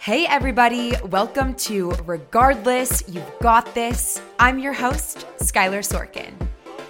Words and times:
Hey, 0.00 0.26
everybody, 0.26 0.94
welcome 1.06 1.54
to 1.54 1.90
Regardless, 2.06 3.02
You've 3.08 3.30
Got 3.42 3.74
This. 3.74 4.22
I'm 4.38 4.60
your 4.60 4.72
host, 4.72 5.26
Skylar 5.40 5.82
Sorkin. 5.82 6.32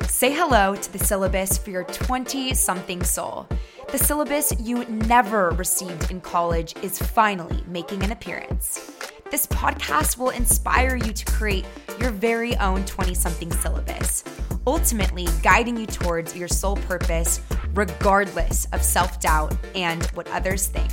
Say 0.07 0.31
hello 0.31 0.77
to 0.77 0.93
the 0.93 0.99
syllabus 0.99 1.57
for 1.57 1.71
your 1.71 1.85
20 1.85 2.53
something 2.53 3.03
soul. 3.03 3.49
The 3.91 3.97
syllabus 3.97 4.53
you 4.61 4.85
never 4.85 5.51
received 5.53 6.11
in 6.11 6.21
college 6.21 6.75
is 6.83 6.99
finally 6.99 7.65
making 7.67 8.03
an 8.05 8.13
appearance. 8.13 8.93
This 9.31 9.47
podcast 9.47 10.19
will 10.19 10.31
inspire 10.31 10.97
you 10.97 11.15
to 11.15 11.25
create 11.33 11.65
your 11.99 12.11
very 12.11 12.57
own 12.59 12.85
20 12.85 13.15
something 13.15 13.51
syllabus, 13.51 14.23
ultimately 14.67 15.27
guiding 15.43 15.79
you 15.79 15.87
towards 15.87 16.37
your 16.37 16.47
soul 16.47 16.77
purpose, 16.77 17.41
regardless 17.73 18.67
of 18.75 18.83
self 18.83 19.19
doubt 19.19 19.57
and 19.75 20.05
what 20.09 20.29
others 20.29 20.67
think. 20.67 20.91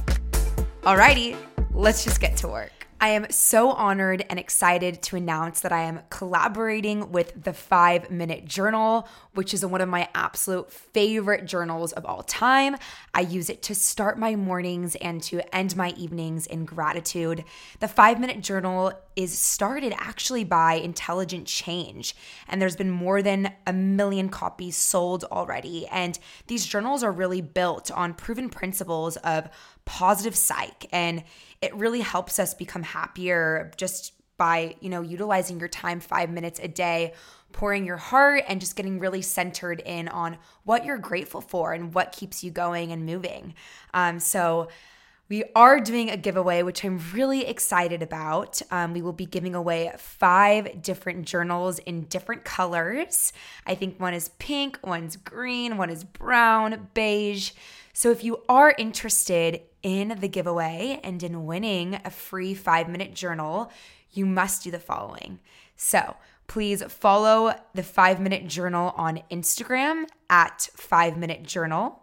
Alrighty, 0.83 1.35
let's 1.75 2.05
just 2.05 2.21
get 2.21 2.37
to 2.37 2.47
work. 2.47 2.71
I 3.01 3.09
am 3.09 3.29
so 3.29 3.71
honored 3.71 4.25
and 4.29 4.39
excited 4.39 5.03
to 5.03 5.17
announce 5.17 5.59
that 5.59 5.73
I 5.73 5.81
am 5.81 5.99
collaborating 6.09 7.11
with 7.11 7.43
the 7.43 7.51
Five 7.51 8.09
Minute 8.09 8.45
Journal, 8.45 9.09
which 9.33 9.53
is 9.53 9.65
one 9.65 9.81
of 9.81 9.89
my 9.89 10.07
absolute 10.15 10.71
favorite 10.71 11.45
journals 11.45 11.91
of 11.91 12.05
all 12.05 12.23
time. 12.23 12.77
I 13.13 13.19
use 13.19 13.49
it 13.49 13.61
to 13.63 13.75
start 13.75 14.17
my 14.17 14.37
mornings 14.37 14.95
and 14.95 15.21
to 15.23 15.41
end 15.53 15.75
my 15.75 15.89
evenings 15.97 16.47
in 16.47 16.63
gratitude. 16.63 17.43
The 17.81 17.89
Five 17.89 18.21
Minute 18.21 18.41
Journal 18.41 18.93
is 19.17 19.37
started 19.37 19.93
actually 19.97 20.45
by 20.45 20.75
Intelligent 20.75 21.47
Change, 21.47 22.15
and 22.47 22.61
there's 22.61 22.77
been 22.77 22.91
more 22.91 23.21
than 23.21 23.51
a 23.67 23.73
million 23.73 24.29
copies 24.29 24.77
sold 24.77 25.25
already. 25.25 25.85
And 25.87 26.17
these 26.47 26.65
journals 26.65 27.03
are 27.03 27.11
really 27.11 27.41
built 27.41 27.91
on 27.91 28.13
proven 28.13 28.49
principles 28.49 29.17
of 29.17 29.49
positive 29.85 30.35
psych 30.35 30.87
and 30.91 31.23
it 31.61 31.75
really 31.75 32.01
helps 32.01 32.39
us 32.39 32.53
become 32.53 32.83
happier 32.83 33.71
just 33.77 34.13
by, 34.37 34.75
you 34.81 34.89
know, 34.89 35.01
utilizing 35.01 35.59
your 35.59 35.69
time 35.69 35.99
5 35.99 36.29
minutes 36.29 36.59
a 36.61 36.67
day, 36.67 37.13
pouring 37.53 37.85
your 37.85 37.97
heart 37.97 38.43
and 38.47 38.59
just 38.59 38.75
getting 38.75 38.99
really 38.99 39.21
centered 39.21 39.81
in 39.85 40.09
on 40.09 40.37
what 40.63 40.83
you're 40.83 40.97
grateful 40.97 41.41
for 41.41 41.73
and 41.73 41.93
what 41.93 42.11
keeps 42.11 42.43
you 42.43 42.51
going 42.51 42.91
and 42.91 43.05
moving. 43.05 43.53
Um, 43.93 44.19
so 44.19 44.67
we 45.27 45.43
are 45.55 45.79
doing 45.79 46.11
a 46.11 46.17
giveaway, 46.17 46.61
which 46.61 46.83
I'm 46.83 46.99
really 47.11 47.47
excited 47.47 48.03
about. 48.03 48.61
Um, 48.69 48.93
we 48.93 49.01
will 49.01 49.13
be 49.13 49.25
giving 49.25 49.55
away 49.55 49.91
five 49.97 50.83
different 50.83 51.25
journals 51.25 51.79
in 51.79 52.03
different 52.03 52.43
colors. 52.43 53.33
I 53.65 53.73
think 53.73 53.99
one 53.99 54.13
is 54.13 54.29
pink, 54.37 54.77
one's 54.83 55.15
green, 55.15 55.77
one 55.77 55.89
is 55.89 56.03
brown, 56.03 56.89
beige. 56.93 57.53
So 57.93 58.11
if 58.11 58.23
you 58.23 58.43
are 58.47 58.75
interested 58.77 59.61
in 59.85 60.17
the 60.19 60.27
giveaway 60.27 60.99
and 61.03 61.21
in 61.21 61.45
winning 61.45 61.99
a 62.03 62.09
free 62.09 62.55
five 62.55 62.89
minute 62.89 63.13
journal, 63.13 63.71
you 64.11 64.25
must 64.25 64.63
do 64.63 64.71
the 64.71 64.79
following. 64.79 65.39
So 65.77 66.15
please 66.47 66.81
follow 66.85 67.53
the 67.75 67.83
five 67.83 68.19
minute 68.19 68.47
journal 68.47 68.95
on 68.97 69.21
Instagram 69.29 70.05
at 70.27 70.69
five 70.75 71.17
minute 71.17 71.43
journal. 71.43 72.01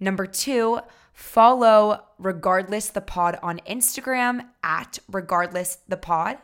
Number 0.00 0.26
two, 0.26 0.80
follow 1.12 2.02
Regardless 2.18 2.88
the 2.88 3.00
Pod 3.00 3.38
on 3.44 3.60
Instagram 3.60 4.48
at 4.64 4.98
Regardless 5.08 5.78
the 5.86 5.96
Pod. 5.96 6.36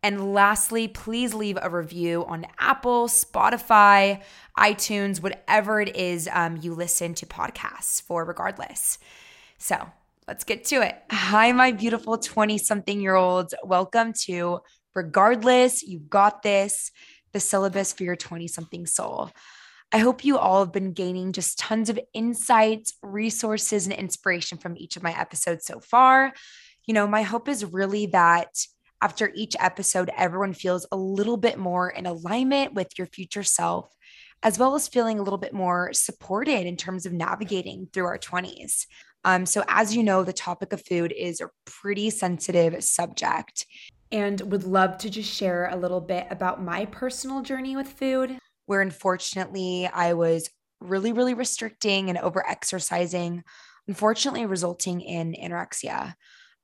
And 0.00 0.32
lastly, 0.32 0.86
please 0.86 1.34
leave 1.34 1.58
a 1.60 1.68
review 1.68 2.24
on 2.24 2.46
Apple, 2.60 3.08
Spotify, 3.08 4.22
iTunes, 4.56 5.20
whatever 5.20 5.80
it 5.80 5.96
is 5.96 6.28
um, 6.32 6.56
you 6.62 6.72
listen 6.72 7.14
to 7.14 7.26
podcasts 7.26 8.00
for, 8.00 8.24
regardless. 8.24 8.98
So 9.58 9.90
let's 10.28 10.44
get 10.44 10.64
to 10.66 10.82
it. 10.82 10.96
Hi, 11.10 11.52
my 11.52 11.72
beautiful 11.72 12.18
20 12.18 12.58
something 12.58 13.00
year 13.00 13.14
olds. 13.14 13.54
Welcome 13.64 14.12
to 14.24 14.60
Regardless, 14.94 15.82
You've 15.82 16.10
Got 16.10 16.42
This, 16.42 16.90
the 17.32 17.40
syllabus 17.40 17.92
for 17.92 18.04
your 18.04 18.16
20 18.16 18.46
something 18.46 18.86
soul. 18.86 19.30
I 19.92 19.98
hope 19.98 20.24
you 20.24 20.38
all 20.38 20.60
have 20.60 20.72
been 20.72 20.92
gaining 20.92 21.32
just 21.32 21.58
tons 21.58 21.88
of 21.88 21.98
insights, 22.12 22.94
resources, 23.02 23.86
and 23.86 23.94
inspiration 23.94 24.58
from 24.58 24.76
each 24.76 24.96
of 24.96 25.02
my 25.02 25.18
episodes 25.18 25.66
so 25.66 25.80
far. 25.80 26.32
You 26.86 26.94
know, 26.94 27.06
my 27.06 27.22
hope 27.22 27.48
is 27.48 27.64
really 27.64 28.06
that 28.06 28.50
after 29.02 29.32
each 29.34 29.56
episode, 29.58 30.10
everyone 30.16 30.52
feels 30.52 30.86
a 30.92 30.96
little 30.96 31.38
bit 31.38 31.58
more 31.58 31.88
in 31.88 32.06
alignment 32.06 32.74
with 32.74 32.98
your 32.98 33.06
future 33.06 33.42
self, 33.42 33.92
as 34.42 34.58
well 34.58 34.74
as 34.74 34.86
feeling 34.86 35.18
a 35.18 35.22
little 35.22 35.38
bit 35.38 35.54
more 35.54 35.90
supported 35.92 36.66
in 36.66 36.76
terms 36.76 37.06
of 37.06 37.12
navigating 37.12 37.88
through 37.92 38.06
our 38.06 38.18
20s. 38.18 38.86
Um, 39.24 39.46
so, 39.46 39.62
as 39.68 39.94
you 39.94 40.02
know, 40.02 40.24
the 40.24 40.32
topic 40.32 40.72
of 40.72 40.84
food 40.84 41.12
is 41.16 41.40
a 41.40 41.50
pretty 41.64 42.10
sensitive 42.10 42.82
subject 42.82 43.66
and 44.12 44.40
would 44.52 44.64
love 44.64 44.98
to 44.98 45.10
just 45.10 45.32
share 45.32 45.68
a 45.68 45.76
little 45.76 46.00
bit 46.00 46.26
about 46.30 46.62
my 46.62 46.86
personal 46.86 47.42
journey 47.42 47.76
with 47.76 47.86
food, 47.86 48.38
where 48.66 48.80
unfortunately 48.80 49.88
I 49.92 50.14
was 50.14 50.50
really, 50.80 51.12
really 51.12 51.34
restricting 51.34 52.08
and 52.08 52.18
over 52.18 52.46
exercising, 52.46 53.44
unfortunately, 53.86 54.46
resulting 54.46 55.00
in 55.00 55.34
anorexia. 55.34 56.14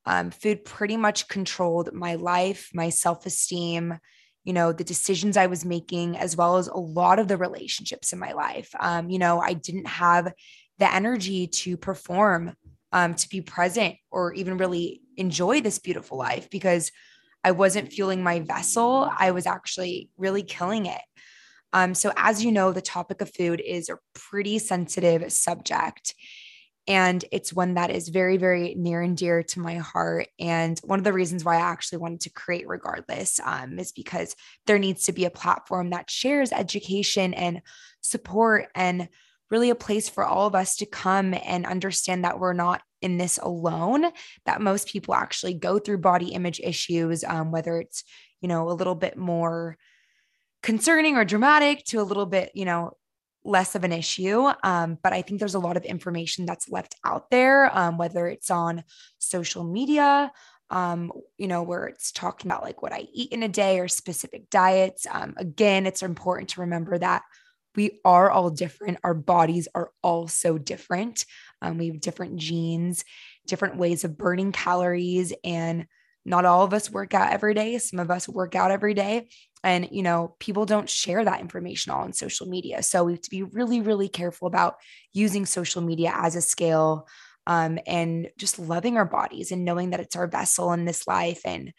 Um, 0.07 0.31
food 0.31 0.65
pretty 0.65 0.97
much 0.97 1.29
controlled 1.29 1.93
my 1.93 2.15
life, 2.15 2.71
my 2.73 2.91
self 2.91 3.27
esteem, 3.27 3.99
you 4.45 4.53
know, 4.53 4.73
the 4.73 4.85
decisions 4.85 5.37
I 5.37 5.47
was 5.47 5.65
making, 5.65 6.17
as 6.17 6.37
well 6.37 6.57
as 6.57 6.69
a 6.69 6.77
lot 6.77 7.19
of 7.19 7.27
the 7.27 7.37
relationships 7.37 8.13
in 8.13 8.19
my 8.19 8.33
life. 8.33 8.71
Um, 8.79 9.11
you 9.11 9.19
know, 9.19 9.41
I 9.41 9.55
didn't 9.55 9.89
have 9.89 10.33
the 10.79 10.93
energy 10.93 11.47
to 11.47 11.77
perform, 11.77 12.55
um, 12.93 13.15
to 13.15 13.29
be 13.29 13.41
present, 13.41 13.97
or 14.11 14.33
even 14.35 14.59
really 14.59 15.03
enjoy 15.17 15.61
this 15.61 15.79
beautiful 15.79 16.19
life 16.19 16.51
because 16.51 16.91
I 17.45 17.53
wasn't 17.53 17.93
fueling 17.93 18.23
my 18.23 18.41
vessel. 18.41 19.11
I 19.17 19.31
was 19.31 19.47
actually 19.47 20.11
really 20.17 20.43
killing 20.43 20.87
it. 20.87 21.01
Um, 21.73 21.95
so, 21.95 22.13
as 22.17 22.45
you 22.45 22.53
know, 22.53 22.73
the 22.73 22.83
topic 22.83 23.21
of 23.21 23.35
food 23.35 23.63
is 23.65 23.89
a 23.89 23.99
pretty 24.15 24.59
sensitive 24.59 25.33
subject. 25.33 26.15
And 26.89 27.25
it's 27.33 27.53
one 27.53 27.75
that 27.75 27.91
is 27.91 28.09
very, 28.09 28.37
very 28.37 28.75
near 28.77 29.01
and 29.01 29.17
dear 29.17 29.43
to 29.43 29.61
my 29.61 29.75
heart. 29.77 30.29
And 30.39 30.79
one 30.85 31.01
of 31.01 31.05
the 31.05 31.13
reasons 31.13 31.45
why 31.45 31.57
I 31.57 31.61
actually 31.61 31.99
wanted 31.99 32.21
to 32.23 32.31
create 32.31 32.69
Regardless 32.69 33.41
um, 33.45 33.79
is 33.79 33.91
because 33.91 34.37
there 34.67 34.79
needs 34.79 35.05
to 35.05 35.13
be 35.13 35.25
a 35.25 35.31
platform 35.31 35.91
that 35.91 36.11
shares 36.11 36.53
education 36.53 37.35
and 37.35 37.61
support 38.03 38.69
and 38.75 39.09
really 39.51 39.71
a 39.71 39.75
place 39.75 40.09
for 40.09 40.25
all 40.25 40.47
of 40.47 40.55
us 40.55 40.77
to 40.77 40.87
come 40.87 41.35
and 41.35 41.67
understand 41.67 42.25
that 42.25 42.39
we're 42.39 42.53
not 42.53 42.83
in 43.03 43.19
this 43.19 43.39
alone, 43.39 44.07
that 44.47 44.61
most 44.61 44.89
people 44.89 45.15
actually 45.15 45.55
go 45.55 45.79
through 45.79 45.99
body 45.99 46.29
image 46.29 46.61
issues, 46.61 47.23
um, 47.25 47.53
whether 47.53 47.79
it's, 47.79 48.05
you 48.41 48.49
know, 48.49 48.69
a 48.69 48.73
little 48.73 48.95
bit 48.95 49.17
more 49.17 49.77
concerning 50.63 51.17
or 51.17 51.25
dramatic 51.25 51.85
to 51.85 52.01
a 52.01 52.03
little 52.03 52.27
bit, 52.27 52.51
you 52.55 52.65
know, 52.65 52.93
less 53.45 53.77
of 53.77 53.85
an 53.85 53.93
issue. 53.93 54.51
Um, 54.65 54.99
but 55.03 55.13
I 55.13 55.23
think 55.23 55.39
there's 55.39 55.55
a 55.55 55.61
lot 55.61 55.77
of 55.77 55.85
information 55.85 56.47
that's 56.47 56.69
left 56.69 56.97
out 57.05 57.31
there, 57.31 57.71
um, 57.77 57.97
whether 57.97 58.27
it's 58.27 58.51
on 58.51 58.83
social 59.19 59.63
media, 59.63 60.33
um, 60.71 61.13
you 61.39 61.47
know, 61.47 61.63
where 61.63 61.87
it's 61.87 62.11
talking 62.11 62.51
about 62.51 62.65
like 62.65 62.83
what 62.83 62.93
I 62.93 63.07
eat 63.13 63.31
in 63.31 63.45
a 63.45 63.49
day 63.49 63.79
or 63.79 63.87
specific 63.87 64.51
diets. 64.51 65.07
Um, 65.09 65.35
again, 65.37 65.87
it's 65.87 66.03
important 66.03 66.51
to 66.51 66.63
remember 66.63 66.99
that 66.99 67.23
we 67.77 68.01
are 68.05 68.31
all 68.31 68.51
different. 68.51 68.99
Our 69.05 69.15
bodies 69.15 69.69
are 69.75 69.91
all 70.03 70.29
so 70.29 70.59
different. 70.59 71.25
Um, 71.63 71.79
we 71.79 71.89
have 71.89 72.01
different 72.01 72.37
genes, 72.37 73.05
different 73.47 73.77
ways 73.77 74.05
of 74.05 74.19
burning 74.19 74.53
calories, 74.53 75.33
and 75.45 75.87
not 76.25 76.45
all 76.45 76.65
of 76.65 76.75
us 76.75 76.91
work 76.91 77.15
out 77.15 77.33
every 77.33 77.55
day. 77.55 77.79
Some 77.79 78.01
of 78.01 78.11
us 78.11 78.29
work 78.29 78.57
out 78.57 78.73
every 78.73 78.95
day. 78.95 79.29
And, 79.63 79.89
you 79.93 80.03
know, 80.03 80.35
people 80.41 80.67
don't 80.67 80.91
share 80.91 81.25
that 81.25 81.41
information 81.41 81.93
all 81.93 82.03
on 82.03 82.13
social 82.13 82.49
media. 82.49 82.83
So 82.83 83.05
we 83.05 83.13
have 83.13 83.23
to 83.23 83.31
be 83.31 83.45
really, 83.45 83.81
really 83.81 84.09
careful 84.09 84.49
about 84.49 84.77
using 85.13 85.47
social 85.47 85.83
media 85.83 86.13
as 86.15 86.35
a 86.35 86.41
scale 86.41 87.07
um, 87.47 87.79
and 87.87 88.29
just 88.39 88.59
loving 88.59 88.97
our 88.97 89.05
bodies 89.05 89.53
and 89.53 89.65
knowing 89.65 89.91
that 89.91 90.01
it's 90.01 90.17
our 90.17 90.27
vessel 90.27 90.73
in 90.73 90.85
this 90.85 91.07
life 91.07 91.43
and 91.45 91.73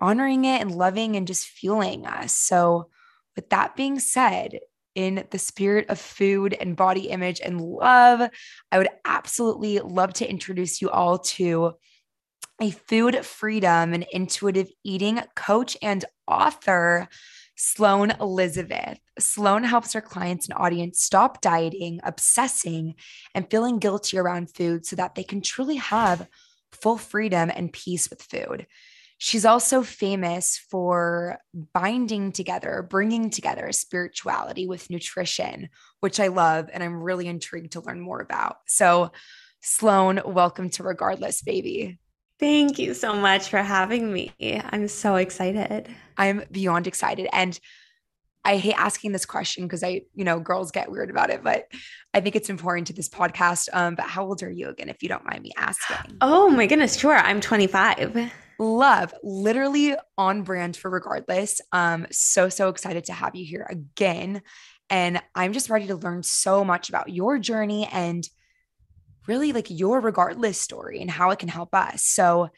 honoring 0.00 0.44
it 0.46 0.60
and 0.62 0.74
loving 0.74 1.16
and 1.16 1.26
just 1.26 1.46
fueling 1.46 2.06
us. 2.06 2.34
So, 2.34 2.90
with 3.34 3.50
that 3.50 3.76
being 3.76 3.98
said, 3.98 4.60
in 4.96 5.24
the 5.30 5.38
spirit 5.38 5.88
of 5.90 6.00
food 6.00 6.56
and 6.58 6.74
body 6.74 7.10
image 7.10 7.40
and 7.40 7.60
love, 7.60 8.28
I 8.72 8.78
would 8.78 8.88
absolutely 9.04 9.78
love 9.78 10.14
to 10.14 10.28
introduce 10.28 10.82
you 10.82 10.90
all 10.90 11.18
to 11.18 11.74
a 12.60 12.70
food 12.70 13.24
freedom 13.24 13.92
and 13.92 14.06
intuitive 14.10 14.70
eating 14.82 15.20
coach 15.36 15.76
and 15.82 16.04
author, 16.26 17.06
Sloan 17.54 18.12
Elizabeth. 18.12 18.98
Sloan 19.18 19.62
helps 19.62 19.92
her 19.92 20.00
clients 20.00 20.48
and 20.48 20.58
audience 20.58 21.02
stop 21.02 21.42
dieting, 21.42 22.00
obsessing, 22.02 22.94
and 23.34 23.50
feeling 23.50 23.78
guilty 23.78 24.18
around 24.18 24.54
food 24.54 24.86
so 24.86 24.96
that 24.96 25.14
they 25.14 25.24
can 25.24 25.42
truly 25.42 25.76
have 25.76 26.26
full 26.72 26.96
freedom 26.96 27.50
and 27.54 27.72
peace 27.72 28.08
with 28.08 28.22
food. 28.22 28.66
She's 29.18 29.46
also 29.46 29.82
famous 29.82 30.58
for 30.70 31.38
binding 31.72 32.32
together, 32.32 32.86
bringing 32.88 33.30
together 33.30 33.72
spirituality 33.72 34.66
with 34.66 34.90
nutrition, 34.90 35.70
which 36.00 36.20
I 36.20 36.26
love 36.28 36.68
and 36.72 36.82
I'm 36.82 37.02
really 37.02 37.26
intrigued 37.26 37.72
to 37.72 37.80
learn 37.80 38.00
more 38.00 38.20
about. 38.20 38.58
So, 38.66 39.12
Sloan, 39.62 40.20
welcome 40.26 40.68
to 40.70 40.82
Regardless, 40.82 41.40
baby. 41.40 41.98
Thank 42.38 42.78
you 42.78 42.92
so 42.92 43.14
much 43.14 43.48
for 43.48 43.62
having 43.62 44.12
me. 44.12 44.32
I'm 44.70 44.88
so 44.88 45.16
excited. 45.16 45.88
I'm 46.18 46.42
beyond 46.52 46.86
excited. 46.86 47.28
And 47.32 47.58
I 48.44 48.58
hate 48.58 48.78
asking 48.78 49.12
this 49.12 49.24
question 49.24 49.64
because 49.64 49.82
I, 49.82 50.02
you 50.14 50.24
know, 50.24 50.38
girls 50.38 50.70
get 50.70 50.90
weird 50.90 51.10
about 51.10 51.30
it, 51.30 51.42
but 51.42 51.66
I 52.12 52.20
think 52.20 52.36
it's 52.36 52.50
important 52.50 52.86
to 52.88 52.92
this 52.92 53.08
podcast. 53.08 53.68
Um, 53.72 53.94
but 53.94 54.04
how 54.04 54.24
old 54.24 54.42
are 54.42 54.50
you 54.50 54.68
again, 54.68 54.90
if 54.90 55.02
you 55.02 55.08
don't 55.08 55.24
mind 55.24 55.42
me 55.42 55.50
asking? 55.56 56.18
Oh 56.20 56.50
my 56.50 56.66
goodness, 56.66 56.96
sure. 56.96 57.16
I'm 57.16 57.40
25. 57.40 58.30
Love, 58.58 59.14
literally 59.22 59.96
on 60.16 60.42
brand 60.42 60.76
for 60.76 60.90
regardless. 60.90 61.60
Um, 61.72 62.06
so 62.10 62.48
so 62.48 62.68
excited 62.68 63.04
to 63.06 63.12
have 63.12 63.34
you 63.34 63.44
here 63.44 63.66
again. 63.68 64.42
And 64.88 65.20
I'm 65.34 65.52
just 65.52 65.68
ready 65.68 65.88
to 65.88 65.96
learn 65.96 66.22
so 66.22 66.64
much 66.64 66.88
about 66.88 67.10
your 67.10 67.38
journey 67.38 67.88
and 67.92 68.26
really 69.26 69.52
like 69.52 69.66
your 69.68 70.00
regardless 70.00 70.60
story 70.60 71.00
and 71.00 71.10
how 71.10 71.30
it 71.30 71.38
can 71.38 71.48
help 71.48 71.74
us. 71.74 72.04
So 72.04 72.48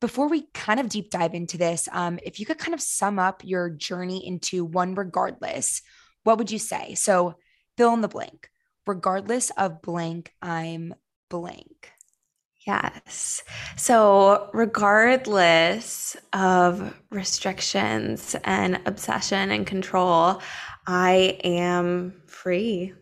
before 0.00 0.28
we 0.28 0.48
kind 0.54 0.80
of 0.80 0.88
deep 0.88 1.10
dive 1.10 1.34
into 1.34 1.58
this, 1.58 1.88
um, 1.92 2.18
if 2.22 2.40
you 2.40 2.46
could 2.46 2.58
kind 2.58 2.74
of 2.74 2.80
sum 2.80 3.18
up 3.18 3.42
your 3.44 3.70
journey 3.70 4.26
into 4.26 4.64
one 4.64 4.94
regardless, 4.94 5.82
what 6.24 6.38
would 6.38 6.50
you 6.50 6.58
say? 6.58 6.94
So 6.94 7.34
fill 7.76 7.94
in 7.94 8.00
the 8.00 8.08
blank. 8.08 8.48
Regardless 8.86 9.50
of 9.50 9.82
blank, 9.82 10.32
I'm 10.40 10.94
blank. 11.30 11.92
Yes. 12.66 13.42
So, 13.76 14.48
regardless 14.52 16.16
of 16.32 16.94
restrictions 17.10 18.36
and 18.44 18.80
obsession 18.86 19.50
and 19.50 19.66
control, 19.66 20.40
I 20.86 21.38
am 21.42 22.22
free. 22.26 22.92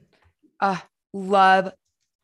Uh, 0.61 0.79
love, 1.13 1.73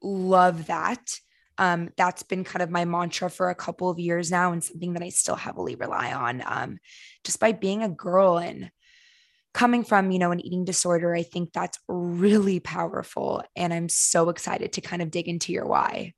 love 0.03 0.67
that 0.67 1.21
um, 1.59 1.91
that's 1.97 2.23
been 2.23 2.45
kind 2.45 2.63
of 2.63 2.71
my 2.71 2.85
mantra 2.85 3.31
for 3.31 3.51
a 3.51 3.55
couple 3.55 3.89
of 3.89 3.99
years 3.99 4.31
now 4.31 4.53
and 4.53 4.63
something 4.63 4.93
that 4.93 5.03
I 5.03 5.09
still 5.09 5.37
heavily 5.37 5.75
rely 5.75 6.13
on. 6.13 6.43
Um, 6.45 6.79
just 7.25 7.41
by 7.41 7.53
being 7.53 7.83
a 7.83 7.89
girl 7.89 8.39
and 8.39 8.71
coming 9.55 9.85
from, 9.85 10.11
you 10.11 10.19
know, 10.19 10.33
an 10.33 10.45
eating 10.45 10.65
disorder, 10.65 11.15
I 11.15 11.23
think 11.23 11.53
that's 11.53 11.79
really 11.89 12.61
powerful. 12.61 13.43
And 13.55 13.73
I'm 13.73 13.89
so 13.89 14.29
excited 14.29 14.75
to 14.75 14.81
kind 14.83 15.01
of 15.01 15.11
dig 15.11 15.29
into 15.29 15.53
your 15.53 15.67
why. 15.67 16.13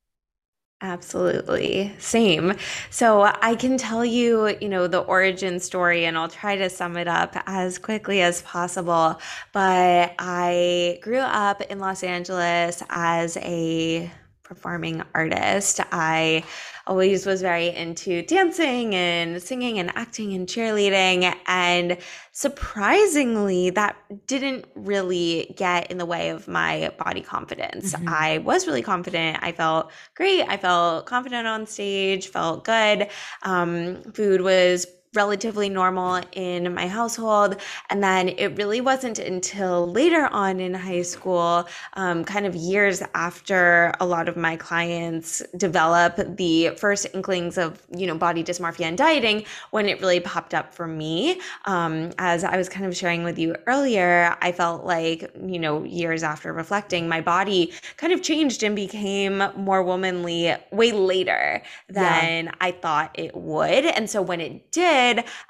Absolutely. 0.80 1.92
Same. 1.98 2.54
So 2.90 3.22
I 3.22 3.56
can 3.56 3.78
tell 3.78 4.04
you, 4.04 4.56
you 4.60 4.69
know, 4.69 4.86
the 4.86 5.00
origin 5.00 5.58
story 5.58 6.04
and 6.04 6.16
I'll 6.16 6.28
try 6.28 6.54
to 6.56 6.70
sum 6.70 6.96
it 6.96 7.08
up 7.08 7.34
as 7.46 7.78
quickly 7.78 8.22
as 8.22 8.42
possible. 8.42 9.20
But 9.52 10.14
I 10.20 11.00
grew 11.02 11.19
up 11.19 11.62
in 11.62 11.80
Los 11.80 12.04
Angeles 12.04 12.80
as 12.90 13.36
a 13.38 14.08
performing 14.48 15.02
artist. 15.14 15.80
I 15.92 16.42
always 16.86 17.26
was 17.26 17.42
very 17.42 17.68
into 17.68 18.22
dancing 18.22 18.94
and 18.94 19.42
singing 19.42 19.78
and 19.78 19.92
acting 19.94 20.32
and 20.32 20.48
cheerleading. 20.48 21.36
And 21.46 21.98
surprisingly, 22.32 23.68
that 23.70 23.96
didn't 24.26 24.64
really 24.74 25.54
get 25.58 25.90
in 25.90 25.98
the 25.98 26.06
way 26.06 26.30
of 26.30 26.48
my 26.48 26.90
body 26.98 27.20
confidence. 27.20 27.92
Mm-hmm. 27.92 28.08
I 28.08 28.38
was 28.38 28.66
really 28.66 28.82
confident. 28.82 29.38
I 29.42 29.52
felt 29.52 29.90
great. 30.14 30.44
I 30.48 30.56
felt 30.56 31.04
confident 31.04 31.46
on 31.46 31.66
stage, 31.66 32.28
felt 32.28 32.64
good. 32.64 33.08
Um, 33.42 34.02
food 34.14 34.40
was 34.40 34.86
relatively 35.14 35.69
normal 35.69 36.20
in 36.32 36.75
my 36.75 36.87
household. 36.87 37.56
And 37.90 38.02
then 38.02 38.28
it 38.28 38.56
really 38.56 38.81
wasn't 38.81 39.19
until 39.19 39.90
later 39.90 40.26
on 40.26 40.60
in 40.60 40.75
high 40.75 41.02
school, 41.02 41.66
um, 41.94 42.25
kind 42.25 42.46
of 42.46 42.55
years 42.55 43.02
after 43.14 43.93
a 44.00 44.06
lot 44.06 44.28
of 44.28 44.37
my 44.37 44.56
clients 44.56 45.43
develop 45.56 46.37
the 46.37 46.70
first 46.76 47.06
inklings 47.14 47.56
of, 47.56 47.82
you 47.96 48.06
know, 48.06 48.16
body 48.16 48.44
dysmorphia 48.44 48.87
and 48.87 48.99
dieting, 48.99 49.44
when 49.70 49.88
it 49.88 50.00
really 50.00 50.20
popped 50.20 50.52
up 50.52 50.75
for 50.75 50.87
me. 50.87 51.40
Um, 51.64 52.11
as 52.19 52.44
I 52.44 52.56
was 52.56 52.69
kind 52.69 52.84
of 52.87 52.96
sharing 52.96 53.25
with 53.25 53.38
you 53.38 53.56
earlier, 53.66 54.37
I 54.43 54.52
felt 54.52 54.84
like, 54.84 55.31
you 55.43 55.58
know, 55.58 55.84
years 55.84 56.22
after 56.22 56.52
reflecting, 56.52 57.08
my 57.08 57.20
body 57.20 57.72
kind 57.96 58.12
of 58.12 58.22
changed 58.22 58.62
and 58.62 58.76
became 58.76 59.43
more 59.56 59.82
womanly 59.82 60.54
way 60.70 60.93
later 60.93 61.62
than 61.88 62.44
yeah. 62.44 62.52
I 62.61 62.72
thought 62.72 63.11
it 63.14 63.34
would. 63.34 63.84
And 63.87 64.11
so 64.11 64.20
when 64.20 64.40
it 64.40 64.70
did, 64.72 64.97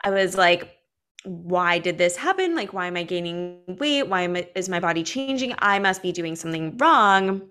I 0.05 0.11
was 0.11 0.37
like, 0.37 0.79
why 1.25 1.79
did 1.79 1.99
this 1.99 2.17
happen? 2.17 2.55
Like, 2.55 2.73
why 2.73 2.87
am 2.87 2.97
I 2.97 3.03
gaining 3.03 3.61
weight? 3.67 4.05
Why 4.05 4.23
am 4.23 4.37
I, 4.37 4.49
is 4.55 4.69
my 4.69 4.81
body 4.81 5.03
changing? 5.03 5.55
I 5.59 5.79
must 5.79 6.03
be 6.03 6.13
doing 6.13 6.37
something 6.37 6.77
wrong 6.79 7.43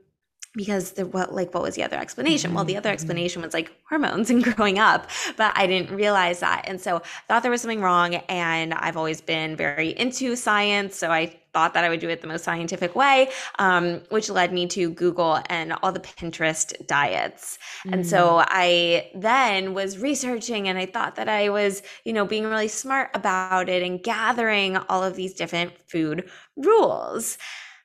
because 0.58 0.94
the 0.94 1.06
what 1.06 1.34
like 1.34 1.54
what 1.54 1.62
was 1.62 1.76
the 1.76 1.84
other 1.84 1.98
explanation 1.98 2.54
well 2.54 2.66
the 2.66 2.76
other 2.76 2.90
mm-hmm. 2.90 2.94
explanation 2.94 3.42
was 3.44 3.54
like 3.54 3.72
hormones 3.88 4.30
and 4.30 4.44
growing 4.56 4.80
up 4.80 5.08
but 5.38 5.56
i 5.56 5.68
didn't 5.68 5.96
realize 5.96 6.40
that 6.40 6.64
and 6.68 6.82
so 6.82 7.02
thought 7.28 7.44
there 7.44 7.52
was 7.52 7.62
something 7.62 7.82
wrong 7.82 8.16
and 8.16 8.74
i've 8.74 8.98
always 8.98 9.22
been 9.22 9.56
very 9.56 9.90
into 9.90 10.36
science 10.36 10.96
so 10.96 11.12
i 11.12 11.34
thought 11.58 11.74
that 11.74 11.84
i 11.84 11.90
would 11.90 12.00
do 12.00 12.08
it 12.08 12.22
the 12.22 12.28
most 12.28 12.44
scientific 12.44 12.96
way 12.96 13.28
um, 13.58 14.00
which 14.10 14.30
led 14.30 14.54
me 14.54 14.68
to 14.68 14.92
google 14.92 15.40
and 15.50 15.74
all 15.82 15.92
the 15.92 16.00
pinterest 16.00 16.86
diets 16.86 17.58
mm. 17.84 17.94
and 17.94 18.06
so 18.06 18.28
mm. 18.28 18.46
i 18.50 19.10
then 19.16 19.74
was 19.74 19.98
researching 19.98 20.68
and 20.68 20.78
i 20.78 20.86
thought 20.86 21.16
that 21.16 21.28
i 21.28 21.50
was 21.50 21.82
you 22.04 22.14
know 22.14 22.26
being 22.26 22.46
really 22.46 22.68
smart 22.68 23.10
about 23.16 23.70
it 23.70 23.82
and 23.82 24.04
gathering 24.04 24.78
all 24.78 25.04
of 25.04 25.16
these 25.16 25.34
different 25.34 25.76
food 25.90 26.30
rules 26.56 27.40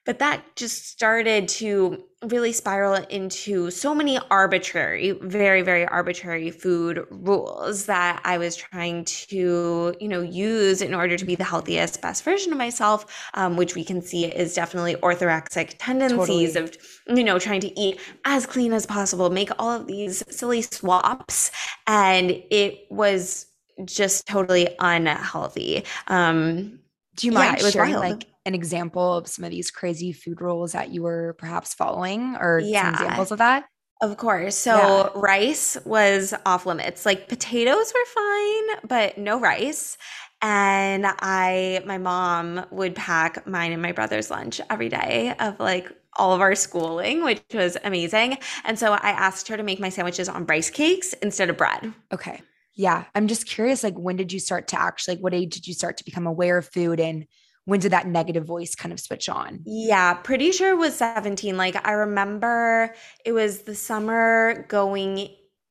but 0.05 0.19
that 0.19 0.45
just 0.57 0.89
started 0.89 1.49
to 1.49 2.03
really 2.25 2.53
spiral 2.53 2.95
into 2.95 3.71
so 3.71 3.95
many 3.95 4.19
arbitrary, 4.31 5.13
very, 5.23 5.63
very 5.63 5.87
arbitrary 5.87 6.51
food 6.51 7.05
rules 7.11 7.87
that 7.87 8.21
I 8.25 8.39
was 8.39 8.57
trying 8.57 9.05
to, 9.05 9.95
you 10.01 10.09
know, 10.09 10.23
use 10.23 10.83
in 10.83 10.95
order 10.95 11.17
to 11.17 11.25
be 11.25 11.35
the 11.35 11.45
healthiest, 11.45 12.01
best 12.01 12.25
version 12.25 12.53
of 12.53 12.59
myself, 12.59 13.31
um, 13.35 13.57
which 13.57 13.75
we 13.75 13.85
can 13.85 14.03
see 14.03 14.27
is 14.27 14.55
definitely 14.55 14.95
orthorexic 14.97 15.77
tendencies 15.79 16.55
totally. 16.55 16.79
of, 17.09 17.19
you 17.19 17.25
know, 17.25 17.39
trying 17.39 17.61
to 17.61 17.81
eat 17.81 18.01
as 18.25 18.47
clean 18.47 18.73
as 18.73 18.87
possible, 18.87 19.31
make 19.31 19.51
all 19.59 19.71
of 19.71 19.87
these 19.87 20.23
silly 20.31 20.63
swaps. 20.63 21.51
And 21.87 22.31
it 22.51 22.87
was 22.91 23.47
just 23.85 24.27
totally 24.27 24.69
unhealthy. 24.79 25.85
Um, 26.09 26.79
Do 27.17 27.27
you 27.27 27.33
mind 27.33 27.61
yeah, 27.61 27.71
sharing 27.71 27.95
wild. 27.95 28.11
like 28.11 28.29
an 28.45 28.55
example 28.55 29.17
of 29.19 29.29
some 29.29 29.45
of 29.45 29.51
these 29.51 29.71
crazy 29.71 30.13
food 30.13 30.41
rules 30.41 30.73
that 30.73 30.91
you 30.91 31.03
were 31.03 31.35
perhaps 31.39 31.75
following 31.75 32.37
or 32.37 32.61
yeah. 32.61 32.85
some 32.85 32.95
examples 32.95 33.33
of 33.33 33.39
that? 33.39 33.67
Of 34.01 34.17
course. 34.17 34.57
So 34.57 34.77
yeah. 34.77 35.11
rice 35.15 35.79
was 35.85 36.35
off 36.45 36.67
limits. 36.67 37.07
Like 37.07 37.29
potatoes 37.29 37.93
were 37.95 38.07
fine, 38.07 38.89
but 38.89 39.17
no 39.17 39.39
rice. 39.39 39.97
And 40.41 41.07
I, 41.07 41.83
my 41.87 41.99
mom 41.99 42.67
would 42.73 42.97
pack 42.97 43.47
mine 43.47 43.71
and 43.71 43.81
my 43.81 43.93
brother's 43.93 44.29
lunch 44.29 44.61
every 44.69 44.89
day 44.89 45.35
of 45.39 45.61
like 45.61 45.89
all 46.17 46.35
of 46.35 46.41
our 46.41 46.57
schooling, 46.57 47.23
which 47.23 47.41
was 47.55 47.77
amazing. 47.85 48.39
And 48.65 48.77
so 48.77 48.93
I 48.93 49.11
asked 49.11 49.47
her 49.47 49.57
to 49.57 49.63
make 49.63 49.79
my 49.79 49.89
sandwiches 49.89 50.29
on 50.29 50.47
rice 50.47 50.69
cakes 50.69 51.13
instead 51.15 51.49
of 51.49 51.57
bread. 51.57 51.95
Okay. 52.13 52.43
Yeah. 52.75 53.05
I'm 53.15 53.29
just 53.29 53.47
curious, 53.47 53.85
like, 53.85 53.95
when 53.95 54.17
did 54.17 54.33
you 54.33 54.41
start 54.41 54.69
to 54.69 54.81
actually, 54.81 55.15
like, 55.15 55.23
what 55.23 55.35
age 55.35 55.55
did 55.55 55.67
you 55.67 55.75
start 55.75 55.99
to 55.99 56.05
become 56.05 56.27
aware 56.27 56.59
of 56.59 56.67
food 56.67 57.01
and 57.01 57.27
when 57.65 57.81
did 57.81 57.93
that 57.93 58.07
negative 58.07 58.45
voice 58.45 58.75
kind 58.75 58.93
of 58.93 59.01
switch 59.01 59.29
on? 59.29 59.61
Yeah, 59.65 60.15
pretty 60.15 60.53
sure 60.53 60.71
it 60.71 60.79
was 60.79 60.97
17. 60.97 61.57
Like 61.57 61.87
I 61.87 61.93
remember 61.93 62.95
it 63.25 63.33
was 63.33 63.63
the 63.63 63.75
summer 63.75 64.67
going 64.69 65.29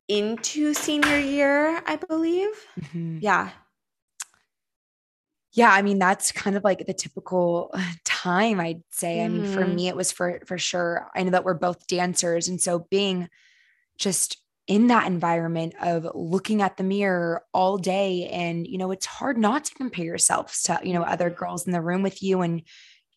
into 0.08 0.74
senior 0.74 1.18
year, 1.18 1.82
I 1.86 1.98
believe. 1.98 2.50
Mm-hmm. 2.80 3.20
Yeah. 3.22 3.50
Yeah, 5.54 5.70
I 5.72 5.82
mean 5.82 6.00
that's 6.00 6.32
kind 6.32 6.56
of 6.56 6.64
like 6.64 6.86
the 6.86 6.94
typical 6.94 7.74
time 8.06 8.60
I'd 8.60 8.84
say. 8.90 9.18
Mm-hmm. 9.18 9.26
I 9.26 9.38
mean 9.38 9.54
for 9.54 9.62
mm-hmm. 9.62 9.76
me 9.76 9.88
it 9.90 9.96
was 9.96 10.12
for 10.12 10.40
for 10.46 10.58
sure. 10.58 11.08
I 11.16 11.24
know 11.24 11.32
that 11.32 11.44
we're 11.44 11.56
both 11.56 11.88
dancers 11.88 12.48
and 12.48 12.62
so 12.62 12.88
being 12.90 13.30
just 13.98 14.38
in 14.68 14.88
that 14.88 15.08
environment 15.08 15.74
of 15.82 16.08
looking 16.14 16.62
at 16.62 16.78
the 16.78 16.84
mirror 16.84 17.44
all 17.54 17.78
day. 17.78 18.28
And 18.28 18.68
you 18.68 18.78
know 18.78 18.92
it's 18.92 19.06
hard 19.06 19.38
not 19.38 19.66
to 19.66 19.74
compare 19.74 20.06
yourself 20.06 20.60
to 20.64 20.80
you 20.84 20.94
know 20.94 21.04
other 21.04 21.30
girls 21.30 21.66
in 21.66 21.74
the 21.74 21.82
room 21.82 22.04
with 22.04 22.22
you 22.22 22.42
and 22.42 22.64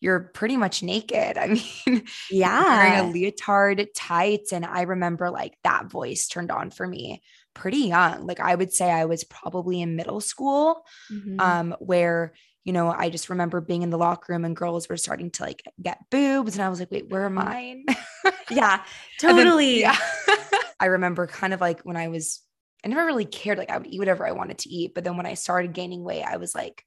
you're 0.01 0.31
pretty 0.33 0.57
much 0.57 0.83
naked. 0.83 1.37
I 1.37 1.47
mean 1.47 2.03
yeah 2.29 2.99
wearing 2.99 3.09
a 3.09 3.13
leotard 3.13 3.87
tights 3.95 4.51
and 4.51 4.65
i 4.65 4.81
remember 4.83 5.29
like 5.29 5.57
that 5.63 5.89
voice 5.89 6.27
turned 6.27 6.51
on 6.51 6.71
for 6.71 6.87
me 6.87 7.21
pretty 7.53 7.87
young. 7.87 8.25
Like 8.25 8.39
i 8.39 8.53
would 8.53 8.73
say 8.73 8.91
i 8.91 9.05
was 9.05 9.23
probably 9.23 9.81
in 9.81 9.95
middle 9.95 10.21
school 10.21 10.83
mm-hmm. 11.11 11.39
um 11.39 11.75
where 11.79 12.33
you 12.65 12.73
know 12.73 12.89
i 12.89 13.09
just 13.09 13.29
remember 13.29 13.61
being 13.61 13.83
in 13.83 13.89
the 13.89 13.97
locker 13.97 14.33
room 14.33 14.43
and 14.43 14.55
girls 14.55 14.89
were 14.89 14.97
starting 14.97 15.31
to 15.31 15.43
like 15.43 15.63
get 15.81 15.99
boobs 16.11 16.55
and 16.55 16.63
i 16.63 16.69
was 16.69 16.79
like 16.79 16.91
wait 16.91 17.09
where 17.09 17.25
are 17.25 17.29
mine 17.29 17.85
yeah 18.49 18.83
totally 19.19 19.81
then, 19.81 19.93
yeah 19.93 20.35
I 20.79 20.87
remember 20.87 21.27
kind 21.27 21.53
of 21.53 21.61
like 21.61 21.81
when 21.81 21.97
I 21.97 22.09
was, 22.09 22.41
I 22.83 22.89
never 22.89 23.05
really 23.05 23.25
cared. 23.25 23.57
Like 23.57 23.69
I 23.69 23.77
would 23.77 23.87
eat 23.87 23.99
whatever 23.99 24.27
I 24.27 24.33
wanted 24.33 24.59
to 24.59 24.69
eat. 24.69 24.93
But 24.93 25.03
then 25.03 25.17
when 25.17 25.25
I 25.25 25.33
started 25.35 25.73
gaining 25.73 26.03
weight, 26.03 26.23
I 26.23 26.37
was 26.37 26.53
like, 26.53 26.83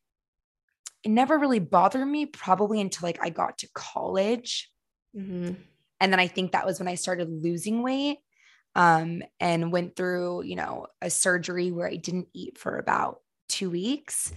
it 1.05 1.09
never 1.09 1.39
really 1.39 1.59
bothered 1.59 2.07
me, 2.07 2.27
probably 2.27 2.81
until 2.81 3.07
like 3.07 3.19
I 3.23 3.31
got 3.31 3.59
to 3.59 3.69
college. 3.75 4.71
Mm-hmm. 5.17 5.55
And 6.01 6.13
then 6.13 6.21
I 6.21 6.27
think 6.27 6.53
that 6.53 6.67
was 6.67 6.79
when 6.79 6.89
I 6.89 6.95
started 6.97 7.29
losing 7.31 7.83
weight. 7.83 8.19
um, 8.75 9.23
and 9.41 9.73
went 9.73 9.97
through, 9.97 10.43
you 10.43 10.55
know, 10.55 10.87
a 11.03 11.11
surgery 11.11 11.73
where 11.73 11.89
I 11.89 11.97
didn't 11.97 12.29
eat 12.35 12.59
for 12.59 12.79
about 12.79 13.21
two 13.49 13.71
weeks. 13.71 14.33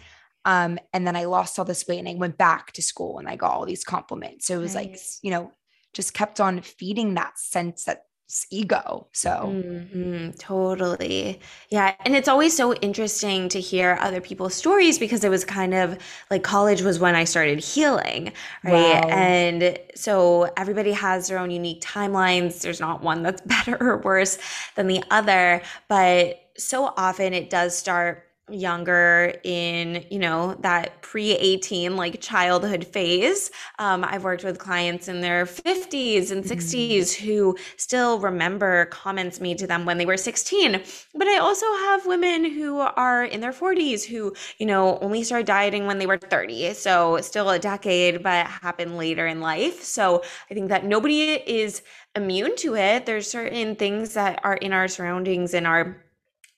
Um, 0.46 0.80
and 0.94 1.06
then 1.06 1.16
I 1.16 1.26
lost 1.26 1.60
all 1.60 1.66
this 1.66 1.88
weight 1.88 2.00
and 2.00 2.10
I 2.10 2.16
went 2.16 2.38
back 2.38 2.72
to 2.74 2.82
school 2.82 3.20
and 3.20 3.28
I 3.28 3.36
got 3.36 3.52
all 3.52 3.66
these 3.66 3.84
compliments. 3.84 4.48
So 4.48 4.56
it 4.56 4.62
was 4.62 4.76
like, 4.76 4.98
you 5.22 5.32
know, 5.32 5.52
just 5.94 6.14
kept 6.14 6.40
on 6.40 6.62
feeding 6.62 7.16
that 7.16 7.38
sense 7.38 7.84
that 7.86 8.06
ego. 8.50 9.08
So, 9.12 9.30
mm-hmm, 9.30 10.32
totally. 10.32 11.40
Yeah. 11.70 11.96
And 12.06 12.16
it's 12.16 12.28
always 12.28 12.56
so 12.56 12.74
interesting 12.76 13.50
to 13.50 13.60
hear 13.60 13.98
other 14.00 14.22
people's 14.22 14.56
stories 14.56 14.98
because 14.98 15.24
it 15.24 15.30
was 15.30 15.44
kind 15.44 15.74
of 15.74 15.98
like 16.30 16.44
college 16.44 16.82
was 16.82 17.00
when 17.00 17.16
I 17.16 17.26
started 17.26 17.60
healing. 17.60 18.32
Right. 18.64 18.74
Wow. 18.74 19.10
And 19.10 19.78
so 19.96 20.52
everybody 20.58 20.94
has 20.94 21.28
their 21.28 21.40
own 21.40 21.52
unique 21.52 21.82
timelines. 21.82 22.62
There's 22.62 22.80
not 22.80 23.02
one 23.02 23.24
that's 23.24 23.42
better 23.46 23.78
or 23.80 23.98
worse 23.98 24.38
than 24.76 24.88
the 24.88 25.04
other. 25.12 25.62
But 25.88 26.40
so 26.58 26.94
often 26.98 27.34
it 27.34 27.50
does 27.50 27.78
start 27.78 28.31
younger 28.50 29.34
in 29.44 30.06
you 30.10 30.20
know 30.20 30.56
that 30.62 31.02
pre-18 31.02 31.96
like 31.96 32.20
childhood 32.22 32.86
phase. 32.86 33.52
Um, 33.80 34.04
i've 34.04 34.24
worked 34.24 34.44
with 34.44 34.58
clients 34.58 35.08
in 35.08 35.22
their 35.22 35.46
50s 35.46 36.32
and 36.32 36.44
60s 36.44 36.98
mm-hmm. 36.98 37.26
who 37.26 37.58
still 37.78 38.20
remember 38.20 38.86
comments 38.86 39.40
made 39.40 39.58
to 39.60 39.68
them 39.68 39.86
when 39.86 39.98
they 39.98 40.06
were 40.06 40.18
16 40.18 40.82
but 41.16 41.28
i 41.28 41.38
also 41.38 41.66
have 41.66 42.06
women 42.06 42.44
who 42.44 42.80
are 42.80 43.24
in 43.24 43.42
their 43.42 43.54
40s 43.54 44.04
who 44.04 44.34
you 44.58 44.66
know 44.66 44.98
only 45.00 45.24
started 45.24 45.48
dieting 45.48 45.86
when 45.86 45.98
they 45.98 46.06
were 46.06 46.18
30 46.18 46.74
so 46.74 47.20
still 47.22 47.50
a 47.50 47.60
decade 47.60 48.24
but 48.24 48.48
happened 48.48 48.98
later 48.98 49.28
in 49.28 49.40
life. 49.40 49.84
So 49.84 50.24
i 50.50 50.54
think 50.54 50.70
that 50.70 50.86
nobody 50.86 51.34
is 51.34 51.82
immune 52.16 52.56
to 52.58 52.76
it. 52.76 53.06
There's 53.06 53.30
certain 53.30 53.76
things 53.76 54.14
that 54.14 54.40
are 54.44 54.56
in 54.56 54.74
our 54.74 54.88
surroundings 54.88 55.54
and 55.54 55.66
our 55.66 56.04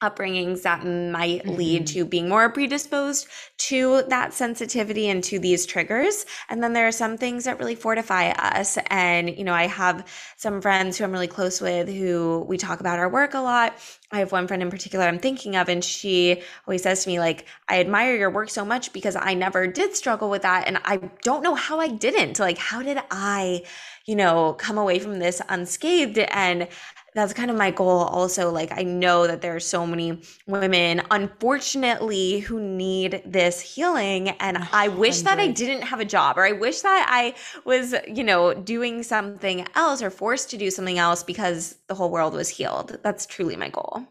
upbringings 0.04 0.62
that 0.64 0.86
might 0.86 1.44
mm-hmm. 1.44 1.56
lead 1.56 1.88
to 1.88 2.06
being 2.06 2.30
more 2.30 2.50
predisposed 2.50 3.28
to 3.58 4.04
that 4.10 4.34
sensitivity 4.34 5.08
and 5.10 5.24
to 5.24 5.40
these 5.40 5.66
triggers. 5.66 6.26
And 6.50 6.62
then 6.62 6.74
there 6.74 6.88
are 6.88 6.92
some 6.92 7.18
things 7.18 7.46
that 7.46 7.60
really 7.60 7.76
fortify 7.76 8.32
us. 8.32 8.78
And, 8.88 9.36
you 9.38 9.44
know, 9.44 9.54
I 9.54 9.68
have 9.68 10.06
some 10.38 10.62
friends 10.62 10.98
who 10.98 11.06
I'm 11.06 11.12
really 11.12 11.28
close 11.28 11.62
with 11.62 11.88
who 11.88 12.46
we 12.48 12.58
talk 12.58 12.82
about 12.82 13.00
our 13.00 13.10
work 13.10 13.34
a 13.34 13.40
lot. 13.40 13.76
I 14.12 14.20
have 14.20 14.32
one 14.32 14.48
friend 14.48 14.62
in 14.62 14.70
particular 14.70 15.06
I'm 15.06 15.18
thinking 15.18 15.56
of, 15.56 15.70
and 15.70 15.84
she 15.84 16.42
always 16.68 16.84
says 16.84 17.04
to 17.04 17.10
me, 17.10 17.20
like, 17.20 17.46
I 17.70 17.80
admire 17.80 18.16
your 18.16 18.30
work 18.30 18.50
so 18.50 18.64
much 18.64 18.94
because 18.94 19.16
I 19.16 19.34
never 19.34 19.66
did 19.66 19.96
struggle 19.96 20.30
with 20.30 20.44
that. 20.44 20.68
And 20.68 20.78
I 20.86 20.98
don't 21.24 21.42
know 21.42 21.56
how 21.56 21.80
I 21.80 21.88
didn't. 21.88 22.38
Like, 22.40 22.58
how 22.58 22.84
did 22.84 23.00
I, 23.10 23.64
you 24.06 24.16
know, 24.16 24.54
come 24.54 24.78
away 24.78 25.00
from 25.00 25.20
this 25.20 25.42
unscathed? 25.50 26.20
And 26.20 26.68
that's 27.16 27.34
kind 27.34 27.52
of 27.52 27.58
my 27.58 27.72
goal 27.72 28.04
also 28.04 28.52
like 28.52 28.72
i 28.78 28.84
know 28.84 29.28
that 29.28 29.42
there 29.42 29.56
are 29.56 29.60
so 29.60 29.86
many 29.86 30.22
women 30.48 31.02
unfortunately 31.12 32.40
who 32.40 32.60
need 32.60 33.22
this 33.26 33.60
healing 33.60 34.30
and 34.30 34.58
i 34.72 34.88
wish 34.88 35.22
that 35.22 35.40
i 35.40 35.48
didn't 35.48 35.82
have 35.82 36.00
a 36.00 36.06
job 36.06 36.38
or 36.38 36.46
i 36.46 36.52
wish 36.52 36.82
that 36.82 37.06
i 37.10 37.34
was 37.66 37.94
you 38.08 38.24
know 38.24 38.54
doing 38.54 39.04
something 39.04 39.66
else 39.76 40.02
or 40.02 40.10
forced 40.10 40.50
to 40.50 40.58
do 40.58 40.70
something 40.70 40.98
else 40.98 41.24
because 41.24 41.78
the 41.88 41.96
whole 41.96 42.10
world 42.10 42.34
was 42.34 42.50
healed. 42.50 42.98
That's 43.04 43.26
truly 43.26 43.56
my 43.56 43.70
goal. 43.70 44.06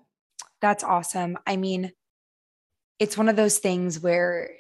That's 0.61 0.85
awesome. 0.85 1.39
I 1.47 1.57
mean 1.57 1.93
it's 2.99 3.19
one 3.19 3.29
of 3.29 3.37
those 3.37 3.59
things 3.59 4.01
where 4.01 4.51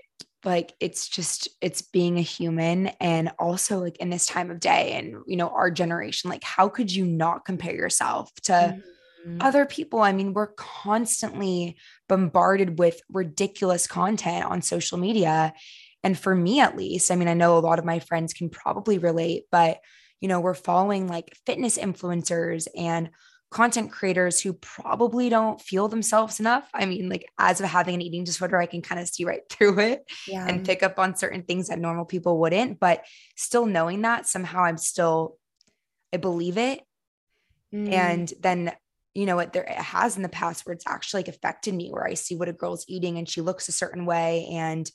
like 0.44 0.74
it's 0.80 1.08
just 1.08 1.48
it's 1.60 1.82
being 1.82 2.18
a 2.18 2.22
human 2.22 2.88
and 3.00 3.30
also 3.38 3.78
like 3.78 3.96
in 3.98 4.10
this 4.10 4.26
time 4.26 4.50
of 4.50 4.60
day 4.60 4.92
and 4.92 5.16
you 5.26 5.36
know 5.36 5.48
our 5.48 5.70
generation 5.70 6.30
like 6.30 6.42
how 6.42 6.68
could 6.68 6.92
you 6.92 7.06
not 7.06 7.44
compare 7.44 7.74
yourself 7.74 8.32
to 8.42 8.52
mm-hmm. 8.52 9.38
other 9.40 9.64
people 9.66 10.00
i 10.00 10.12
mean 10.12 10.32
we're 10.32 10.52
constantly 10.54 11.76
bombarded 12.08 12.78
with 12.78 13.00
ridiculous 13.10 13.86
content 13.86 14.44
on 14.44 14.62
social 14.62 14.98
media 14.98 15.52
and 16.02 16.18
for 16.18 16.34
me 16.34 16.60
at 16.60 16.76
least 16.76 17.10
i 17.10 17.16
mean 17.16 17.28
i 17.28 17.34
know 17.34 17.56
a 17.56 17.60
lot 17.60 17.78
of 17.78 17.84
my 17.84 18.00
friends 18.00 18.32
can 18.32 18.48
probably 18.48 18.98
relate 18.98 19.44
but 19.50 19.78
you 20.20 20.28
know 20.28 20.40
we're 20.40 20.54
following 20.54 21.06
like 21.06 21.36
fitness 21.46 21.78
influencers 21.78 22.66
and 22.76 23.10
content 23.52 23.92
creators 23.92 24.40
who 24.40 24.52
probably 24.54 25.28
don't 25.28 25.60
feel 25.60 25.88
themselves 25.88 26.40
enough. 26.40 26.68
I 26.74 26.86
mean, 26.86 27.08
like 27.08 27.30
as 27.38 27.60
of 27.60 27.66
having 27.66 27.94
an 27.94 28.02
eating 28.02 28.24
disorder, 28.24 28.58
I 28.58 28.66
can 28.66 28.82
kind 28.82 29.00
of 29.00 29.08
see 29.08 29.24
right 29.24 29.42
through 29.50 29.78
it 29.80 30.10
yeah. 30.26 30.46
and 30.46 30.64
pick 30.64 30.82
up 30.82 30.98
on 30.98 31.16
certain 31.16 31.42
things 31.42 31.68
that 31.68 31.78
normal 31.78 32.04
people 32.04 32.38
wouldn't. 32.38 32.80
But 32.80 33.04
still 33.36 33.66
knowing 33.66 34.02
that 34.02 34.26
somehow 34.26 34.64
I'm 34.64 34.78
still, 34.78 35.38
I 36.12 36.16
believe 36.16 36.58
it. 36.58 36.82
Mm. 37.72 37.92
And 37.92 38.32
then, 38.40 38.72
you 39.14 39.26
know, 39.26 39.36
what 39.36 39.52
there 39.52 39.64
it 39.64 39.76
has 39.76 40.16
in 40.16 40.22
the 40.22 40.28
past 40.28 40.66
where 40.66 40.74
it's 40.74 40.86
actually 40.86 41.20
like 41.20 41.28
affected 41.28 41.74
me, 41.74 41.90
where 41.90 42.06
I 42.06 42.14
see 42.14 42.34
what 42.34 42.48
a 42.48 42.52
girl's 42.52 42.84
eating 42.88 43.18
and 43.18 43.28
she 43.28 43.40
looks 43.40 43.68
a 43.68 43.72
certain 43.72 44.06
way. 44.06 44.48
And 44.50 44.90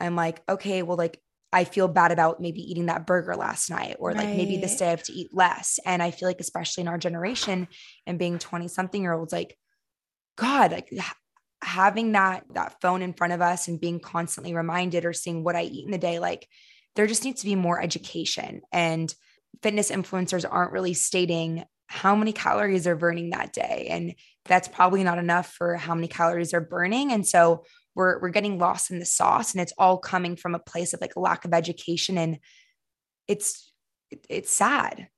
I'm 0.00 0.16
like, 0.16 0.42
okay, 0.48 0.82
well, 0.82 0.96
like 0.96 1.20
I 1.52 1.64
feel 1.64 1.88
bad 1.88 2.12
about 2.12 2.40
maybe 2.40 2.60
eating 2.60 2.86
that 2.86 3.06
burger 3.06 3.36
last 3.36 3.70
night, 3.70 3.96
or 3.98 4.10
right. 4.10 4.18
like 4.18 4.36
maybe 4.36 4.56
this 4.58 4.76
day 4.76 4.88
I 4.88 4.90
have 4.90 5.02
to 5.04 5.12
eat 5.12 5.30
less. 5.32 5.78
And 5.86 6.02
I 6.02 6.10
feel 6.10 6.28
like, 6.28 6.40
especially 6.40 6.82
in 6.82 6.88
our 6.88 6.98
generation 6.98 7.68
and 8.06 8.18
being 8.18 8.38
20 8.38 8.68
something 8.68 9.00
year 9.00 9.12
olds, 9.12 9.32
like, 9.32 9.56
God, 10.36 10.72
like 10.72 10.92
having 11.62 12.12
that 12.12 12.44
that 12.54 12.80
phone 12.80 13.00
in 13.02 13.14
front 13.14 13.32
of 13.32 13.40
us 13.40 13.68
and 13.68 13.80
being 13.80 14.00
constantly 14.00 14.54
reminded 14.54 15.04
or 15.04 15.12
seeing 15.12 15.42
what 15.42 15.56
I 15.56 15.62
eat 15.62 15.84
in 15.84 15.90
the 15.90 15.98
day, 15.98 16.18
like 16.18 16.48
there 16.94 17.06
just 17.06 17.24
needs 17.24 17.40
to 17.40 17.46
be 17.46 17.54
more 17.54 17.80
education. 17.80 18.62
And 18.72 19.14
fitness 19.62 19.90
influencers 19.90 20.44
aren't 20.48 20.72
really 20.72 20.94
stating 20.94 21.64
how 21.86 22.16
many 22.16 22.32
calories 22.32 22.84
they're 22.84 22.96
burning 22.96 23.30
that 23.30 23.52
day. 23.52 23.86
And 23.90 24.14
that's 24.44 24.68
probably 24.68 25.04
not 25.04 25.18
enough 25.18 25.52
for 25.52 25.76
how 25.76 25.94
many 25.94 26.08
calories 26.08 26.50
they're 26.50 26.60
burning. 26.60 27.12
And 27.12 27.26
so 27.26 27.64
we're 27.96 28.20
we're 28.20 28.28
getting 28.28 28.58
lost 28.58 28.90
in 28.90 29.00
the 29.00 29.06
sauce 29.06 29.52
and 29.52 29.60
it's 29.60 29.72
all 29.78 29.98
coming 29.98 30.36
from 30.36 30.54
a 30.54 30.60
place 30.60 30.92
of 30.92 31.00
like 31.00 31.16
lack 31.16 31.44
of 31.44 31.52
education 31.52 32.16
and 32.16 32.38
it's 33.26 33.72
it's 34.28 34.52
sad 34.52 35.08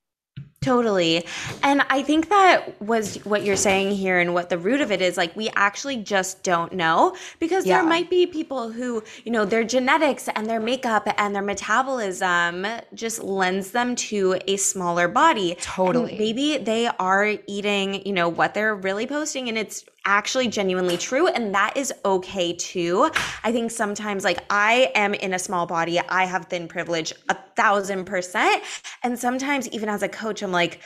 Totally. 0.61 1.25
And 1.63 1.83
I 1.89 2.03
think 2.03 2.31
that 2.31 2.83
was 2.83 3.25
what 3.25 3.45
you're 3.45 3.57
saying 3.57 3.95
here 3.95 4.19
and 4.19 4.35
what 4.35 4.49
the 4.49 4.59
root 4.59 4.81
of 4.81 4.91
it 4.91 5.01
is 5.01 5.17
like 5.17 5.35
we 5.37 5.49
actually 5.55 5.99
just 5.99 6.43
don't 6.43 6.73
know 6.73 7.17
because 7.39 7.65
yeah. 7.65 7.79
there 7.79 7.89
might 7.89 8.11
be 8.11 8.27
people 8.27 8.73
who, 8.73 9.05
you 9.25 9.31
know, 9.31 9.45
their 9.45 9.63
genetics 9.63 10.29
and 10.35 10.51
their 10.51 10.59
makeup 10.59 11.09
and 11.17 11.33
their 11.33 11.43
metabolism 11.43 12.67
just 12.93 13.23
lends 13.23 13.71
them 13.71 13.95
to 13.95 14.41
a 14.49 14.57
smaller 14.57 15.07
body. 15.07 15.57
Totally. 15.61 16.11
And 16.11 16.19
maybe 16.19 16.59
they 16.59 16.89
are 16.89 17.37
eating, 17.47 18.05
you 18.05 18.13
know, 18.13 18.29
what 18.29 18.55
they're 18.55 18.75
really 18.75 19.07
posting 19.07 19.49
and 19.49 19.57
it's 19.57 19.85
actually 20.05 20.49
genuinely 20.49 20.97
true 20.97 21.29
and 21.29 21.55
that 21.55 21.77
is 21.77 21.93
okay 22.05 22.53
too. 22.53 23.11
I 23.45 23.53
think 23.53 23.71
sometimes 23.71 24.25
like 24.25 24.45
i 24.51 24.91
am 24.95 25.15
in 25.15 25.35
a 25.35 25.39
small 25.39 25.67
body 25.67 26.01
i 26.01 26.25
have 26.25 26.47
thin 26.47 26.69
privilege 26.69 27.13
a 27.29 27.37
thousand 27.57 28.05
percent 28.05 28.63
and 29.03 29.19
sometimes 29.19 29.69
even 29.69 29.89
as 29.89 30.03
a 30.03 30.09
coach 30.09 30.43
i'm 30.43 30.53
like 30.53 30.81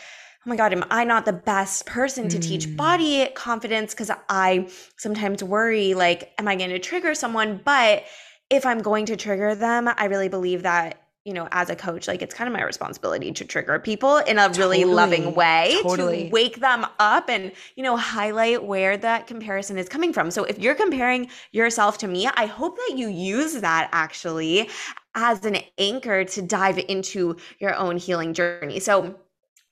oh 0.46 0.50
my 0.50 0.56
god 0.56 0.72
am 0.72 0.84
i 0.90 1.04
not 1.04 1.24
the 1.24 1.32
best 1.32 1.86
person 1.86 2.28
to 2.28 2.38
mm. 2.38 2.42
teach 2.42 2.76
body 2.76 3.28
confidence? 3.34 3.94
Because 3.94 4.10
i 4.28 4.68
sometimes 4.96 5.42
worry 5.42 5.94
like 5.94 6.32
am 6.38 6.48
i 6.48 6.56
going 6.56 6.70
to 6.70 6.78
trigger 6.78 7.14
someone? 7.14 7.60
But 7.64 8.04
if 8.50 8.66
i'm 8.66 8.80
going 8.80 9.06
to 9.06 9.16
trigger 9.16 9.54
them 9.54 9.88
i 9.96 10.04
really 10.06 10.28
believe 10.28 10.62
that 10.62 11.01
you 11.24 11.32
know, 11.32 11.48
as 11.52 11.70
a 11.70 11.76
coach, 11.76 12.08
like 12.08 12.20
it's 12.20 12.34
kind 12.34 12.48
of 12.48 12.54
my 12.54 12.64
responsibility 12.64 13.30
to 13.30 13.44
trigger 13.44 13.78
people 13.78 14.16
in 14.18 14.38
a 14.38 14.48
really 14.50 14.78
totally, 14.78 14.84
loving 14.84 15.34
way 15.34 15.78
totally. 15.82 16.24
to 16.24 16.30
wake 16.30 16.58
them 16.60 16.84
up 16.98 17.28
and, 17.28 17.52
you 17.76 17.82
know, 17.82 17.96
highlight 17.96 18.64
where 18.64 18.96
that 18.96 19.28
comparison 19.28 19.78
is 19.78 19.88
coming 19.88 20.12
from. 20.12 20.30
So 20.30 20.44
if 20.44 20.58
you're 20.58 20.74
comparing 20.74 21.28
yourself 21.52 21.98
to 21.98 22.08
me, 22.08 22.26
I 22.26 22.46
hope 22.46 22.76
that 22.76 22.94
you 22.96 23.08
use 23.08 23.60
that 23.60 23.88
actually 23.92 24.68
as 25.14 25.44
an 25.44 25.58
anchor 25.78 26.24
to 26.24 26.42
dive 26.42 26.78
into 26.88 27.36
your 27.60 27.74
own 27.76 27.98
healing 27.98 28.34
journey. 28.34 28.80
So 28.80 29.16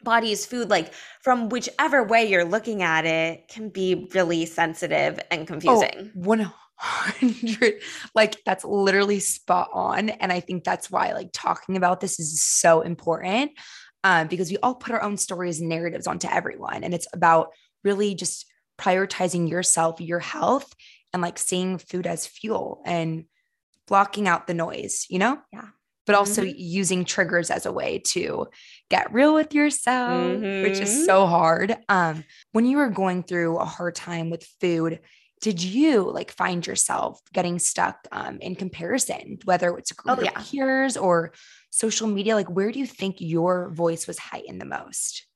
body 0.03 0.33
is 0.33 0.47
food 0.47 0.71
like 0.71 0.95
from 1.21 1.49
whichever 1.49 2.03
way 2.03 2.25
you're 2.25 2.45
looking 2.45 2.83
at 2.83 3.05
it 3.05 3.49
can 3.49 3.69
be 3.69 4.09
really 4.15 4.47
sensitive 4.47 5.19
and 5.31 5.43
oh, 5.43 5.47
confusing. 5.47 5.91
Oh, 5.97 6.11
hundred 6.81 7.75
like 8.15 8.43
that's 8.47 8.65
literally 8.65 9.21
spot 9.21 9.69
on 9.75 10.09
and 10.09 10.33
i 10.33 10.41
think 10.41 10.65
that's 10.65 10.91
why 10.91 11.13
like 11.13 11.29
talking 11.33 11.77
about 11.77 12.01
this 12.01 12.19
is 12.19 12.43
so 12.43 12.81
important 12.81 13.53
um, 14.03 14.29
because 14.29 14.51
we 14.51 14.57
all 14.63 14.75
put 14.75 14.95
our 14.95 15.03
own 15.03 15.19
stories 15.19 15.61
and 15.61 15.69
narratives 15.69 16.07
onto 16.07 16.27
everyone 16.27 16.83
and 16.83 16.95
it's 16.95 17.07
about 17.13 17.49
really 17.85 18.15
just 18.15 18.47
prioritizing 18.81 19.51
yourself 19.51 20.01
your 20.01 20.21
health 20.21 20.73
and 21.13 21.21
like 21.21 21.39
seeing 21.39 21.77
food 21.77 22.07
as 22.07 22.27
fuel 22.27 22.81
and 22.87 23.27
blocking 23.87 24.27
out 24.27 24.47
the 24.47 24.55
noise 24.55 25.05
you 25.11 25.19
know 25.19 25.39
yeah 25.53 25.67
but 26.07 26.17
also 26.17 26.43
mm-hmm. 26.43 26.57
using 26.57 27.05
triggers 27.05 27.51
as 27.51 27.67
a 27.67 27.73
way 27.73 27.99
to 27.99 28.47
get 28.89 29.13
real 29.13 29.35
with 29.35 29.53
yourself 29.53 30.11
mm-hmm. 30.11 30.63
which 30.63 30.81
is 30.81 30.89
mm-hmm. 30.89 31.05
so 31.05 31.27
hard 31.27 31.77
um 31.91 32.25
when 32.53 32.65
you 32.65 32.79
were 32.79 32.89
going 32.89 33.23
through 33.23 33.59
a 33.59 33.67
hard 33.67 33.95
time 33.95 34.31
with 34.31 34.49
food 34.63 34.99
did 35.41 35.63
you 35.63 36.11
like 36.11 36.31
find 36.31 36.67
yourself 36.67 37.21
getting 37.33 37.59
stuck 37.59 38.07
um, 38.13 38.39
in 38.41 38.55
comparison, 38.55 39.39
whether 39.45 39.77
it's 39.79 39.91
a 39.91 39.95
group 39.95 40.19
oh, 40.19 40.23
yeah. 40.23 40.43
peers 40.51 40.97
or 40.97 41.33
social 41.71 42.07
media? 42.07 42.35
Like, 42.35 42.51
where 42.51 42.71
do 42.71 42.79
you 42.79 42.87
think 42.87 43.17
your 43.21 43.71
voice 43.71 44.07
was 44.07 44.19
heightened 44.19 44.61
the 44.61 44.67
most? 44.67 45.27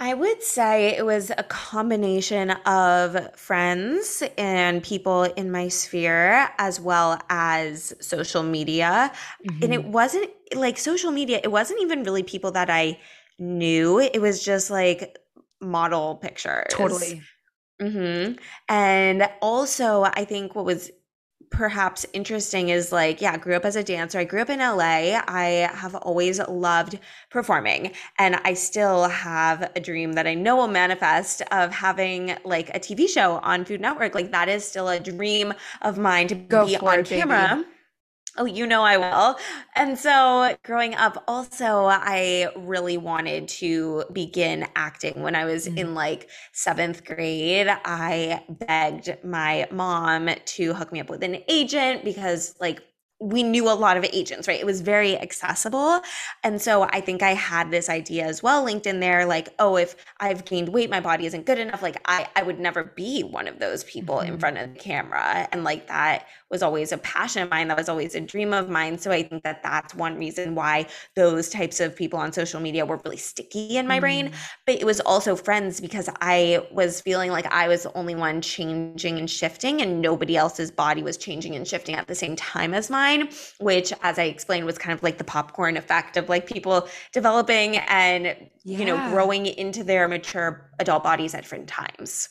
I 0.00 0.14
would 0.14 0.42
say 0.42 0.96
it 0.96 1.04
was 1.04 1.32
a 1.36 1.42
combination 1.42 2.50
of 2.66 3.34
friends 3.36 4.22
and 4.36 4.80
people 4.82 5.24
in 5.24 5.50
my 5.50 5.68
sphere, 5.68 6.50
as 6.58 6.80
well 6.80 7.20
as 7.28 7.92
social 8.00 8.44
media. 8.44 9.10
Mm-hmm. 9.44 9.64
And 9.64 9.74
it 9.74 9.80
mm-hmm. 9.80 9.90
wasn't 9.90 10.30
like 10.54 10.78
social 10.78 11.10
media, 11.10 11.40
it 11.42 11.50
wasn't 11.50 11.80
even 11.82 12.04
really 12.04 12.22
people 12.22 12.52
that 12.52 12.70
I 12.70 13.00
knew. 13.40 13.98
It 13.98 14.20
was 14.20 14.44
just 14.44 14.70
like 14.70 15.18
model 15.60 16.16
pictures. 16.16 16.66
Totally. 16.70 17.22
Mm-hmm. 17.80 18.34
And 18.68 19.28
also, 19.40 20.04
I 20.04 20.24
think 20.24 20.54
what 20.54 20.64
was 20.64 20.90
perhaps 21.50 22.04
interesting 22.12 22.68
is 22.68 22.92
like, 22.92 23.20
yeah, 23.20 23.32
I 23.32 23.36
grew 23.38 23.54
up 23.54 23.64
as 23.64 23.76
a 23.76 23.82
dancer. 23.82 24.18
I 24.18 24.24
grew 24.24 24.42
up 24.42 24.50
in 24.50 24.58
LA. 24.58 25.20
I 25.26 25.70
have 25.72 25.94
always 25.94 26.40
loved 26.46 26.98
performing. 27.30 27.92
And 28.18 28.36
I 28.44 28.54
still 28.54 29.08
have 29.08 29.70
a 29.74 29.80
dream 29.80 30.12
that 30.12 30.26
I 30.26 30.34
know 30.34 30.56
will 30.56 30.68
manifest 30.68 31.42
of 31.50 31.72
having 31.72 32.36
like 32.44 32.68
a 32.70 32.80
TV 32.80 33.08
show 33.08 33.38
on 33.38 33.64
Food 33.64 33.80
Network. 33.80 34.14
Like, 34.14 34.30
that 34.32 34.48
is 34.48 34.64
still 34.64 34.88
a 34.88 35.00
dream 35.00 35.54
of 35.82 35.98
mine 35.98 36.28
to 36.28 36.34
Go 36.34 36.66
be 36.66 36.76
on 36.76 37.00
it, 37.00 37.06
camera. 37.06 37.56
Baby. 37.56 37.68
Oh, 38.40 38.44
you 38.44 38.68
know 38.68 38.82
I 38.82 38.96
will. 38.96 39.36
And 39.74 39.98
so 39.98 40.56
growing 40.62 40.94
up, 40.94 41.24
also, 41.26 41.86
I 41.86 42.48
really 42.56 42.96
wanted 42.96 43.48
to 43.48 44.04
begin 44.12 44.64
acting. 44.76 45.22
When 45.22 45.34
I 45.34 45.44
was 45.44 45.66
mm-hmm. 45.66 45.78
in 45.78 45.94
like 45.94 46.30
seventh 46.52 47.04
grade, 47.04 47.66
I 47.68 48.44
begged 48.48 49.16
my 49.24 49.66
mom 49.72 50.30
to 50.44 50.72
hook 50.72 50.92
me 50.92 51.00
up 51.00 51.10
with 51.10 51.24
an 51.24 51.38
agent 51.48 52.04
because, 52.04 52.54
like, 52.60 52.80
we 53.20 53.42
knew 53.42 53.68
a 53.68 53.74
lot 53.74 53.96
of 53.96 54.04
agents, 54.12 54.46
right? 54.46 54.60
It 54.60 54.66
was 54.66 54.80
very 54.80 55.18
accessible. 55.18 56.00
And 56.44 56.62
so 56.62 56.84
I 56.84 57.00
think 57.00 57.20
I 57.20 57.34
had 57.34 57.70
this 57.70 57.88
idea 57.88 58.24
as 58.24 58.44
well 58.44 58.62
linked 58.62 58.86
in 58.86 59.00
there 59.00 59.26
like, 59.26 59.48
oh, 59.58 59.76
if 59.76 59.96
I've 60.20 60.44
gained 60.44 60.68
weight, 60.68 60.88
my 60.88 61.00
body 61.00 61.26
isn't 61.26 61.44
good 61.44 61.58
enough. 61.58 61.82
Like, 61.82 62.00
I, 62.06 62.28
I 62.36 62.44
would 62.44 62.60
never 62.60 62.84
be 62.84 63.22
one 63.22 63.48
of 63.48 63.58
those 63.58 63.82
people 63.82 64.16
mm-hmm. 64.18 64.34
in 64.34 64.38
front 64.38 64.58
of 64.58 64.72
the 64.72 64.78
camera. 64.78 65.48
And 65.50 65.64
like, 65.64 65.88
that 65.88 66.28
was 66.48 66.62
always 66.62 66.92
a 66.92 66.98
passion 66.98 67.42
of 67.42 67.50
mine. 67.50 67.66
That 67.68 67.76
was 67.76 67.88
always 67.88 68.14
a 68.14 68.20
dream 68.20 68.54
of 68.54 68.70
mine. 68.70 68.98
So 68.98 69.10
I 69.10 69.24
think 69.24 69.42
that 69.42 69.64
that's 69.64 69.96
one 69.96 70.16
reason 70.16 70.54
why 70.54 70.86
those 71.16 71.48
types 71.48 71.80
of 71.80 71.96
people 71.96 72.20
on 72.20 72.32
social 72.32 72.60
media 72.60 72.86
were 72.86 73.00
really 73.04 73.16
sticky 73.16 73.78
in 73.78 73.88
my 73.88 73.96
mm-hmm. 73.96 74.00
brain. 74.00 74.32
But 74.64 74.76
it 74.76 74.84
was 74.84 75.00
also 75.00 75.34
friends 75.34 75.80
because 75.80 76.08
I 76.20 76.64
was 76.70 77.00
feeling 77.00 77.32
like 77.32 77.46
I 77.46 77.66
was 77.66 77.82
the 77.82 77.92
only 77.94 78.14
one 78.14 78.40
changing 78.42 79.18
and 79.18 79.28
shifting, 79.28 79.82
and 79.82 80.00
nobody 80.00 80.36
else's 80.36 80.70
body 80.70 81.02
was 81.02 81.16
changing 81.16 81.56
and 81.56 81.66
shifting 81.66 81.96
at 81.96 82.06
the 82.06 82.14
same 82.14 82.36
time 82.36 82.74
as 82.74 82.88
mine 82.88 83.07
mine, 83.08 83.28
which, 83.60 83.92
as 84.02 84.18
I 84.18 84.24
explained, 84.24 84.66
was 84.66 84.78
kind 84.78 84.96
of 84.96 85.02
like 85.02 85.18
the 85.18 85.24
popcorn 85.24 85.76
effect 85.76 86.16
of 86.16 86.28
like 86.28 86.46
people 86.46 86.88
developing 87.12 87.76
and, 87.78 88.26
yeah. 88.64 88.78
you 88.78 88.84
know, 88.84 89.10
growing 89.10 89.46
into 89.46 89.84
their 89.84 90.08
mature 90.08 90.70
adult 90.78 91.02
bodies 91.02 91.34
at 91.34 91.42
different 91.42 91.68
times. 91.68 92.28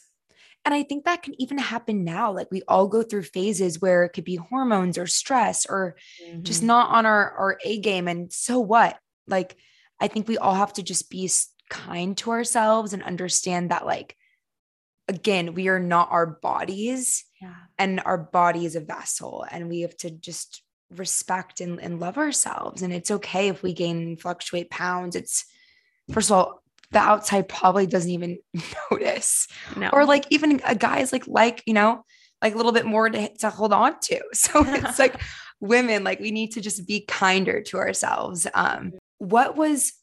And 0.66 0.74
I 0.74 0.84
think 0.84 1.06
that 1.06 1.24
can 1.24 1.40
even 1.42 1.58
happen 1.58 2.04
now. 2.04 2.32
Like 2.34 2.50
we 2.52 2.62
all 2.68 2.88
go 2.88 3.02
through 3.02 3.24
phases 3.24 3.82
where 3.82 4.04
it 4.04 4.10
could 4.10 4.26
be 4.26 4.36
hormones 4.36 4.98
or 4.98 5.08
stress 5.08 5.66
or 5.66 5.96
mm-hmm. 6.22 6.44
just 6.44 6.62
not 6.62 6.90
on 6.90 7.06
our, 7.06 7.32
our 7.32 7.58
A 7.64 7.80
game. 7.80 8.08
And 8.08 8.32
so 8.34 8.60
what? 8.60 9.00
Like, 9.28 9.56
I 10.00 10.08
think 10.08 10.28
we 10.28 10.38
all 10.38 10.56
have 10.56 10.74
to 10.74 10.84
just 10.84 11.10
be 11.10 11.30
kind 11.70 12.18
to 12.18 12.32
ourselves 12.32 12.94
and 12.94 13.02
understand 13.02 13.72
that, 13.72 13.86
like, 13.86 14.16
again, 15.08 15.54
we 15.54 15.70
are 15.70 15.80
not 15.80 16.12
our 16.12 16.28
bodies. 16.28 17.26
Yeah. 17.42 17.56
And 17.78 18.02
our 18.06 18.18
body 18.18 18.66
is 18.66 18.76
a 18.76 18.82
vessel, 18.82 19.46
and 19.50 19.70
we 19.70 19.82
have 19.82 19.96
to 19.98 20.10
just 20.10 20.64
respect 20.96 21.62
and, 21.62 21.82
and 21.82 22.00
love 22.00 22.18
ourselves. 22.18 22.82
And 22.82 22.94
it's 22.94 23.12
okay 23.12 23.50
if 23.50 23.62
we 23.64 23.74
gain 23.74 23.98
and 23.98 24.22
fluctuate 24.22 24.70
pounds. 24.70 25.16
It's, 25.16 25.46
first 26.12 26.30
of 26.30 26.38
all, 26.38 26.64
the 26.92 27.00
outside 27.00 27.50
probably 27.50 27.88
doesn't 27.88 28.12
even 28.12 28.38
notice. 28.92 29.48
No. 29.76 29.90
Or 29.92 30.06
like 30.06 30.26
even 30.30 30.62
a 30.66 30.76
guy's 30.76 31.12
like, 31.12 31.28
like, 31.28 31.64
you 31.66 31.74
know, 31.74 32.04
like 32.42 32.54
a 32.54 32.58
little 32.58 32.72
bit 32.72 32.86
more 32.86 33.10
to, 33.10 33.38
to 33.38 33.50
hold 33.50 33.74
on 33.74 34.00
to. 34.04 34.22
So 34.34 34.64
it's 34.66 35.00
like 35.00 35.20
women, 35.60 36.04
like 36.04 36.20
we 36.20 36.32
need 36.32 36.54
to 36.54 36.62
just 36.62 36.88
be 36.88 37.02
kinder 37.02 37.62
to 37.64 37.78
ourselves. 37.78 38.48
Um, 38.54 38.94
what 39.18 39.56
was 39.56 39.94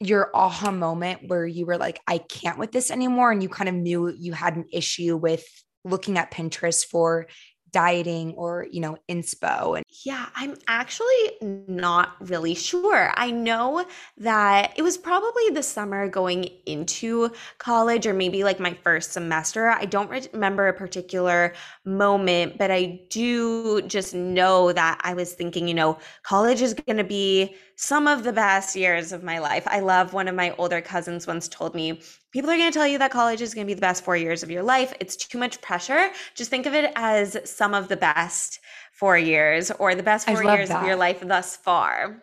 your 0.00 0.30
aha 0.34 0.72
moment 0.72 1.28
where 1.28 1.46
you 1.46 1.66
were 1.66 1.78
like, 1.78 2.00
I 2.06 2.18
can't 2.18 2.58
with 2.58 2.72
this 2.72 2.90
anymore? 2.90 3.30
And 3.30 3.42
you 3.42 3.48
kind 3.48 3.68
of 3.68 3.74
knew 3.74 4.08
you 4.08 4.32
had 4.32 4.56
an 4.56 4.64
issue 4.72 5.16
with 5.16 5.44
looking 5.84 6.18
at 6.18 6.32
Pinterest 6.32 6.86
for 6.86 7.26
dieting 7.72 8.32
or, 8.34 8.66
you 8.70 8.80
know, 8.80 8.96
inspo? 9.08 9.76
And 9.76 9.84
yeah, 10.04 10.26
I'm 10.34 10.56
actually 10.68 11.62
not 11.68 12.16
really 12.20 12.54
sure. 12.54 13.12
I 13.14 13.30
know 13.30 13.84
that 14.18 14.72
it 14.76 14.82
was 14.82 14.96
probably 14.98 15.50
the 15.50 15.62
summer 15.62 16.08
going 16.08 16.44
into 16.66 17.30
college 17.58 18.06
or 18.06 18.14
maybe 18.14 18.44
like 18.44 18.60
my 18.60 18.74
first 18.82 19.12
semester. 19.12 19.68
I 19.68 19.84
don't 19.84 20.10
remember 20.32 20.68
a 20.68 20.72
particular 20.72 21.54
moment, 21.84 22.58
but 22.58 22.70
I 22.70 23.00
do 23.10 23.82
just 23.82 24.14
know 24.14 24.72
that 24.72 25.00
I 25.02 25.14
was 25.14 25.32
thinking, 25.34 25.68
you 25.68 25.74
know, 25.74 25.98
college 26.22 26.62
is 26.62 26.74
going 26.74 26.96
to 26.98 27.04
be 27.04 27.56
some 27.76 28.06
of 28.06 28.22
the 28.24 28.32
best 28.32 28.76
years 28.76 29.12
of 29.12 29.22
my 29.22 29.38
life. 29.38 29.66
I 29.66 29.80
love 29.80 30.12
one 30.12 30.28
of 30.28 30.34
my 30.34 30.54
older 30.58 30.80
cousins 30.80 31.26
once 31.26 31.48
told 31.48 31.74
me 31.74 32.00
people 32.32 32.50
are 32.50 32.56
going 32.56 32.70
to 32.70 32.76
tell 32.76 32.86
you 32.86 32.98
that 32.98 33.10
college 33.10 33.40
is 33.40 33.54
going 33.54 33.66
to 33.66 33.70
be 33.70 33.74
the 33.74 33.80
best 33.80 34.04
four 34.04 34.16
years 34.16 34.42
of 34.42 34.50
your 34.50 34.62
life. 34.62 34.92
It's 35.00 35.16
too 35.16 35.38
much 35.38 35.60
pressure. 35.60 36.10
Just 36.34 36.50
think 36.50 36.66
of 36.66 36.74
it 36.74 36.92
as 36.96 37.36
some 37.44 37.74
of 37.74 37.88
the 37.88 37.96
best 37.96 38.58
four 38.92 39.16
years 39.16 39.70
or 39.70 39.94
the 39.94 40.02
best 40.02 40.26
four 40.26 40.42
years 40.42 40.68
that. 40.68 40.80
of 40.80 40.86
your 40.86 40.96
life 40.96 41.20
thus 41.20 41.56
far. 41.56 42.22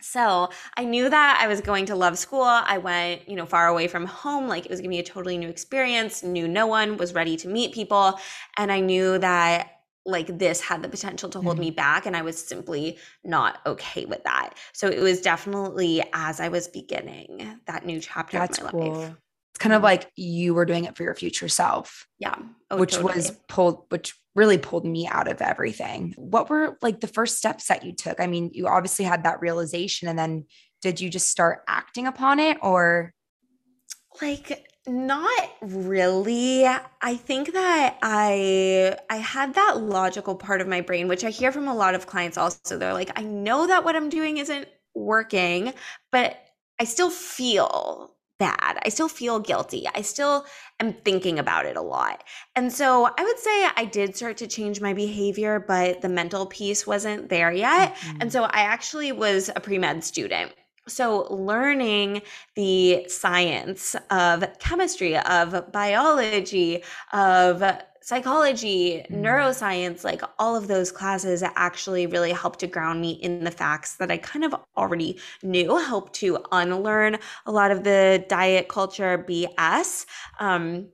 So 0.00 0.50
I 0.76 0.84
knew 0.84 1.08
that 1.08 1.40
I 1.42 1.48
was 1.48 1.60
going 1.60 1.86
to 1.86 1.96
love 1.96 2.18
school. 2.18 2.42
I 2.42 2.78
went, 2.78 3.28
you 3.28 3.34
know, 3.34 3.46
far 3.46 3.66
away 3.66 3.88
from 3.88 4.04
home. 4.04 4.46
Like 4.46 4.64
it 4.64 4.70
was 4.70 4.80
going 4.80 4.90
to 4.90 4.94
be 4.94 5.00
a 5.00 5.02
totally 5.02 5.38
new 5.38 5.48
experience, 5.48 6.22
knew 6.22 6.46
no 6.46 6.66
one, 6.66 6.96
was 6.96 7.14
ready 7.14 7.36
to 7.38 7.48
meet 7.48 7.72
people. 7.72 8.18
And 8.56 8.70
I 8.70 8.80
knew 8.80 9.18
that 9.18 9.72
like 10.04 10.38
this 10.38 10.60
had 10.60 10.82
the 10.82 10.88
potential 10.88 11.28
to 11.28 11.40
hold 11.40 11.56
mm-hmm. 11.56 11.62
me 11.62 11.70
back 11.72 12.06
and 12.06 12.16
i 12.16 12.22
was 12.22 12.38
simply 12.38 12.96
not 13.24 13.58
okay 13.66 14.04
with 14.04 14.22
that 14.22 14.50
so 14.72 14.86
it 14.86 15.00
was 15.00 15.20
definitely 15.20 16.00
as 16.12 16.38
i 16.38 16.48
was 16.48 16.68
beginning 16.68 17.58
that 17.66 17.84
new 17.84 17.98
chapter 17.98 18.38
That's 18.38 18.58
of 18.58 18.64
my 18.66 18.70
cool. 18.70 18.94
life 18.94 19.16
it's 19.56 19.62
kind 19.62 19.72
of 19.72 19.82
like 19.82 20.10
you 20.16 20.52
were 20.52 20.66
doing 20.66 20.84
it 20.84 20.94
for 20.94 21.02
your 21.02 21.14
future 21.14 21.48
self 21.48 22.06
yeah 22.18 22.36
oh, 22.70 22.76
which 22.76 22.96
totally. 22.96 23.14
was 23.14 23.30
pulled 23.48 23.86
which 23.88 24.14
really 24.34 24.58
pulled 24.58 24.84
me 24.84 25.08
out 25.08 25.28
of 25.28 25.40
everything 25.40 26.12
what 26.18 26.50
were 26.50 26.76
like 26.82 27.00
the 27.00 27.06
first 27.06 27.38
steps 27.38 27.68
that 27.68 27.82
you 27.82 27.94
took 27.94 28.20
i 28.20 28.26
mean 28.26 28.50
you 28.52 28.66
obviously 28.66 29.06
had 29.06 29.24
that 29.24 29.40
realization 29.40 30.08
and 30.08 30.18
then 30.18 30.44
did 30.82 31.00
you 31.00 31.08
just 31.08 31.30
start 31.30 31.62
acting 31.66 32.06
upon 32.06 32.38
it 32.38 32.58
or 32.60 33.14
like 34.20 34.66
not 34.88 35.50
really. 35.62 36.64
I 36.64 37.16
think 37.16 37.52
that 37.54 37.98
I 38.02 38.96
I 39.10 39.16
had 39.16 39.54
that 39.54 39.78
logical 39.80 40.36
part 40.36 40.60
of 40.60 40.68
my 40.68 40.80
brain 40.80 41.08
which 41.08 41.24
I 41.24 41.30
hear 41.30 41.50
from 41.50 41.66
a 41.66 41.74
lot 41.74 41.96
of 41.96 42.06
clients 42.06 42.38
also. 42.38 42.78
They're 42.78 42.92
like, 42.92 43.10
"I 43.18 43.22
know 43.24 43.66
that 43.66 43.84
what 43.84 43.96
I'm 43.96 44.08
doing 44.08 44.36
isn't 44.36 44.68
working, 44.94 45.74
but 46.12 46.36
I 46.80 46.84
still 46.84 47.10
feel 47.10 48.15
bad. 48.38 48.78
I 48.84 48.88
still 48.88 49.08
feel 49.08 49.38
guilty. 49.40 49.86
I 49.94 50.02
still 50.02 50.46
am 50.80 50.92
thinking 50.92 51.38
about 51.38 51.66
it 51.66 51.76
a 51.76 51.82
lot. 51.82 52.22
And 52.54 52.72
so 52.72 53.08
I 53.16 53.24
would 53.24 53.38
say 53.38 53.68
I 53.76 53.84
did 53.84 54.16
start 54.16 54.36
to 54.38 54.46
change 54.46 54.80
my 54.80 54.92
behavior, 54.92 55.58
but 55.58 56.02
the 56.02 56.08
mental 56.08 56.46
piece 56.46 56.86
wasn't 56.86 57.28
there 57.28 57.52
yet. 57.52 57.94
Mm-hmm. 57.96 58.18
And 58.20 58.32
so 58.32 58.44
I 58.44 58.60
actually 58.60 59.12
was 59.12 59.50
a 59.54 59.60
pre 59.60 59.78
med 59.78 60.04
student. 60.04 60.52
So, 60.88 61.26
learning 61.34 62.22
the 62.54 63.06
science 63.08 63.96
of 64.08 64.44
chemistry, 64.60 65.18
of 65.18 65.72
biology, 65.72 66.84
of 67.12 67.60
psychology, 68.06 69.04
mm. 69.10 69.20
neuroscience, 69.20 70.04
like 70.04 70.22
all 70.38 70.54
of 70.54 70.68
those 70.68 70.92
classes 70.92 71.42
actually 71.42 72.06
really 72.06 72.30
helped 72.30 72.60
to 72.60 72.68
ground 72.68 73.00
me 73.00 73.10
in 73.10 73.42
the 73.42 73.50
facts 73.50 73.96
that 73.96 74.12
I 74.12 74.16
kind 74.16 74.44
of 74.44 74.54
already 74.76 75.18
knew, 75.42 75.76
helped 75.76 76.12
to 76.14 76.38
unlearn 76.52 77.18
a 77.46 77.50
lot 77.50 77.72
of 77.72 77.82
the 77.82 78.24
diet 78.28 78.68
culture 78.68 79.18
BS. 79.28 80.06
Um, 80.38 80.86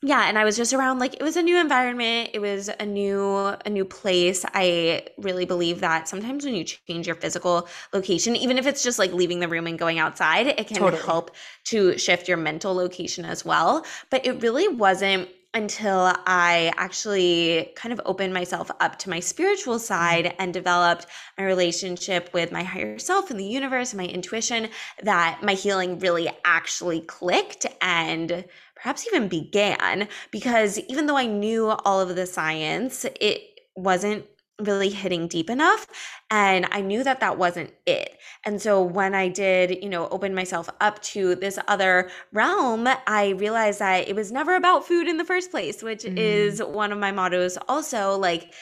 yeah 0.00 0.28
and 0.28 0.38
i 0.38 0.44
was 0.44 0.56
just 0.56 0.72
around 0.72 1.00
like 1.00 1.14
it 1.14 1.24
was 1.24 1.36
a 1.36 1.42
new 1.42 1.58
environment 1.58 2.30
it 2.32 2.38
was 2.38 2.70
a 2.78 2.86
new 2.86 3.36
a 3.66 3.68
new 3.68 3.84
place 3.84 4.44
i 4.54 5.04
really 5.18 5.44
believe 5.44 5.80
that 5.80 6.06
sometimes 6.06 6.44
when 6.44 6.54
you 6.54 6.62
change 6.62 7.04
your 7.04 7.16
physical 7.16 7.66
location 7.92 8.36
even 8.36 8.58
if 8.58 8.64
it's 8.64 8.84
just 8.84 8.96
like 8.96 9.12
leaving 9.12 9.40
the 9.40 9.48
room 9.48 9.66
and 9.66 9.76
going 9.76 9.98
outside 9.98 10.46
it 10.46 10.68
can 10.68 10.76
totally. 10.76 11.02
help 11.02 11.32
to 11.64 11.98
shift 11.98 12.28
your 12.28 12.36
mental 12.36 12.74
location 12.74 13.24
as 13.24 13.44
well 13.44 13.84
but 14.08 14.24
it 14.24 14.40
really 14.40 14.68
wasn't 14.68 15.28
until 15.54 16.12
I 16.26 16.72
actually 16.76 17.72
kind 17.74 17.92
of 17.92 18.00
opened 18.04 18.34
myself 18.34 18.70
up 18.80 18.98
to 19.00 19.10
my 19.10 19.20
spiritual 19.20 19.78
side 19.78 20.26
mm-hmm. 20.26 20.36
and 20.38 20.52
developed 20.52 21.06
my 21.38 21.44
relationship 21.44 22.30
with 22.32 22.52
my 22.52 22.62
higher 22.62 22.98
self 22.98 23.30
and 23.30 23.40
the 23.40 23.44
universe 23.44 23.92
and 23.92 23.98
my 23.98 24.06
intuition 24.06 24.68
that 25.02 25.40
my 25.42 25.54
healing 25.54 25.98
really 25.98 26.28
actually 26.44 27.00
clicked 27.00 27.66
and 27.80 28.44
perhaps 28.74 29.06
even 29.06 29.28
began 29.28 30.06
because 30.30 30.78
even 30.80 31.06
though 31.06 31.16
I 31.16 31.26
knew 31.26 31.68
all 31.68 32.00
of 32.00 32.14
the 32.14 32.26
science, 32.26 33.04
it 33.20 33.42
wasn't 33.74 34.26
really 34.60 34.88
hitting 34.90 35.28
deep 35.28 35.48
enough 35.48 35.86
and 36.30 36.66
i 36.72 36.80
knew 36.80 37.04
that 37.04 37.20
that 37.20 37.38
wasn't 37.38 37.72
it 37.86 38.18
and 38.44 38.60
so 38.60 38.82
when 38.82 39.14
i 39.14 39.28
did 39.28 39.82
you 39.82 39.88
know 39.88 40.08
open 40.08 40.34
myself 40.34 40.68
up 40.80 41.00
to 41.00 41.36
this 41.36 41.58
other 41.68 42.10
realm 42.32 42.88
i 43.06 43.30
realized 43.38 43.78
that 43.78 44.08
it 44.08 44.16
was 44.16 44.32
never 44.32 44.56
about 44.56 44.86
food 44.86 45.06
in 45.06 45.16
the 45.16 45.24
first 45.24 45.50
place 45.50 45.82
which 45.82 46.02
mm. 46.02 46.16
is 46.16 46.60
one 46.60 46.90
of 46.90 46.98
my 46.98 47.12
mottos 47.12 47.56
also 47.68 48.16
like 48.16 48.52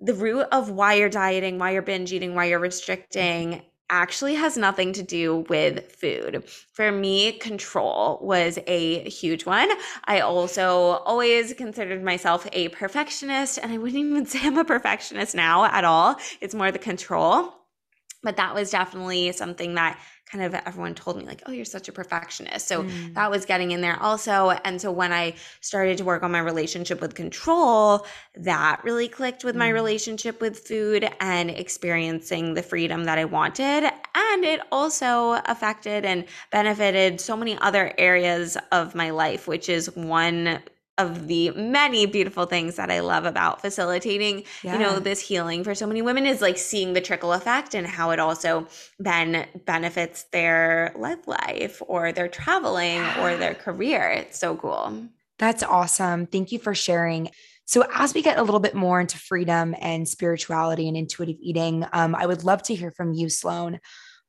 the 0.00 0.14
root 0.14 0.46
of 0.50 0.70
why 0.70 0.94
you're 0.94 1.08
dieting 1.08 1.58
why 1.58 1.70
you're 1.70 1.82
binge 1.82 2.12
eating 2.12 2.34
why 2.34 2.46
you're 2.46 2.58
restricting 2.58 3.62
actually 3.90 4.34
has 4.34 4.56
nothing 4.56 4.92
to 4.94 5.02
do 5.02 5.44
with 5.48 5.92
food. 5.92 6.44
For 6.72 6.90
me, 6.90 7.32
control 7.32 8.18
was 8.22 8.58
a 8.66 9.08
huge 9.08 9.46
one. 9.46 9.70
I 10.04 10.20
also 10.20 11.02
always 11.04 11.54
considered 11.54 12.02
myself 12.02 12.46
a 12.52 12.68
perfectionist, 12.68 13.58
and 13.58 13.72
I 13.72 13.78
wouldn't 13.78 14.04
even 14.04 14.26
say 14.26 14.40
I'm 14.42 14.58
a 14.58 14.64
perfectionist 14.64 15.34
now 15.34 15.64
at 15.64 15.84
all. 15.84 16.16
It's 16.40 16.54
more 16.54 16.72
the 16.72 16.78
control. 16.78 17.52
But 18.22 18.36
that 18.38 18.54
was 18.54 18.70
definitely 18.70 19.30
something 19.32 19.74
that 19.74 20.00
kind 20.30 20.44
of 20.44 20.54
everyone 20.66 20.94
told 20.94 21.16
me 21.16 21.24
like 21.24 21.42
oh 21.46 21.52
you're 21.52 21.64
such 21.64 21.88
a 21.88 21.92
perfectionist 21.92 22.66
so 22.66 22.82
mm. 22.82 23.14
that 23.14 23.30
was 23.30 23.44
getting 23.44 23.70
in 23.70 23.80
there 23.80 24.00
also 24.02 24.50
and 24.64 24.80
so 24.80 24.90
when 24.90 25.12
i 25.12 25.32
started 25.60 25.96
to 25.96 26.04
work 26.04 26.22
on 26.22 26.32
my 26.32 26.40
relationship 26.40 27.00
with 27.00 27.14
control 27.14 28.04
that 28.34 28.82
really 28.82 29.08
clicked 29.08 29.44
with 29.44 29.54
mm. 29.54 29.60
my 29.60 29.68
relationship 29.68 30.40
with 30.40 30.58
food 30.58 31.08
and 31.20 31.50
experiencing 31.50 32.54
the 32.54 32.62
freedom 32.62 33.04
that 33.04 33.18
i 33.18 33.24
wanted 33.24 33.84
and 34.14 34.44
it 34.44 34.60
also 34.72 35.40
affected 35.46 36.04
and 36.04 36.24
benefited 36.50 37.20
so 37.20 37.36
many 37.36 37.56
other 37.58 37.94
areas 37.96 38.56
of 38.72 38.94
my 38.94 39.10
life 39.10 39.46
which 39.46 39.68
is 39.68 39.94
one 39.94 40.60
of 40.98 41.26
the 41.26 41.50
many 41.50 42.06
beautiful 42.06 42.46
things 42.46 42.76
that 42.76 42.90
I 42.90 43.00
love 43.00 43.24
about 43.24 43.60
facilitating, 43.60 44.44
yeah. 44.62 44.74
you 44.74 44.78
know, 44.78 44.98
this 44.98 45.20
healing 45.20 45.62
for 45.62 45.74
so 45.74 45.86
many 45.86 46.00
women 46.00 46.24
is 46.24 46.40
like 46.40 46.56
seeing 46.56 46.94
the 46.94 47.00
trickle 47.00 47.32
effect 47.32 47.74
and 47.74 47.86
how 47.86 48.10
it 48.10 48.20
also 48.20 48.66
then 48.98 49.46
benefits 49.66 50.24
their 50.32 50.92
love 50.96 51.26
life 51.26 51.82
or 51.86 52.12
their 52.12 52.28
traveling 52.28 52.96
yeah. 52.96 53.22
or 53.22 53.36
their 53.36 53.54
career. 53.54 54.08
It's 54.08 54.38
so 54.38 54.56
cool. 54.56 55.08
That's 55.38 55.62
awesome. 55.62 56.26
Thank 56.26 56.50
you 56.50 56.58
for 56.58 56.74
sharing. 56.74 57.30
So, 57.66 57.84
as 57.92 58.14
we 58.14 58.22
get 58.22 58.38
a 58.38 58.42
little 58.42 58.60
bit 58.60 58.74
more 58.74 59.00
into 59.00 59.18
freedom 59.18 59.74
and 59.80 60.08
spirituality 60.08 60.86
and 60.88 60.96
intuitive 60.96 61.36
eating, 61.40 61.84
um, 61.92 62.14
I 62.14 62.24
would 62.24 62.44
love 62.44 62.62
to 62.64 62.74
hear 62.74 62.92
from 62.92 63.12
you, 63.12 63.28
Sloan. 63.28 63.80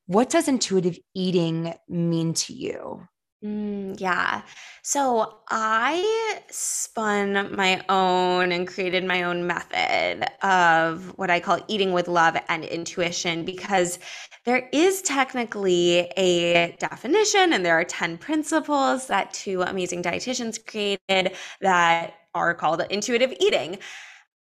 What 0.06 0.28
does 0.28 0.48
intuitive 0.48 0.98
eating 1.14 1.72
mean 1.88 2.34
to 2.34 2.52
you? 2.52 3.06
Mm, 3.44 4.00
yeah. 4.00 4.42
So 4.82 5.38
I 5.48 6.40
spun 6.50 7.54
my 7.54 7.84
own 7.88 8.50
and 8.50 8.66
created 8.66 9.04
my 9.04 9.22
own 9.22 9.46
method 9.46 10.26
of 10.44 11.16
what 11.16 11.30
I 11.30 11.38
call 11.38 11.60
eating 11.68 11.92
with 11.92 12.08
love 12.08 12.36
and 12.48 12.64
intuition 12.64 13.44
because 13.44 14.00
there 14.44 14.68
is 14.72 15.02
technically 15.02 16.10
a 16.16 16.74
definition 16.80 17.52
and 17.52 17.64
there 17.64 17.78
are 17.78 17.84
10 17.84 18.18
principles 18.18 19.06
that 19.06 19.32
two 19.32 19.62
amazing 19.62 20.02
dietitians 20.02 20.58
created 20.66 21.36
that 21.60 22.14
are 22.34 22.54
called 22.54 22.82
intuitive 22.90 23.32
eating. 23.40 23.78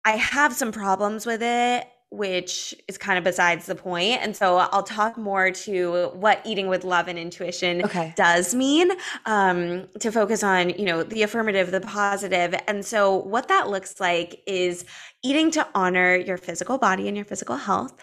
I 0.05 0.12
have 0.12 0.53
some 0.55 0.71
problems 0.73 1.27
with 1.27 1.43
it 1.43 1.87
which 2.11 2.75
is 2.88 2.97
kind 2.97 3.18
of 3.18 3.25
besides 3.25 3.66
the 3.66 3.75
point. 3.75 4.21
And 4.23 4.35
so 4.35 4.57
I'll 4.57 4.83
talk 4.83 5.18
more 5.18 5.51
to 5.51 6.09
what 6.14 6.40
eating 6.44 6.68
with 6.68 6.85
love 6.85 7.07
and 7.09 7.18
intuition 7.18 7.85
okay. 7.85 8.14
does 8.16 8.55
mean 8.55 8.90
um, 9.27 9.87
to 10.01 10.11
focus 10.11 10.42
on, 10.42 10.71
you 10.71 10.85
know, 10.85 11.03
the 11.03 11.23
affirmative, 11.23 11.71
the 11.71 11.83
positive. 11.83 12.55
And 12.66 12.85
so 12.85 13.14
what 13.14 13.49
that 13.49 13.68
looks 13.68 14.01
like 14.01 14.42
is 14.47 14.87
eating 15.23 15.51
to 15.53 15.66
honor 15.75 16.16
your 16.16 16.38
physical 16.38 16.79
body 16.79 17.09
and 17.09 17.16
your 17.16 17.27
physical 17.27 17.57
health 17.57 18.03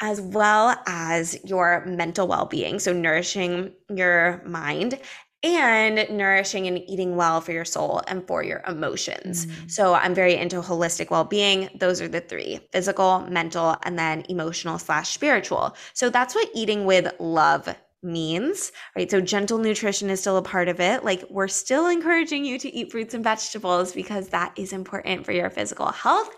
as 0.00 0.20
well 0.20 0.76
as 0.86 1.38
your 1.44 1.84
mental 1.86 2.26
well 2.26 2.44
being. 2.44 2.80
So, 2.80 2.92
nourishing 2.92 3.72
your 3.88 4.42
mind 4.44 4.98
and 5.42 6.06
nourishing 6.10 6.66
and 6.66 6.78
eating 6.88 7.16
well 7.16 7.40
for 7.40 7.52
your 7.52 7.64
soul 7.64 8.02
and 8.06 8.26
for 8.26 8.42
your 8.42 8.62
emotions. 8.66 9.46
Mm-hmm. 9.46 9.68
So 9.68 9.94
I'm 9.94 10.14
very 10.14 10.36
into 10.36 10.60
holistic 10.60 11.10
well-being. 11.10 11.68
Those 11.74 12.00
are 12.00 12.08
the 12.08 12.20
three: 12.20 12.60
physical, 12.72 13.20
mental, 13.28 13.76
and 13.82 13.98
then 13.98 14.24
emotional 14.28 14.78
slash 14.78 15.10
spiritual. 15.10 15.76
So 15.94 16.10
that's 16.10 16.34
what 16.34 16.48
eating 16.54 16.84
with 16.84 17.12
love 17.18 17.74
means, 18.02 18.72
right? 18.96 19.10
So 19.10 19.20
gentle 19.20 19.58
nutrition 19.58 20.10
is 20.10 20.20
still 20.20 20.36
a 20.36 20.42
part 20.42 20.68
of 20.68 20.80
it. 20.80 21.04
Like 21.04 21.24
we're 21.30 21.48
still 21.48 21.86
encouraging 21.86 22.44
you 22.44 22.58
to 22.58 22.74
eat 22.74 22.90
fruits 22.90 23.14
and 23.14 23.22
vegetables 23.22 23.92
because 23.92 24.28
that 24.28 24.52
is 24.56 24.72
important 24.72 25.24
for 25.24 25.32
your 25.32 25.50
physical 25.50 25.92
health 25.92 26.34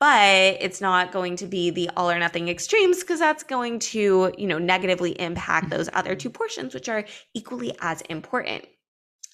but 0.00 0.56
it's 0.60 0.80
not 0.80 1.12
going 1.12 1.36
to 1.36 1.46
be 1.46 1.70
the 1.70 1.90
all 1.96 2.10
or 2.10 2.18
nothing 2.18 2.48
extremes 2.48 3.00
because 3.00 3.18
that's 3.18 3.42
going 3.42 3.78
to, 3.78 4.32
you 4.38 4.46
know, 4.46 4.58
negatively 4.58 5.18
impact 5.20 5.66
mm-hmm. 5.66 5.76
those 5.76 5.88
other 5.92 6.14
two 6.14 6.30
portions, 6.30 6.74
which 6.74 6.88
are 6.88 7.04
equally 7.34 7.72
as 7.80 8.00
important. 8.02 8.64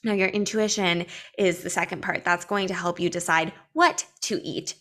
Now, 0.03 0.13
your 0.13 0.29
intuition 0.29 1.07
is 1.39 1.63
the 1.63 1.71
second 1.71 2.03
part. 2.03 2.25
That's 2.25 2.45
going 2.45 2.69
to 2.69 2.75
help 2.75 3.01
you 3.01 3.09
decide 3.09 3.53
what 3.73 4.07
to 4.23 4.41
eat 4.45 4.75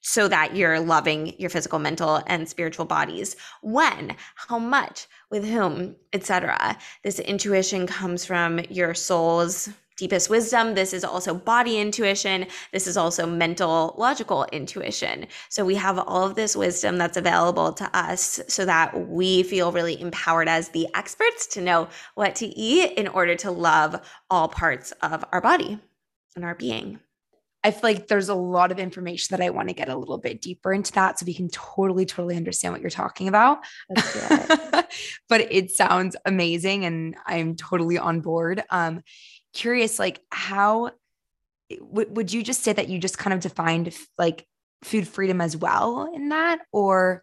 so 0.00 0.28
that 0.28 0.54
you're 0.54 0.80
loving 0.80 1.38
your 1.38 1.50
physical, 1.50 1.78
mental, 1.78 2.22
and 2.26 2.48
spiritual 2.48 2.84
bodies. 2.84 3.36
When, 3.62 4.16
how 4.34 4.58
much, 4.58 5.06
with 5.30 5.46
whom, 5.46 5.96
etc. 6.12 6.78
This 7.02 7.18
intuition 7.18 7.86
comes 7.86 8.24
from 8.24 8.60
your 8.68 8.94
soul's 8.94 9.70
deepest 9.96 10.28
wisdom. 10.30 10.74
This 10.74 10.92
is 10.92 11.04
also 11.04 11.34
body 11.34 11.78
intuition. 11.78 12.46
This 12.72 12.86
is 12.86 12.96
also 12.96 13.26
mental, 13.26 13.94
logical 13.96 14.46
intuition. 14.52 15.26
So 15.48 15.64
we 15.64 15.74
have 15.76 15.98
all 15.98 16.24
of 16.24 16.34
this 16.34 16.56
wisdom 16.56 16.98
that's 16.98 17.16
available 17.16 17.72
to 17.74 17.96
us 17.96 18.40
so 18.48 18.64
that 18.64 19.08
we 19.08 19.42
feel 19.42 19.72
really 19.72 20.00
empowered 20.00 20.48
as 20.48 20.68
the 20.70 20.88
experts 20.94 21.46
to 21.48 21.60
know 21.60 21.88
what 22.14 22.34
to 22.36 22.46
eat 22.46 22.92
in 22.98 23.08
order 23.08 23.34
to 23.36 23.50
love 23.50 24.00
all 24.30 24.48
parts 24.48 24.92
of 25.02 25.24
our 25.32 25.40
body 25.40 25.78
and 26.36 26.44
our 26.44 26.54
being. 26.54 26.98
I 27.64 27.70
feel 27.70 27.80
like 27.82 28.08
there's 28.08 28.28
a 28.28 28.34
lot 28.34 28.70
of 28.72 28.78
information 28.78 29.34
that 29.34 29.42
I 29.42 29.48
want 29.48 29.68
to 29.68 29.74
get 29.74 29.88
a 29.88 29.96
little 29.96 30.18
bit 30.18 30.42
deeper 30.42 30.74
into 30.74 30.92
that 30.92 31.18
so 31.18 31.24
we 31.24 31.32
can 31.32 31.48
totally, 31.48 32.04
totally 32.04 32.36
understand 32.36 32.74
what 32.74 32.82
you're 32.82 32.90
talking 32.90 33.26
about. 33.26 33.60
but 35.30 35.40
it 35.50 35.70
sounds 35.70 36.14
amazing 36.26 36.84
and 36.84 37.16
I'm 37.24 37.56
totally 37.56 37.96
on 37.96 38.20
board. 38.20 38.62
Um, 38.68 39.02
curious, 39.54 39.98
like 39.98 40.20
how 40.30 40.90
w- 41.70 42.08
would 42.10 42.32
you 42.32 42.42
just 42.42 42.62
say 42.62 42.72
that 42.72 42.88
you 42.88 42.98
just 42.98 43.18
kind 43.18 43.32
of 43.32 43.40
defined 43.40 43.94
like 44.18 44.46
food 44.82 45.08
freedom 45.08 45.40
as 45.40 45.56
well 45.56 46.12
in 46.14 46.28
that 46.28 46.60
or? 46.72 47.22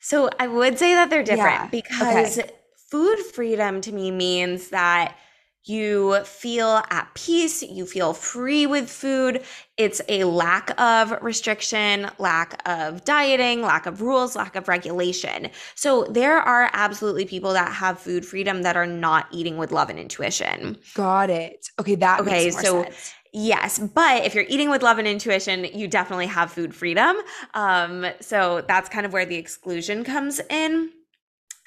So 0.00 0.30
I 0.38 0.46
would 0.46 0.78
say 0.78 0.94
that 0.94 1.10
they're 1.10 1.22
different 1.22 1.60
yeah. 1.64 1.68
because 1.70 2.38
okay. 2.38 2.50
food 2.90 3.18
freedom 3.18 3.82
to 3.82 3.92
me 3.92 4.10
means 4.10 4.68
that 4.68 5.16
you 5.64 6.22
feel 6.24 6.82
at 6.90 7.12
peace, 7.14 7.62
you 7.62 7.86
feel 7.86 8.12
free 8.12 8.66
with 8.66 8.90
food. 8.90 9.42
It's 9.76 10.00
a 10.08 10.24
lack 10.24 10.78
of 10.80 11.12
restriction, 11.22 12.10
lack 12.18 12.60
of 12.66 13.04
dieting, 13.04 13.62
lack 13.62 13.86
of 13.86 14.00
rules, 14.00 14.36
lack 14.36 14.56
of 14.56 14.68
regulation. 14.68 15.50
So 15.74 16.04
there 16.04 16.38
are 16.38 16.70
absolutely 16.72 17.26
people 17.26 17.52
that 17.52 17.72
have 17.72 17.98
food 17.98 18.24
freedom 18.24 18.62
that 18.62 18.76
are 18.76 18.86
not 18.86 19.26
eating 19.30 19.58
with 19.58 19.70
love 19.72 19.90
and 19.90 19.98
intuition. 19.98 20.78
Got 20.94 21.30
it. 21.30 21.68
Okay, 21.78 21.94
that 21.96 22.20
okay. 22.20 22.50
so 22.50 22.84
sense. 22.84 23.14
Yes, 23.32 23.78
but 23.78 24.24
if 24.24 24.34
you're 24.34 24.46
eating 24.48 24.70
with 24.70 24.82
love 24.82 24.98
and 24.98 25.06
intuition, 25.06 25.64
you 25.64 25.86
definitely 25.86 26.26
have 26.26 26.50
food 26.50 26.74
freedom. 26.74 27.16
Um, 27.54 28.06
so 28.20 28.64
that's 28.66 28.88
kind 28.88 29.06
of 29.06 29.12
where 29.12 29.24
the 29.24 29.36
exclusion 29.36 30.02
comes 30.02 30.40
in. 30.50 30.90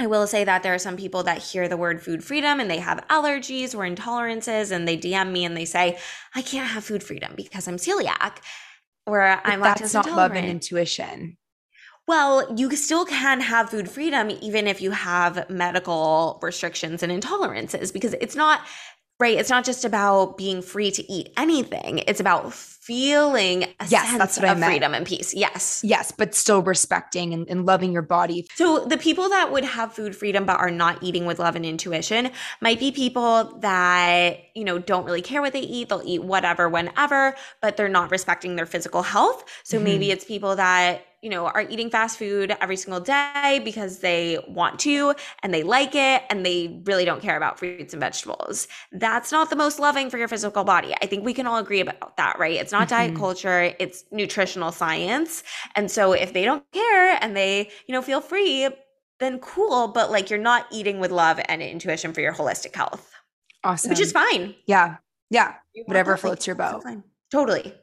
I 0.04 0.06
will 0.06 0.28
say 0.28 0.44
that 0.44 0.64
there 0.64 0.74
are 0.74 0.80
some 0.80 0.98
people 0.98 1.24
that 1.24 1.38
hear 1.38 1.70
the 1.70 1.78
word 1.78 2.04
food 2.04 2.26
freedom 2.26 2.60
and 2.60 2.70
they 2.70 2.80
have 2.80 3.08
allergies 3.10 3.74
or 3.74 3.90
intolerances 3.90 4.70
and 4.70 4.86
they 4.86 4.98
DM 4.98 5.32
me 5.32 5.46
and 5.46 5.56
they 5.56 5.64
say, 5.64 5.98
I 6.36 6.42
can't 6.42 6.68
have 6.68 6.84
food 6.84 7.02
freedom 7.02 7.32
because 7.38 7.70
I'm 7.70 7.78
celiac 7.78 8.40
or 9.08 9.22
I'm 9.22 9.62
but 9.62 9.78
lactose 9.78 9.94
not 9.94 10.12
love 10.12 10.34
and 10.34 10.46
intuition. 10.46 11.38
Well, 12.06 12.54
you 12.58 12.76
still 12.76 13.06
can 13.06 13.40
have 13.40 13.70
food 13.70 13.90
freedom 13.90 14.30
even 14.42 14.68
if 14.68 14.82
you 14.82 14.92
have 14.92 15.50
medical 15.50 16.38
restrictions 16.42 17.02
and 17.02 17.10
intolerances 17.10 17.94
because 17.94 18.14
it's 18.20 18.36
not 18.36 18.60
right. 19.24 19.38
It's 19.40 19.50
not 19.50 19.64
just 19.64 19.86
about 19.86 20.38
being 20.38 20.62
free 20.62 20.92
to 20.92 21.12
eat 21.12 21.32
anything. 21.38 22.00
It's 22.00 22.20
about 22.20 22.54
feeling 22.54 23.64
a 23.64 23.88
yes, 23.88 24.10
sense 24.10 24.18
that's 24.18 24.38
what 24.38 24.44
of 24.44 24.58
I 24.58 24.60
meant. 24.60 24.70
freedom 24.70 24.94
and 24.94 25.06
peace. 25.06 25.34
Yes. 25.34 25.82
Yes, 25.86 26.12
but 26.12 26.36
still 26.36 26.62
respecting 26.62 27.34
and, 27.34 27.48
and 27.48 27.66
loving 27.66 27.94
your 27.94 28.02
body. 28.02 28.46
So 28.56 28.84
the 28.84 28.98
people 28.98 29.30
that 29.30 29.54
would 29.54 29.64
have 29.64 29.94
food 29.94 30.14
freedom 30.14 30.46
but 30.46 30.60
are 30.60 30.70
not 30.70 31.02
eating 31.02 31.26
with 31.26 31.40
love 31.40 31.56
and 31.56 31.66
intuition 31.66 32.32
might 32.60 32.80
be 32.80 32.92
people 32.92 33.58
that, 33.60 34.40
you 34.54 34.66
know, 34.66 34.78
don't 34.78 35.06
really 35.06 35.22
care 35.22 35.42
what 35.42 35.54
they 35.54 35.62
eat. 35.62 35.88
They'll 35.88 36.04
eat 36.04 36.22
whatever, 36.22 36.68
whenever, 36.68 37.36
but 37.62 37.78
they're 37.78 37.88
not 37.88 38.12
respecting 38.12 38.58
their 38.58 38.66
physical 38.66 39.04
health. 39.04 39.46
So 39.64 39.78
mm-hmm. 39.78 39.86
maybe 39.86 40.12
it's 40.12 40.26
people 40.26 40.58
that 40.58 41.06
you 41.24 41.30
know, 41.30 41.48
are 41.48 41.62
eating 41.62 41.90
fast 41.90 42.20
food 42.20 42.56
every 42.60 42.76
single 42.76 43.00
day 43.00 43.62
because 43.64 44.00
they 44.00 44.38
want 44.48 44.78
to 44.82 45.16
and 45.42 45.54
they 45.54 45.64
like 45.64 45.96
it 45.96 46.22
and 46.30 46.46
they 46.46 46.82
really 46.84 47.06
don't 47.06 47.22
care 47.22 47.38
about 47.38 47.58
fruits 47.58 47.94
and 47.94 48.02
vegetables. 48.02 48.68
That's 48.92 49.32
not 49.32 49.50
the 49.50 49.56
most 49.56 49.80
loving 49.80 50.10
for 50.10 50.18
your 50.18 50.28
physical 50.28 50.66
body. 50.66 50.94
I 51.02 51.06
think 51.06 51.24
we 51.24 51.34
can 51.34 51.48
all 51.48 51.58
agree 51.58 51.80
about 51.80 52.18
that, 52.18 52.38
right? 52.38 52.60
It's 52.60 52.74
not 52.74 52.90
mm-hmm. 52.90 53.14
diet 53.14 53.16
culture, 53.16 53.74
it's 53.80 54.04
nutritional 54.12 54.74
science. 54.74 55.44
And 55.76 55.90
so 55.90 56.12
if 56.12 56.34
they 56.34 56.44
don't 56.44 56.70
care 56.74 57.18
and 57.22 57.38
they, 57.38 57.70
you 57.88 57.94
know, 57.94 58.02
feel 58.02 58.20
free, 58.20 58.68
then 59.20 59.40
cool, 59.40 59.88
but 59.88 60.12
like 60.12 60.30
you're 60.30 60.40
not 60.40 60.68
eating 60.72 61.00
with 61.00 61.12
love 61.12 61.40
and 61.48 61.62
intuition 61.62 62.12
for 62.12 62.20
your 62.20 62.34
holistic 62.34 62.76
health. 62.76 63.10
Awesome. 63.64 63.90
Which 63.90 64.02
is 64.02 64.12
fine. 64.12 64.56
Yeah. 64.66 64.98
Yeah. 65.30 65.54
Whatever 65.86 66.18
floats 66.18 66.46
your 66.46 66.58
boat. 66.58 66.84
Totally. 67.32 67.74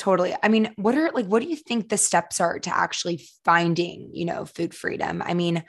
Totally. 0.00 0.34
I 0.42 0.48
mean, 0.48 0.72
what 0.76 0.96
are 0.96 1.10
like, 1.12 1.26
what 1.26 1.42
do 1.42 1.48
you 1.50 1.56
think 1.56 1.90
the 1.90 1.98
steps 1.98 2.40
are 2.40 2.58
to 2.58 2.74
actually 2.74 3.28
finding, 3.44 4.08
you 4.14 4.24
know, 4.24 4.46
food 4.46 4.72
freedom? 4.72 5.22
I 5.22 5.34
mean, 5.34 5.62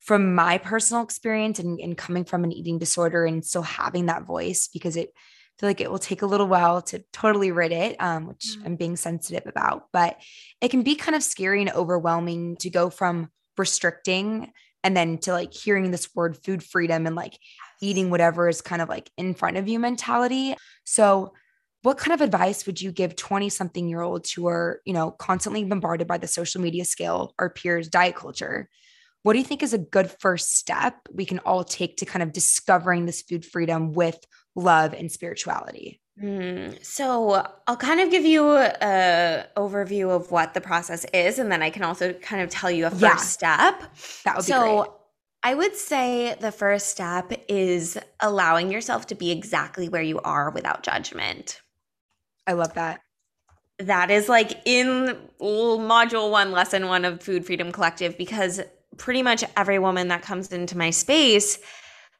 from 0.00 0.34
my 0.34 0.58
personal 0.58 1.02
experience 1.02 1.58
and, 1.58 1.80
and 1.80 1.96
coming 1.96 2.26
from 2.26 2.44
an 2.44 2.52
eating 2.52 2.78
disorder 2.78 3.24
and 3.24 3.42
still 3.42 3.62
having 3.62 4.04
that 4.06 4.26
voice, 4.26 4.68
because 4.70 4.98
it 4.98 5.08
I 5.16 5.52
feel 5.58 5.70
like 5.70 5.80
it 5.80 5.90
will 5.90 5.98
take 5.98 6.20
a 6.20 6.26
little 6.26 6.46
while 6.46 6.82
to 6.82 7.02
totally 7.14 7.52
rid 7.52 7.72
it, 7.72 7.96
um, 8.02 8.26
which 8.26 8.48
mm-hmm. 8.50 8.66
I'm 8.66 8.76
being 8.76 8.96
sensitive 8.96 9.46
about, 9.46 9.84
but 9.94 10.20
it 10.60 10.70
can 10.70 10.82
be 10.82 10.94
kind 10.94 11.16
of 11.16 11.22
scary 11.22 11.62
and 11.62 11.70
overwhelming 11.70 12.56
to 12.56 12.68
go 12.68 12.90
from 12.90 13.30
restricting 13.56 14.52
and 14.84 14.94
then 14.94 15.16
to 15.18 15.32
like 15.32 15.54
hearing 15.54 15.90
this 15.90 16.14
word 16.14 16.36
food 16.44 16.62
freedom 16.62 17.06
and 17.06 17.16
like 17.16 17.38
eating 17.80 18.10
whatever 18.10 18.46
is 18.46 18.60
kind 18.60 18.82
of 18.82 18.90
like 18.90 19.10
in 19.16 19.32
front 19.32 19.56
of 19.56 19.68
you 19.68 19.78
mentality. 19.78 20.54
So 20.84 21.32
what 21.82 21.98
kind 21.98 22.12
of 22.12 22.20
advice 22.20 22.66
would 22.66 22.80
you 22.80 22.92
give 22.92 23.16
20 23.16 23.48
something 23.48 23.88
year 23.88 24.02
olds 24.02 24.32
who 24.32 24.46
are, 24.46 24.80
you 24.84 24.92
know, 24.92 25.10
constantly 25.10 25.64
bombarded 25.64 26.06
by 26.06 26.18
the 26.18 26.26
social 26.26 26.60
media 26.60 26.84
scale 26.84 27.34
or 27.38 27.50
peers 27.50 27.88
diet 27.88 28.16
culture? 28.16 28.68
What 29.22 29.34
do 29.34 29.38
you 29.38 29.44
think 29.44 29.62
is 29.62 29.74
a 29.74 29.78
good 29.78 30.10
first 30.20 30.56
step 30.56 30.94
we 31.12 31.26
can 31.26 31.40
all 31.40 31.64
take 31.64 31.98
to 31.98 32.06
kind 32.06 32.22
of 32.22 32.32
discovering 32.32 33.06
this 33.06 33.22
food 33.22 33.44
freedom 33.44 33.92
with 33.92 34.18
love 34.54 34.94
and 34.94 35.10
spirituality? 35.10 36.00
Mm, 36.22 36.84
so 36.84 37.46
I'll 37.66 37.76
kind 37.76 38.00
of 38.00 38.10
give 38.10 38.24
you 38.24 38.50
a 38.56 39.46
overview 39.56 40.10
of 40.10 40.30
what 40.30 40.52
the 40.52 40.60
process 40.60 41.06
is, 41.14 41.38
and 41.38 41.50
then 41.50 41.62
I 41.62 41.70
can 41.70 41.82
also 41.82 42.12
kind 42.14 42.42
of 42.42 42.50
tell 42.50 42.70
you 42.70 42.86
a 42.86 42.90
first 42.90 43.02
yeah, 43.02 43.16
step. 43.16 43.82
That 44.24 44.36
would 44.36 44.44
so, 44.44 44.62
be 44.62 44.76
great. 44.76 44.90
I 45.42 45.54
would 45.54 45.76
say 45.76 46.36
the 46.38 46.52
first 46.52 46.88
step 46.88 47.32
is 47.48 47.96
allowing 48.20 48.70
yourself 48.70 49.06
to 49.06 49.14
be 49.14 49.30
exactly 49.30 49.88
where 49.88 50.02
you 50.02 50.20
are 50.20 50.50
without 50.50 50.82
judgment. 50.82 51.62
I 52.50 52.54
love 52.54 52.74
that. 52.74 53.00
That 53.78 54.10
is 54.10 54.28
like 54.28 54.60
in 54.66 55.16
module 55.40 56.32
one, 56.32 56.50
lesson 56.50 56.88
one 56.88 57.04
of 57.04 57.22
Food 57.22 57.46
Freedom 57.46 57.70
Collective, 57.70 58.18
because 58.18 58.60
pretty 58.96 59.22
much 59.22 59.44
every 59.56 59.78
woman 59.78 60.08
that 60.08 60.22
comes 60.22 60.50
into 60.52 60.76
my 60.76 60.90
space 60.90 61.60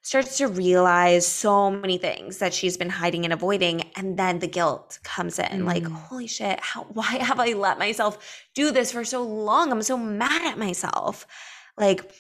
starts 0.03 0.39
to 0.39 0.47
realize 0.47 1.27
so 1.27 1.69
many 1.69 1.99
things 1.99 2.39
that 2.39 2.55
she's 2.55 2.77
been 2.77 2.89
hiding 2.89 3.25
and 3.25 3.33
avoiding 3.33 3.83
and 3.97 4.17
then 4.17 4.39
the 4.39 4.47
guilt 4.47 5.01
comes 5.03 5.39
in. 5.39 5.47
Mm. 5.47 5.67
like 5.67 5.83
holy 5.83 6.27
shit 6.27 6.59
how 6.61 6.85
why 6.85 7.03
have 7.29 7.39
i 7.39 7.53
let 7.53 7.79
myself 7.79 8.47
do 8.55 8.71
this 8.71 8.93
for 8.93 9.05
so 9.05 9.23
long? 9.23 9.73
I'm 9.73 9.83
so 9.83 9.99
mad 9.99 10.47
at 10.47 10.59
myself. 10.59 11.27
Like 11.77 12.11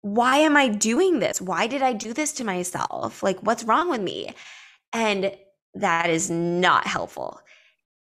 why 0.00 0.38
am 0.38 0.56
i 0.56 0.68
doing 0.68 1.18
this? 1.18 1.38
Why 1.40 1.66
did 1.66 1.82
i 1.82 1.92
do 1.92 2.14
this 2.14 2.32
to 2.34 2.44
myself? 2.44 3.22
Like 3.22 3.40
what's 3.40 3.62
wrong 3.62 3.90
with 3.90 4.00
me? 4.00 4.34
And 4.92 5.32
that 5.74 6.10
is 6.10 6.30
not 6.30 6.86
helpful 6.86 7.40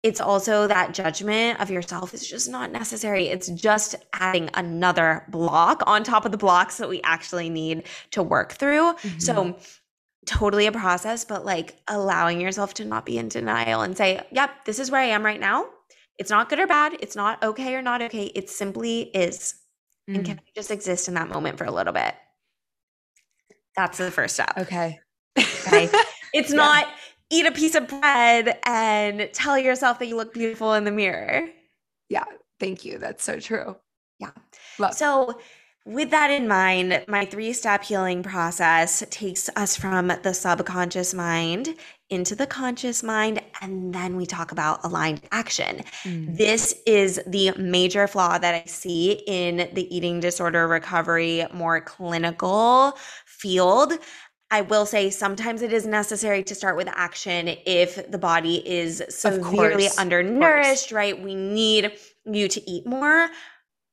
it's 0.02 0.20
also 0.20 0.66
that 0.66 0.94
judgment 0.94 1.60
of 1.60 1.70
yourself 1.70 2.14
is 2.14 2.26
just 2.26 2.48
not 2.48 2.72
necessary. 2.72 3.28
It's 3.28 3.48
just 3.48 3.96
adding 4.14 4.48
another 4.54 5.24
block 5.28 5.82
on 5.86 6.04
top 6.04 6.24
of 6.24 6.32
the 6.32 6.38
blocks 6.38 6.78
that 6.78 6.88
we 6.88 7.02
actually 7.02 7.50
need 7.50 7.84
to 8.12 8.22
work 8.22 8.52
through. 8.52 8.94
Mm-hmm. 8.94 9.18
So, 9.18 9.56
totally 10.26 10.66
a 10.66 10.72
process, 10.72 11.24
but 11.24 11.44
like 11.44 11.76
allowing 11.88 12.40
yourself 12.40 12.74
to 12.74 12.84
not 12.84 13.04
be 13.06 13.18
in 13.18 13.28
denial 13.28 13.82
and 13.82 13.96
say, 13.96 14.20
yep, 14.30 14.50
this 14.64 14.78
is 14.78 14.90
where 14.90 15.00
I 15.00 15.06
am 15.06 15.24
right 15.24 15.40
now. 15.40 15.66
It's 16.18 16.30
not 16.30 16.48
good 16.48 16.58
or 16.58 16.66
bad. 16.66 16.94
It's 17.00 17.16
not 17.16 17.42
okay 17.42 17.74
or 17.74 17.82
not 17.82 18.02
okay. 18.02 18.26
It 18.26 18.50
simply 18.50 19.02
is. 19.02 19.54
Mm. 20.08 20.16
And 20.16 20.24
can 20.26 20.38
I 20.38 20.50
just 20.54 20.70
exist 20.70 21.08
in 21.08 21.14
that 21.14 21.28
moment 21.28 21.58
for 21.58 21.64
a 21.64 21.70
little 21.70 21.94
bit? 21.94 22.14
That's 23.76 23.98
the 23.98 24.10
first 24.10 24.34
step. 24.34 24.52
Okay. 24.56 24.98
Okay. 25.66 25.88
It's 26.32 26.50
yeah. 26.50 26.56
not 26.56 26.86
eat 27.30 27.46
a 27.46 27.52
piece 27.52 27.74
of 27.74 27.88
bread 27.88 28.58
and 28.66 29.30
tell 29.32 29.58
yourself 29.58 29.98
that 29.98 30.06
you 30.06 30.16
look 30.16 30.34
beautiful 30.34 30.74
in 30.74 30.84
the 30.84 30.90
mirror. 30.90 31.48
Yeah, 32.08 32.24
thank 32.58 32.84
you. 32.84 32.98
That's 32.98 33.24
so 33.24 33.38
true. 33.38 33.76
Yeah. 34.18 34.30
Love. 34.78 34.94
So, 34.94 35.38
with 35.86 36.10
that 36.10 36.30
in 36.30 36.46
mind, 36.46 37.04
my 37.08 37.24
three 37.24 37.54
step 37.54 37.82
healing 37.82 38.22
process 38.22 39.02
takes 39.08 39.48
us 39.56 39.76
from 39.76 40.12
the 40.22 40.34
subconscious 40.34 41.14
mind 41.14 41.74
into 42.10 42.34
the 42.34 42.46
conscious 42.46 43.02
mind, 43.02 43.40
and 43.62 43.94
then 43.94 44.16
we 44.16 44.26
talk 44.26 44.52
about 44.52 44.84
aligned 44.84 45.22
action. 45.32 45.82
Mm. 46.04 46.36
This 46.36 46.74
is 46.86 47.20
the 47.26 47.52
major 47.56 48.06
flaw 48.06 48.36
that 48.36 48.54
I 48.54 48.64
see 48.66 49.22
in 49.26 49.70
the 49.72 49.96
eating 49.96 50.20
disorder 50.20 50.68
recovery, 50.68 51.46
more 51.54 51.80
clinical 51.80 52.98
field. 53.26 53.94
I 54.50 54.62
will 54.62 54.84
say 54.84 55.10
sometimes 55.10 55.62
it 55.62 55.72
is 55.72 55.86
necessary 55.86 56.42
to 56.44 56.54
start 56.54 56.76
with 56.76 56.88
action 56.88 57.48
if 57.66 58.10
the 58.10 58.18
body 58.18 58.56
is 58.68 59.02
severely 59.08 59.88
undernourished, 59.96 60.90
right? 60.90 61.20
We 61.20 61.36
need 61.36 61.92
you 62.24 62.48
to 62.48 62.70
eat 62.70 62.84
more. 62.86 63.28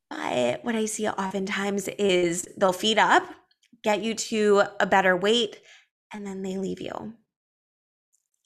But 0.09 0.63
what 0.63 0.75
I 0.75 0.85
see 0.85 1.07
oftentimes 1.07 1.87
is 1.89 2.47
they'll 2.57 2.73
feed 2.73 2.97
up, 2.97 3.23
get 3.83 4.01
you 4.01 4.15
to 4.15 4.63
a 4.79 4.87
better 4.87 5.15
weight, 5.15 5.61
and 6.11 6.25
then 6.25 6.41
they 6.41 6.57
leave 6.57 6.81
you. 6.81 7.13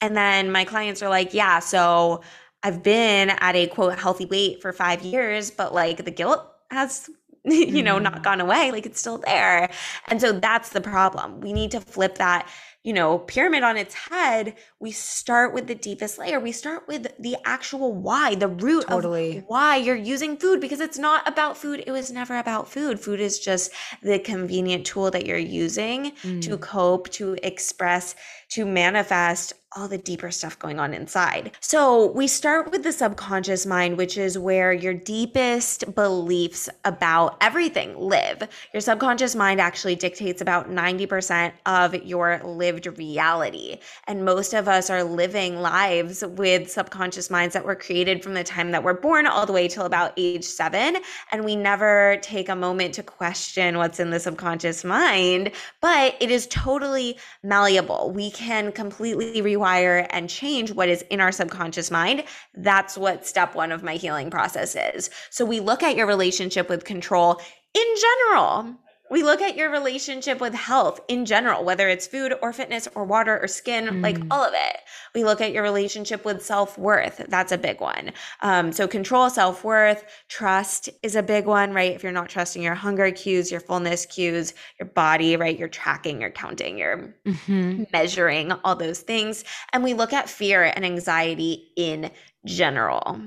And 0.02 0.18
then 0.18 0.52
my 0.52 0.66
clients 0.66 1.02
are 1.02 1.10
like, 1.10 1.34
yeah, 1.34 1.60
so 1.60 2.22
I've 2.64 2.84
been 2.84 3.30
at 3.30 3.56
a 3.56 3.68
quote 3.68 3.98
healthy 3.98 4.26
weight 4.26 4.62
for 4.62 4.74
five 4.74 5.04
years, 5.04 5.52
but 5.52 5.74
like 5.74 6.04
the 6.04 6.12
guilt 6.12 6.46
has 6.72 7.10
you 7.46 7.84
know, 7.84 8.00
not 8.00 8.20
mm. 8.20 8.24
gone 8.24 8.42
away. 8.42 8.72
Like 8.72 8.86
it's 8.86 9.00
still 9.00 9.18
there. 9.18 9.70
And 10.08 10.22
so 10.22 10.32
that's 10.32 10.70
the 10.70 10.82
problem. 10.82 11.42
We 11.42 11.54
need 11.54 11.72
to 11.72 11.82
flip 11.82 12.16
that 12.16 12.48
you 12.84 12.94
know, 12.94 13.20
pyramid 13.20 13.62
on 13.62 13.78
its 13.78 13.94
head, 13.94 14.56
we 14.80 14.92
start 14.92 15.54
with 15.54 15.68
the 15.68 15.76
deepest 15.76 16.18
layer. 16.18 16.40
We 16.40 16.52
start 16.52 16.88
with 16.88 17.08
the 17.20 17.38
actual 17.46 17.94
why, 17.94 18.34
the 18.34 18.48
root 18.48 18.88
totally. 18.88 19.38
of 19.38 19.44
why 19.46 19.76
you're 19.76 19.96
using 19.96 20.36
food 20.36 20.60
because 20.60 20.80
it's 20.80 20.98
not 20.98 21.28
about 21.28 21.58
food. 21.58 21.84
It 21.86 21.92
was 21.92 22.12
never 22.12 22.40
about 22.40 22.68
food. 22.68 23.00
Food 23.00 23.20
is 23.20 23.38
just 23.38 23.72
the 24.02 24.18
convenient 24.18 24.88
tool 24.88 25.12
that 25.12 25.28
you're 25.28 25.38
using 25.38 26.14
mm. 26.24 26.42
to 26.42 26.58
cope, 26.58 27.10
to 27.10 27.38
express, 27.44 28.16
to 28.50 28.66
manifest 28.66 29.54
all 29.74 29.88
the 29.88 29.98
deeper 29.98 30.32
stuff 30.32 30.60
going 30.60 30.80
on 30.80 30.94
inside. 30.94 31.52
So, 31.62 32.12
we 32.12 32.28
start 32.28 32.72
with 32.72 32.84
the 32.84 32.92
subconscious 32.92 33.66
mind, 33.66 33.98
which 33.98 34.18
is 34.18 34.38
where 34.38 34.74
your 34.74 34.94
deepest 34.94 35.96
beliefs 35.96 36.70
about 36.84 37.38
everything 37.40 37.98
live. 37.98 38.50
Your 38.74 38.82
subconscious 38.82 39.34
mind 39.34 39.62
actually 39.62 39.96
dictates 39.96 40.42
about 40.42 40.70
90% 40.70 41.54
of 41.66 41.96
your 42.04 42.42
lived 42.44 42.86
reality. 42.98 43.78
And 44.08 44.26
most 44.26 44.54
of 44.54 44.68
us 44.68 44.90
are 44.90 45.06
living 45.06 45.62
lives 45.62 46.22
with 46.26 46.70
subconscious 46.70 47.30
minds 47.30 47.54
that 47.54 47.66
were 47.66 47.76
created 47.76 48.24
from 48.24 48.34
the 48.34 48.44
time 48.44 48.72
that 48.72 48.84
we're 48.84 48.94
born 48.94 49.26
all 49.26 49.46
the 49.46 49.54
way 49.54 49.70
till 49.70 49.86
about 49.86 50.12
age 50.18 50.44
seven. 50.44 50.98
And 51.32 51.46
we 51.46 51.56
never 51.56 52.18
take 52.22 52.50
a 52.50 52.56
moment 52.56 52.94
to 52.96 53.04
question 53.04 53.78
what's 53.78 54.02
in 54.02 54.10
the 54.10 54.20
subconscious 54.20 54.84
mind, 54.84 55.52
but 55.80 56.18
it 56.20 56.30
is 56.30 56.46
totally 56.48 57.18
malleable. 57.42 58.12
We 58.12 58.32
can 58.32 58.74
completely 58.74 59.42
rewire 59.42 59.61
and 59.66 60.30
change 60.30 60.72
what 60.72 60.90
is 60.90 61.04
in 61.04 61.22
our 61.22 61.32
subconscious 61.32 61.92
mind. 61.92 62.24
That's 62.54 62.98
what 62.98 63.26
step 63.26 63.56
one 63.56 63.72
of 63.72 63.84
my 63.84 63.96
healing 63.96 64.30
process 64.30 64.76
is. 64.76 65.10
So 65.30 65.46
we 65.46 65.60
look 65.60 65.84
at 65.84 65.96
your 65.96 66.08
relationship 66.08 66.70
with 66.70 66.84
control 66.84 67.40
in 67.74 67.96
general 68.00 68.76
we 69.12 69.24
look 69.24 69.42
at 69.42 69.58
your 69.58 69.70
relationship 69.70 70.40
with 70.40 70.54
health 70.54 71.02
in 71.10 71.26
general, 71.26 71.66
whether 71.66 71.90
it's 71.90 72.08
food 72.08 72.34
or 72.42 72.54
fitness 72.54 72.88
or 72.96 73.04
water 73.04 73.38
or 73.42 73.48
skin, 73.48 73.86
mm. 73.86 74.02
like 74.02 74.18
all 74.32 74.44
of 74.44 74.54
it. 74.56 74.78
We 75.14 75.26
look 75.26 75.42
at 75.42 75.52
your 75.52 75.64
relationship 75.64 76.24
with 76.24 76.44
self 76.44 76.78
worth. 76.78 77.18
That's 77.28 77.52
a 77.52 77.58
big 77.58 77.82
one. 77.82 78.14
Um, 78.40 78.72
so, 78.72 78.88
control, 78.88 79.30
self 79.30 79.66
worth, 79.66 80.06
trust 80.30 80.90
is 81.04 81.18
a 81.18 81.22
big 81.22 81.46
one, 81.46 81.74
right? 81.74 81.92
If 81.92 82.04
you're 82.04 82.14
not 82.14 82.30
trusting 82.30 82.64
your 82.64 82.74
hunger 82.74 83.12
cues, 83.12 83.52
your 83.52 83.60
fullness 83.60 84.06
cues, 84.06 84.54
your 84.80 84.88
body, 84.88 85.36
right? 85.36 85.60
You're 85.60 85.68
tracking, 85.68 86.22
you're 86.22 86.32
counting, 86.32 86.78
you're 86.78 87.14
mm-hmm. 87.28 87.84
measuring 87.92 88.54
all 88.64 88.78
those 88.78 89.02
things. 89.02 89.44
And 89.74 89.84
we 89.84 89.94
look 89.94 90.14
at 90.14 90.30
fear 90.30 90.64
and 90.64 90.86
anxiety 90.86 91.74
in 91.76 92.12
general. 92.46 93.20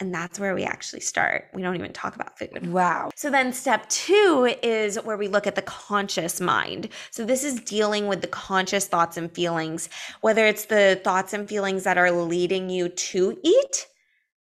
And 0.00 0.12
that's 0.12 0.40
where 0.40 0.54
we 0.54 0.64
actually 0.64 1.00
start. 1.00 1.48
We 1.54 1.62
don't 1.62 1.76
even 1.76 1.92
talk 1.92 2.16
about 2.16 2.36
food. 2.36 2.72
Wow. 2.72 3.10
So 3.14 3.30
then 3.30 3.52
step 3.52 3.88
two 3.88 4.54
is 4.62 4.96
where 4.96 5.16
we 5.16 5.28
look 5.28 5.46
at 5.46 5.54
the 5.54 5.62
conscious 5.62 6.40
mind. 6.40 6.88
So 7.12 7.24
this 7.24 7.44
is 7.44 7.60
dealing 7.60 8.08
with 8.08 8.20
the 8.20 8.26
conscious 8.26 8.86
thoughts 8.86 9.16
and 9.16 9.32
feelings, 9.32 9.88
whether 10.20 10.46
it's 10.46 10.64
the 10.64 11.00
thoughts 11.04 11.32
and 11.32 11.48
feelings 11.48 11.84
that 11.84 11.96
are 11.96 12.10
leading 12.10 12.70
you 12.70 12.88
to 12.88 13.38
eat 13.44 13.86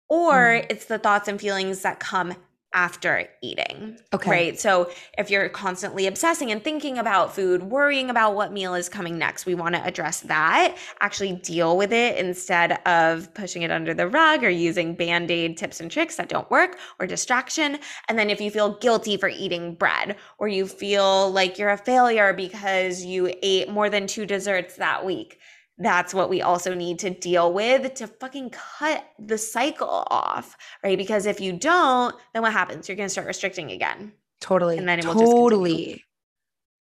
or 0.10 0.34
mm. 0.34 0.66
it's 0.70 0.86
the 0.86 1.00
thoughts 1.00 1.28
and 1.28 1.40
feelings 1.40 1.82
that 1.82 2.00
come 2.00 2.36
after 2.74 3.28
eating. 3.42 3.98
Okay. 4.14 4.30
Right. 4.30 4.60
So 4.60 4.92
if 5.18 5.30
you're 5.32 5.50
constantly 5.50 6.06
obsessing 6.06 6.52
and 6.52 6.64
thinking 6.64 7.00
about 7.00 7.34
food, 7.34 7.64
worrying 7.64 8.10
about 8.10 8.36
what 8.36 8.52
meal 8.54 8.76
is 8.76 8.88
coming 8.90 9.18
next, 9.18 9.46
we 9.46 9.56
want 9.56 9.74
to 9.76 9.84
address 9.84 10.22
that, 10.22 10.78
actually 11.02 11.34
deal 11.34 11.78
with 11.78 11.92
it 11.92 12.18
instead 12.18 12.74
of 12.86 13.34
pushing 13.34 13.64
it 13.64 13.72
under 13.72 13.94
the 13.94 14.08
rug 14.08 14.44
or 14.44 14.50
using 14.50 14.94
band 14.94 15.32
aid 15.32 15.58
tips 15.58 15.80
and 15.80 15.90
tricks 15.90 16.16
that 16.18 16.30
don't 16.30 16.50
work 16.52 16.78
or 17.00 17.08
distraction. 17.08 17.80
And 18.08 18.20
then 18.20 18.30
if 18.30 18.40
you 18.40 18.52
feel 18.52 18.78
guilty 18.78 19.18
for 19.18 19.30
eating 19.30 19.74
bread 19.74 20.16
or 20.38 20.48
you 20.48 20.68
feel 20.68 21.32
like 21.32 21.58
you're 21.58 21.70
a 21.70 21.78
failure 21.78 22.34
because 22.34 23.04
you 23.04 23.34
ate 23.42 23.70
more 23.70 23.90
than 23.90 24.06
two 24.06 24.26
desserts 24.28 24.76
that 24.76 25.04
week, 25.04 25.40
that's 25.80 26.14
what 26.14 26.30
we 26.30 26.42
also 26.42 26.74
need 26.74 27.00
to 27.00 27.10
deal 27.10 27.52
with 27.54 27.94
to 27.96 28.08
fucking 28.08 28.52
cut 28.52 29.06
the 29.18 29.38
cycle 29.38 30.06
off, 30.12 30.58
right? 30.84 30.98
Because 30.98 31.26
if 31.26 31.40
you 31.40 31.54
don't, 31.54 32.14
then 32.34 32.42
what 32.42 32.52
happens? 32.52 32.88
You're 32.88 32.98
going 32.98 33.08
to 33.08 33.12
start 33.12 33.28
restricting 33.28 33.72
again. 33.72 34.12
Totally. 34.42 34.78
And 34.78 34.88
then 34.88 35.00
it 35.00 35.06
will 35.06 35.16
totally. 35.16 36.04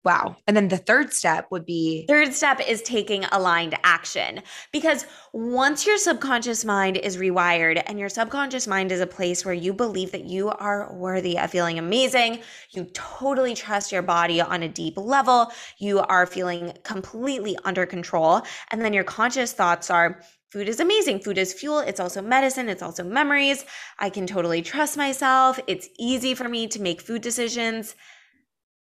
Wow. 0.06 0.36
And 0.46 0.56
then 0.56 0.68
the 0.68 0.78
third 0.78 1.12
step 1.12 1.48
would 1.50 1.66
be 1.66 2.06
Third 2.08 2.32
step 2.32 2.62
is 2.66 2.84
taking 2.84 3.26
aligned 3.26 3.76
action 3.84 4.44
because 4.72 5.08
once 5.34 5.88
your 5.88 5.98
subconscious 5.98 6.64
mind 6.64 6.98
is 6.98 7.18
rewired 7.18 7.82
and 7.88 8.00
your 8.00 8.10
subconscious 8.10 8.68
mind 8.68 8.92
is 8.92 9.02
a 9.02 9.08
place 9.08 9.44
where 9.44 9.54
you 9.56 9.74
believe 9.74 10.12
that 10.12 10.26
you 10.26 10.50
are 10.50 10.94
worthy 10.94 11.40
of 11.40 11.50
feeling 11.50 11.80
amazing, 11.80 12.42
you 12.70 12.86
totally 12.94 13.56
trust 13.56 13.92
your 13.92 14.04
body 14.04 14.40
on 14.40 14.62
a 14.62 14.70
deep 14.70 14.96
level, 14.96 15.52
you 15.80 16.00
are 16.02 16.28
feeling 16.28 16.74
completely 16.84 17.58
under 17.66 17.88
control, 17.88 18.44
and 18.70 18.82
then 18.82 18.94
your 18.94 19.04
conscious 19.04 19.54
thoughts 19.54 19.90
are 19.90 20.22
Food 20.52 20.70
is 20.70 20.80
amazing. 20.80 21.20
Food 21.20 21.38
is 21.38 21.52
fuel. 21.52 21.80
It's 21.80 22.00
also 22.00 22.22
medicine. 22.22 22.70
It's 22.70 22.82
also 22.82 23.04
memories. 23.04 23.66
I 24.00 24.10
can 24.10 24.26
totally 24.26 24.62
trust 24.62 24.96
myself. 24.96 25.60
It's 25.68 25.90
easy 26.00 26.34
for 26.34 26.48
me 26.48 26.68
to 26.68 26.82
make 26.82 27.02
food 27.02 27.22
decisions 27.22 27.94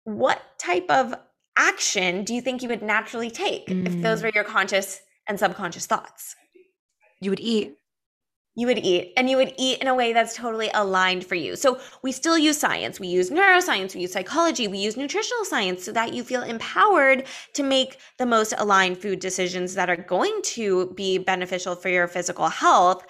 what 0.05 0.41
type 0.59 0.87
of 0.89 1.15
action 1.57 2.25
do 2.25 2.35
you 2.35 2.41
think 2.41 2.63
you 2.63 2.69
would 2.69 2.83
naturally 2.83 3.31
take 3.31 3.67
mm. 3.69 3.87
if 3.87 4.01
those 4.03 4.21
mm. 4.21 4.25
were 4.25 4.33
your 4.35 4.45
conscious 4.45 5.01
and 5.27 5.39
subconscious 5.39 5.87
thoughts? 5.87 6.37
You 7.21 7.31
would 7.31 7.41
eat. 7.41 7.79
You 8.57 8.69
would 8.69 8.79
eat, 8.79 9.13
and 9.17 9.29
you 9.29 9.37
would 9.37 9.53
eat 9.59 9.81
in 9.81 9.89
a 9.89 9.95
way 9.97 10.13
that's 10.13 10.37
totally 10.37 10.71
aligned 10.75 11.27
for 11.27 11.35
you. 11.35 11.57
So, 11.57 11.81
we 12.03 12.13
still 12.13 12.39
use 12.39 12.57
science. 12.57 13.01
We 13.01 13.09
use 13.09 13.29
neuroscience, 13.29 13.97
we 13.97 14.03
use 14.03 14.13
psychology, 14.13 14.69
we 14.69 14.79
use 14.79 14.97
nutritional 14.97 15.45
science 15.45 15.83
so 15.83 15.91
that 15.91 16.15
you 16.15 16.23
feel 16.23 16.43
empowered 16.43 17.27
to 17.55 17.63
make 17.65 17.99
the 18.17 18.27
most 18.27 18.55
aligned 18.57 18.99
food 18.99 19.19
decisions 19.19 19.75
that 19.75 19.91
are 19.91 19.97
going 19.97 20.41
to 20.45 20.93
be 20.95 21.19
beneficial 21.19 21.75
for 21.75 21.89
your 21.89 22.07
physical 22.07 22.47
health. 22.47 23.05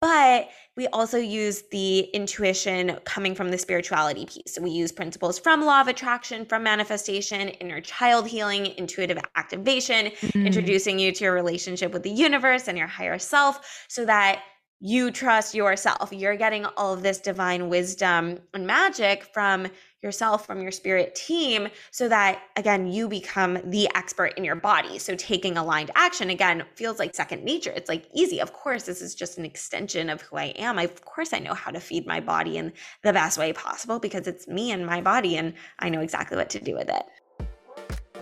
But 0.00 0.48
we 0.78 0.86
also 0.88 1.18
use 1.18 1.62
the 1.72 2.02
intuition 2.14 2.96
coming 3.02 3.34
from 3.34 3.50
the 3.50 3.58
spirituality 3.58 4.24
piece. 4.24 4.54
So 4.54 4.62
we 4.62 4.70
use 4.70 4.92
principles 4.92 5.36
from 5.36 5.64
law 5.64 5.80
of 5.80 5.88
attraction, 5.88 6.46
from 6.46 6.62
manifestation, 6.62 7.48
inner 7.48 7.80
child 7.80 8.28
healing, 8.28 8.66
intuitive 8.78 9.18
activation, 9.34 10.06
mm-hmm. 10.06 10.46
introducing 10.46 11.00
you 11.00 11.10
to 11.10 11.24
your 11.24 11.34
relationship 11.34 11.92
with 11.92 12.04
the 12.04 12.10
universe 12.10 12.68
and 12.68 12.78
your 12.78 12.86
higher 12.86 13.18
self 13.18 13.86
so 13.88 14.04
that 14.04 14.40
you 14.80 15.10
trust 15.10 15.54
yourself. 15.54 16.12
You're 16.12 16.36
getting 16.36 16.64
all 16.76 16.94
of 16.94 17.02
this 17.02 17.18
divine 17.18 17.68
wisdom 17.68 18.38
and 18.54 18.66
magic 18.66 19.24
from 19.32 19.66
yourself, 20.02 20.46
from 20.46 20.62
your 20.62 20.70
spirit 20.70 21.16
team, 21.16 21.66
so 21.90 22.08
that 22.08 22.40
again, 22.56 22.86
you 22.86 23.08
become 23.08 23.58
the 23.64 23.88
expert 23.96 24.34
in 24.36 24.44
your 24.44 24.54
body. 24.54 24.96
So 24.98 25.16
taking 25.16 25.56
aligned 25.56 25.90
action 25.96 26.30
again 26.30 26.64
feels 26.76 27.00
like 27.00 27.16
second 27.16 27.42
nature. 27.42 27.72
It's 27.74 27.88
like 27.88 28.06
easy. 28.14 28.40
Of 28.40 28.52
course, 28.52 28.84
this 28.84 29.02
is 29.02 29.16
just 29.16 29.38
an 29.38 29.44
extension 29.44 30.08
of 30.08 30.22
who 30.22 30.36
I 30.36 30.46
am. 30.56 30.78
I, 30.78 30.84
of 30.84 31.04
course, 31.04 31.32
I 31.32 31.40
know 31.40 31.54
how 31.54 31.72
to 31.72 31.80
feed 31.80 32.06
my 32.06 32.20
body 32.20 32.58
in 32.58 32.72
the 33.02 33.12
best 33.12 33.38
way 33.38 33.52
possible 33.52 33.98
because 33.98 34.28
it's 34.28 34.46
me 34.46 34.70
and 34.70 34.86
my 34.86 35.00
body, 35.00 35.36
and 35.36 35.54
I 35.80 35.88
know 35.88 36.00
exactly 36.00 36.36
what 36.36 36.50
to 36.50 36.60
do 36.60 36.76
with 36.76 36.88
it. 36.88 37.02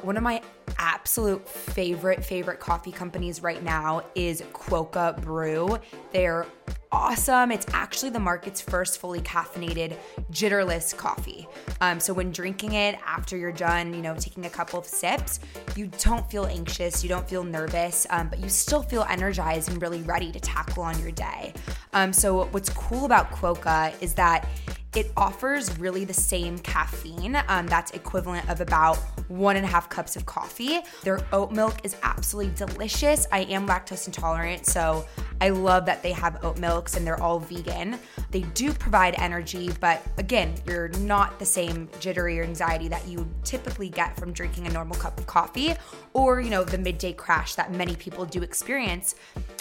One 0.00 0.16
of 0.16 0.22
my 0.22 0.40
absolute 0.78 1.48
favorite, 1.48 2.24
favorite 2.24 2.60
coffee 2.60 2.92
companies 2.92 3.42
right 3.42 3.62
now 3.62 4.02
is 4.14 4.42
Quokka 4.52 5.20
Brew. 5.22 5.78
They're 6.12 6.46
awesome. 6.92 7.50
It's 7.50 7.66
actually 7.72 8.10
the 8.10 8.20
market's 8.20 8.60
first 8.60 8.98
fully 9.00 9.20
caffeinated, 9.20 9.96
jitterless 10.30 10.96
coffee. 10.96 11.46
Um, 11.80 12.00
so 12.00 12.12
when 12.12 12.30
drinking 12.32 12.72
it 12.72 12.98
after 13.04 13.36
you're 13.36 13.52
done, 13.52 13.92
you 13.92 14.02
know, 14.02 14.14
taking 14.14 14.46
a 14.46 14.50
couple 14.50 14.78
of 14.78 14.86
sips, 14.86 15.40
you 15.74 15.88
don't 15.98 16.28
feel 16.30 16.46
anxious, 16.46 17.02
you 17.02 17.08
don't 17.08 17.28
feel 17.28 17.44
nervous, 17.44 18.06
um, 18.10 18.28
but 18.28 18.38
you 18.38 18.48
still 18.48 18.82
feel 18.82 19.04
energized 19.08 19.70
and 19.70 19.80
really 19.82 20.00
ready 20.02 20.32
to 20.32 20.40
tackle 20.40 20.82
on 20.82 20.98
your 21.00 21.10
day. 21.10 21.52
Um, 21.92 22.12
so 22.12 22.46
what's 22.46 22.70
cool 22.70 23.04
about 23.04 23.30
Quokka 23.30 24.00
is 24.00 24.14
that 24.14 24.48
it 24.94 25.12
offers 25.16 25.78
really 25.78 26.04
the 26.04 26.14
same 26.14 26.58
caffeine 26.58 27.36
um, 27.48 27.66
that's 27.66 27.90
equivalent 27.90 28.48
of 28.48 28.60
about 28.60 28.96
one 29.28 29.56
and 29.56 29.64
a 29.64 29.68
half 29.68 29.88
cups 29.88 30.16
of 30.16 30.24
coffee. 30.24 30.80
Their 31.02 31.20
oat 31.32 31.52
milk 31.52 31.74
is 31.84 31.96
absolutely 32.02 32.54
delicious. 32.54 33.26
I 33.30 33.40
am 33.40 33.66
lactose 33.66 34.06
intolerant, 34.06 34.64
so 34.64 35.06
I 35.40 35.50
love 35.50 35.84
that 35.86 36.02
they 36.02 36.12
have 36.12 36.42
oat 36.44 36.58
milks 36.58 36.96
and 36.96 37.06
they're 37.06 37.20
all 37.20 37.40
vegan. 37.40 37.98
They 38.30 38.40
do 38.40 38.72
provide 38.72 39.14
energy, 39.18 39.70
but 39.80 40.02
again, 40.16 40.54
you're 40.66 40.88
not 40.88 41.38
the 41.38 41.44
same 41.44 41.88
jittery 42.00 42.40
or 42.40 42.44
anxiety 42.44 42.88
that 42.88 43.06
you 43.06 43.28
typically 43.44 43.90
get 43.90 44.16
from 44.16 44.32
drinking 44.32 44.66
a 44.66 44.70
normal 44.70 44.96
cup 44.96 45.18
of 45.18 45.26
coffee 45.26 45.74
or, 46.14 46.40
you 46.40 46.48
know, 46.48 46.64
the 46.64 46.78
midday 46.78 47.12
crash 47.12 47.54
that 47.56 47.72
many 47.72 47.96
people 47.96 48.24
do 48.24 48.42
experience 48.42 49.14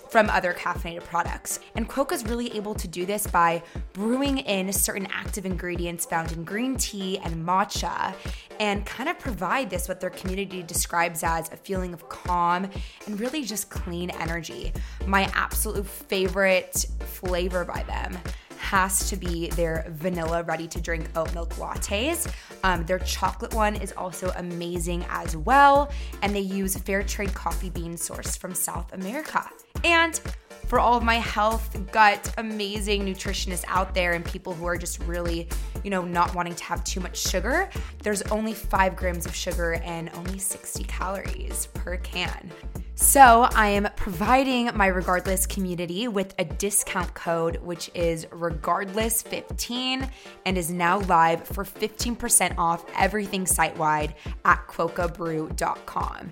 from 0.10 0.30
other 0.30 0.54
caffeinated 0.54 1.04
products. 1.04 1.60
And 1.76 1.90
Quokka 1.90 2.14
is 2.14 2.26
really 2.26 2.56
able 2.56 2.76
to 2.76 2.88
do 2.88 3.06
this 3.06 3.28
by 3.28 3.64
brewing 3.94 4.40
in 4.40 4.72
certain 4.72 5.08
active 5.12 5.46
ingredients 5.46 6.06
found 6.06 6.32
in 6.32 6.44
green 6.44 6.78
tea 6.78 7.18
and 7.20 7.46
matcha 7.46 8.14
and 8.60 8.86
kind 8.86 9.10
of 9.10 9.20
provide 9.20 9.70
this 9.70 9.88
what 9.88 10.00
their 10.00 10.10
community 10.10 10.64
describes 10.64 11.24
as 11.24 11.52
a 11.52 11.58
feeling 11.58 11.94
of 11.94 12.08
calm 12.10 12.70
and 13.06 13.20
really 13.20 13.44
just 13.44 13.70
clean 13.70 14.10
energy. 14.12 14.72
My 15.06 15.30
absolute 15.34 15.86
favorite 15.86 16.86
flavor 17.00 17.66
by 17.66 17.84
them 17.84 18.18
has 18.58 19.10
to 19.10 19.16
be 19.16 19.50
their 19.52 19.86
vanilla 19.90 20.44
ready 20.44 20.68
to 20.68 20.82
drink 20.82 21.10
oat 21.16 21.34
milk 21.34 21.54
lattes. 21.56 22.32
Um, 22.64 22.86
their 22.86 23.00
chocolate 23.00 23.54
one 23.54 23.76
is 23.76 23.94
also 23.94 24.32
amazing 24.38 25.06
as 25.10 25.38
well, 25.38 25.92
and 26.22 26.36
they 26.36 26.42
use 26.42 26.76
fair 26.78 27.04
trade 27.04 27.34
coffee 27.34 27.70
beans 27.70 28.08
sourced 28.08 28.38
from 28.38 28.54
South 28.54 28.94
America. 28.94 29.50
And 29.84 30.20
for 30.68 30.80
all 30.80 30.96
of 30.96 31.04
my 31.04 31.16
health, 31.16 31.78
gut, 31.92 32.34
amazing 32.38 33.06
nutritionists 33.06 33.66
out 33.68 33.94
there 33.94 34.14
and 34.14 34.26
people 34.26 34.54
who 34.54 34.66
are 34.66 34.78
just 34.78 35.00
really, 35.04 35.48
you 35.84 35.92
know, 35.92 36.04
not 36.04 36.34
wanting 36.34 36.56
to 36.56 36.64
have 36.64 36.84
too 36.84 37.00
much 37.00 37.18
sugar, 37.18 37.70
there's 38.02 38.24
only 38.24 38.54
five 38.54 38.96
grams 38.96 39.26
of 39.26 39.36
sugar 39.36 39.74
and 39.84 40.10
only 40.16 40.40
60 40.40 40.84
calories 40.86 41.68
per 41.76 41.98
can. 41.98 42.52
So, 42.98 43.50
I 43.54 43.68
am 43.68 43.90
providing 43.98 44.72
my 44.74 44.88
Regardless 44.88 45.46
community 45.46 46.08
with 46.08 46.34
a 46.40 46.46
discount 46.46 47.14
code, 47.14 47.58
which 47.58 47.92
is 47.94 48.26
Regardless15 48.28 50.10
and 50.46 50.58
is 50.58 50.72
now 50.72 51.00
live 51.00 51.44
for 51.44 51.66
15% 51.66 52.58
off 52.58 52.86
everything 52.98 53.46
site 53.46 53.78
wide 53.78 54.16
at 54.46 54.66
quokkabrew.com. 54.68 56.32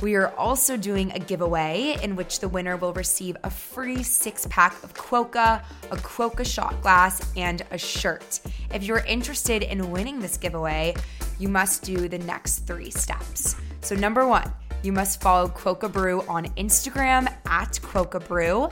We 0.00 0.14
are 0.14 0.28
also 0.36 0.76
doing 0.76 1.10
a 1.10 1.18
giveaway 1.18 1.98
in 2.02 2.14
which 2.14 2.38
the 2.38 2.48
winner 2.48 2.76
will 2.76 2.92
receive 2.92 3.36
a 3.42 3.50
free 3.50 4.04
six 4.04 4.46
pack 4.48 4.80
of 4.84 4.94
Quokka, 4.94 5.64
a 5.90 5.96
Quokka 5.96 6.46
shot 6.46 6.80
glass, 6.82 7.20
and 7.36 7.62
a 7.72 7.76
shirt. 7.76 8.40
If 8.72 8.84
you're 8.84 9.04
interested 9.06 9.64
in 9.64 9.90
winning 9.90 10.20
this 10.20 10.36
giveaway, 10.36 10.94
you 11.40 11.48
must 11.48 11.82
do 11.82 12.08
the 12.08 12.18
next 12.18 12.60
three 12.60 12.90
steps. 12.90 13.56
So, 13.82 13.96
number 13.96 14.26
one, 14.26 14.50
you 14.82 14.92
must 14.92 15.20
follow 15.20 15.48
Quokka 15.48 15.92
Brew 15.92 16.22
on 16.22 16.46
Instagram 16.56 17.32
at 17.46 17.72
Quokka 17.82 18.26
Brew. 18.26 18.68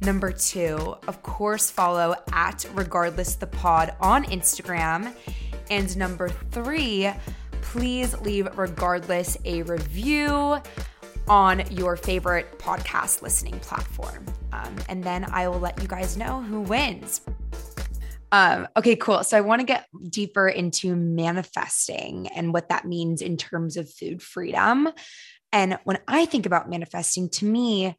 Number 0.00 0.32
two, 0.32 0.96
of 1.06 1.22
course, 1.22 1.70
follow 1.70 2.16
at 2.32 2.64
Regardless 2.74 3.36
the 3.36 3.46
Pod 3.46 3.94
on 4.00 4.24
Instagram. 4.24 5.14
And 5.70 5.96
number 5.96 6.28
three, 6.28 7.10
please 7.60 8.18
leave 8.20 8.48
Regardless 8.58 9.36
a 9.44 9.62
review 9.62 10.60
on 11.28 11.62
your 11.70 11.96
favorite 11.96 12.58
podcast 12.58 13.22
listening 13.22 13.58
platform. 13.60 14.26
Um, 14.52 14.74
and 14.88 15.04
then 15.04 15.24
I 15.30 15.48
will 15.48 15.60
let 15.60 15.80
you 15.80 15.88
guys 15.88 16.16
know 16.16 16.42
who 16.42 16.62
wins. 16.62 17.20
Um, 18.32 18.66
okay, 18.76 18.96
cool. 18.96 19.22
So 19.24 19.36
I 19.36 19.42
want 19.42 19.60
to 19.60 19.66
get 19.66 19.86
deeper 20.08 20.48
into 20.48 20.96
manifesting 20.96 22.28
and 22.28 22.52
what 22.52 22.70
that 22.70 22.86
means 22.86 23.20
in 23.20 23.36
terms 23.36 23.76
of 23.76 23.90
food 23.90 24.22
freedom. 24.22 24.88
And 25.52 25.78
when 25.84 25.98
I 26.08 26.24
think 26.24 26.46
about 26.46 26.70
manifesting, 26.70 27.28
to 27.30 27.44
me, 27.44 27.96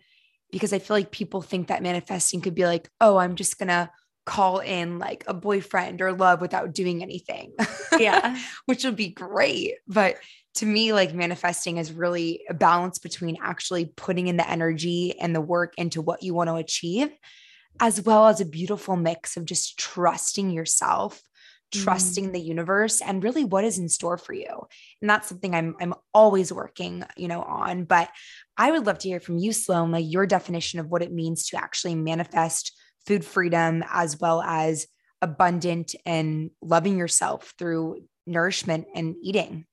because 0.51 0.74
I 0.74 0.80
feel 0.80 0.95
like 0.95 1.12
people 1.12 1.41
think 1.41 1.68
that 1.68 1.84
manifesting 1.84 2.41
could 2.41 2.56
be 2.56 2.66
like, 2.66 2.89
oh, 2.99 3.18
I'm 3.18 3.36
just 3.36 3.58
going 3.58 3.70
to 3.70 3.89
call 4.26 4.60
in 4.60 4.99
like 4.99 5.24
a 5.28 5.34
boyfriend 5.34 6.01
or 6.01 6.14
love 6.14 6.41
without 6.41 6.74
doing 6.74 7.01
anything. 7.04 7.54
Yeah. 7.99 8.39
Which 8.66 8.84
would 8.84 8.95
be 8.95 9.10
great. 9.10 9.76
But 9.88 10.16
to 10.56 10.66
me, 10.66 10.93
like 10.93 11.14
manifesting 11.14 11.78
is 11.78 11.91
really 11.91 12.43
a 12.49 12.54
balance 12.54 12.99
between 12.99 13.38
actually 13.41 13.86
putting 13.95 14.28
in 14.28 14.38
the 14.38 14.49
energy 14.49 15.20
and 15.20 15.36
the 15.36 15.41
work 15.41 15.74
into 15.78 16.01
what 16.01 16.24
you 16.24 16.34
want 16.34 16.49
to 16.49 16.56
achieve, 16.56 17.10
as 17.80 18.01
well 18.01 18.28
as 18.28 18.39
a 18.39 18.45
beautiful 18.45 18.95
mix 18.95 19.36
of 19.36 19.45
just 19.45 19.78
trusting 19.78 20.51
yourself 20.51 21.22
trusting 21.74 22.30
mm. 22.30 22.34
the 22.34 22.39
universe 22.39 23.01
and 23.01 23.24
really 23.24 23.43
what 23.43 23.65
is 23.65 23.80
in 23.80 23.89
store 23.89 24.17
for 24.17 24.34
you. 24.34 24.67
And 25.01 25.09
that's 25.09 25.28
something 25.28 25.53
I'm 25.53 25.76
I'm 25.82 25.93
always 26.13 26.53
working, 26.53 27.03
you 27.17 27.28
know, 27.28 27.41
on. 27.41 27.86
But 27.86 28.09
I 28.57 28.71
would 28.71 28.86
love 28.86 28.99
to 28.99 29.09
hear 29.09 29.19
from 29.19 29.38
you, 29.38 29.51
Sloan, 29.51 29.91
like 29.91 30.05
your 30.07 30.26
definition 30.26 30.80
of 30.80 30.88
what 30.88 31.01
it 31.01 31.11
means 31.11 31.47
to 31.47 31.57
actually 31.57 31.95
manifest 31.95 32.71
food 33.05 33.26
freedom 33.26 33.84
as 33.91 34.19
well 34.19 34.41
as 34.41 34.88
abundant 35.21 35.95
and 36.05 36.51
loving 36.61 36.97
yourself 36.97 37.53
through 37.57 38.03
nourishment 38.26 38.88
and 38.95 39.15
eating. 39.21 39.65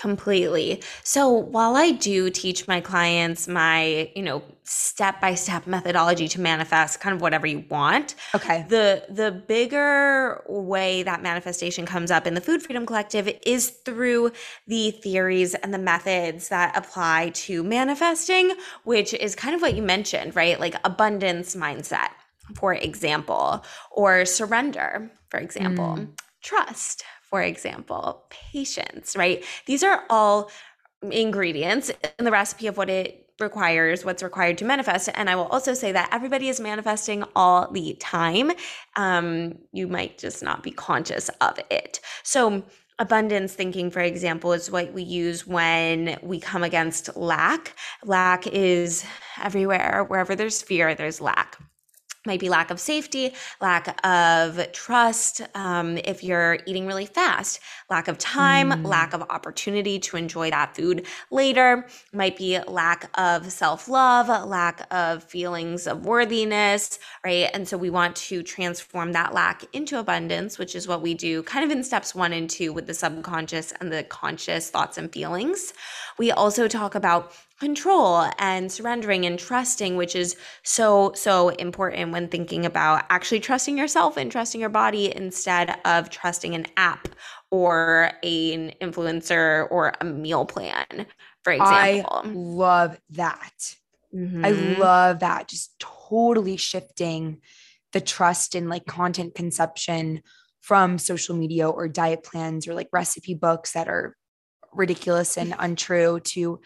Completely. 0.00 0.82
So 1.02 1.28
while 1.28 1.76
I 1.76 1.90
do 1.90 2.30
teach 2.30 2.66
my 2.66 2.80
clients 2.80 3.46
my, 3.46 4.10
you 4.16 4.22
know, 4.22 4.42
step-by-step 4.64 5.66
methodology 5.66 6.26
to 6.28 6.40
manifest 6.40 7.00
kind 7.00 7.14
of 7.14 7.20
whatever 7.20 7.46
you 7.46 7.66
want. 7.68 8.14
Okay. 8.34 8.64
The 8.68 9.04
the 9.10 9.30
bigger 9.30 10.42
way 10.48 11.02
that 11.02 11.22
manifestation 11.22 11.84
comes 11.84 12.10
up 12.10 12.26
in 12.26 12.32
the 12.32 12.40
Food 12.40 12.62
Freedom 12.62 12.86
Collective 12.86 13.28
is 13.44 13.70
through 13.84 14.32
the 14.66 14.92
theories 14.92 15.54
and 15.54 15.74
the 15.74 15.78
methods 15.78 16.48
that 16.48 16.74
apply 16.74 17.32
to 17.34 17.62
manifesting, 17.62 18.54
which 18.84 19.12
is 19.12 19.34
kind 19.34 19.54
of 19.54 19.60
what 19.60 19.74
you 19.74 19.82
mentioned, 19.82 20.34
right? 20.34 20.58
Like 20.58 20.76
abundance 20.82 21.54
mindset, 21.54 22.08
for 22.54 22.72
example, 22.72 23.64
or 23.90 24.24
surrender, 24.24 25.10
for 25.28 25.40
example. 25.40 25.96
Mm. 25.98 26.08
Trust, 26.42 27.04
for 27.30 27.42
example, 27.42 28.24
patience, 28.28 29.16
right? 29.16 29.44
These 29.66 29.82
are 29.82 30.04
all 30.10 30.50
ingredients 31.02 31.90
in 32.18 32.24
the 32.24 32.30
recipe 32.30 32.66
of 32.66 32.76
what 32.76 32.90
it 32.90 33.30
requires, 33.38 34.04
what's 34.04 34.22
required 34.22 34.58
to 34.58 34.64
manifest. 34.64 35.08
And 35.14 35.30
I 35.30 35.36
will 35.36 35.46
also 35.46 35.72
say 35.72 35.92
that 35.92 36.10
everybody 36.12 36.48
is 36.48 36.60
manifesting 36.60 37.24
all 37.34 37.70
the 37.70 37.96
time. 38.00 38.52
Um, 38.96 39.54
you 39.72 39.88
might 39.88 40.18
just 40.18 40.42
not 40.42 40.62
be 40.62 40.72
conscious 40.72 41.30
of 41.40 41.58
it. 41.70 42.00
So, 42.22 42.62
abundance 42.98 43.54
thinking, 43.54 43.90
for 43.90 44.00
example, 44.00 44.52
is 44.52 44.70
what 44.70 44.92
we 44.92 45.02
use 45.02 45.46
when 45.46 46.18
we 46.22 46.38
come 46.38 46.62
against 46.62 47.16
lack. 47.16 47.74
Lack 48.04 48.46
is 48.48 49.06
everywhere. 49.42 50.04
Wherever 50.06 50.36
there's 50.36 50.60
fear, 50.60 50.94
there's 50.94 51.18
lack 51.18 51.56
might 52.26 52.40
be 52.40 52.48
lack 52.48 52.70
of 52.70 52.78
safety, 52.78 53.32
lack 53.60 54.04
of 54.06 54.72
trust, 54.72 55.40
um, 55.54 55.96
if 55.98 56.22
you're 56.22 56.58
eating 56.66 56.86
really 56.86 57.06
fast, 57.06 57.60
lack 57.88 58.08
of 58.08 58.18
time, 58.18 58.70
mm. 58.70 58.86
lack 58.86 59.14
of 59.14 59.22
opportunity 59.30 59.98
to 59.98 60.16
enjoy 60.16 60.50
that 60.50 60.76
food 60.76 61.06
later, 61.30 61.86
might 62.12 62.36
be 62.36 62.58
lack 62.68 63.10
of 63.18 63.50
self 63.50 63.88
love, 63.88 64.28
lack 64.46 64.86
of 64.90 65.24
feelings 65.24 65.86
of 65.86 66.04
worthiness, 66.04 66.98
right? 67.24 67.48
And 67.54 67.66
so 67.66 67.78
we 67.78 67.88
want 67.88 68.16
to 68.16 68.42
transform 68.42 69.12
that 69.12 69.32
lack 69.32 69.64
into 69.72 69.98
abundance, 69.98 70.58
which 70.58 70.74
is 70.74 70.86
what 70.86 71.00
we 71.00 71.14
do 71.14 71.42
kind 71.42 71.64
of 71.64 71.70
in 71.70 71.82
steps 71.82 72.14
one 72.14 72.32
and 72.32 72.50
two 72.50 72.72
with 72.72 72.86
the 72.86 72.94
subconscious 72.94 73.72
and 73.80 73.90
the 73.90 74.04
conscious 74.04 74.68
thoughts 74.68 74.98
and 74.98 75.10
feelings. 75.10 75.72
We 76.18 76.30
also 76.30 76.68
talk 76.68 76.94
about 76.94 77.32
control 77.60 78.28
and 78.38 78.72
surrendering 78.72 79.26
and 79.26 79.38
trusting, 79.38 79.96
which 79.96 80.16
is 80.16 80.36
so, 80.64 81.12
so 81.14 81.50
important 81.50 82.10
when 82.10 82.26
thinking 82.26 82.66
about 82.66 83.04
actually 83.10 83.40
trusting 83.40 83.78
yourself 83.78 84.16
and 84.16 84.32
trusting 84.32 84.60
your 84.60 84.70
body 84.70 85.14
instead 85.14 85.78
of 85.84 86.10
trusting 86.10 86.54
an 86.54 86.66
app 86.76 87.08
or 87.50 88.12
an 88.22 88.72
influencer 88.80 89.70
or 89.70 89.92
a 90.00 90.04
meal 90.04 90.44
plan, 90.44 91.06
for 91.44 91.52
example. 91.52 92.22
I 92.24 92.28
love 92.32 92.98
that. 93.10 93.74
Mm-hmm. 94.14 94.44
I 94.44 94.50
love 94.50 95.20
that. 95.20 95.48
Just 95.48 95.78
totally 95.78 96.56
shifting 96.56 97.40
the 97.92 98.00
trust 98.00 98.54
in 98.54 98.68
like 98.68 98.86
content 98.86 99.34
consumption 99.34 100.22
from 100.60 100.98
social 100.98 101.36
media 101.36 101.68
or 101.68 101.88
diet 101.88 102.22
plans 102.22 102.66
or 102.68 102.74
like 102.74 102.88
recipe 102.92 103.34
books 103.34 103.72
that 103.72 103.88
are 103.88 104.16
ridiculous 104.72 105.36
and 105.36 105.54
untrue 105.58 106.20
to 106.20 106.60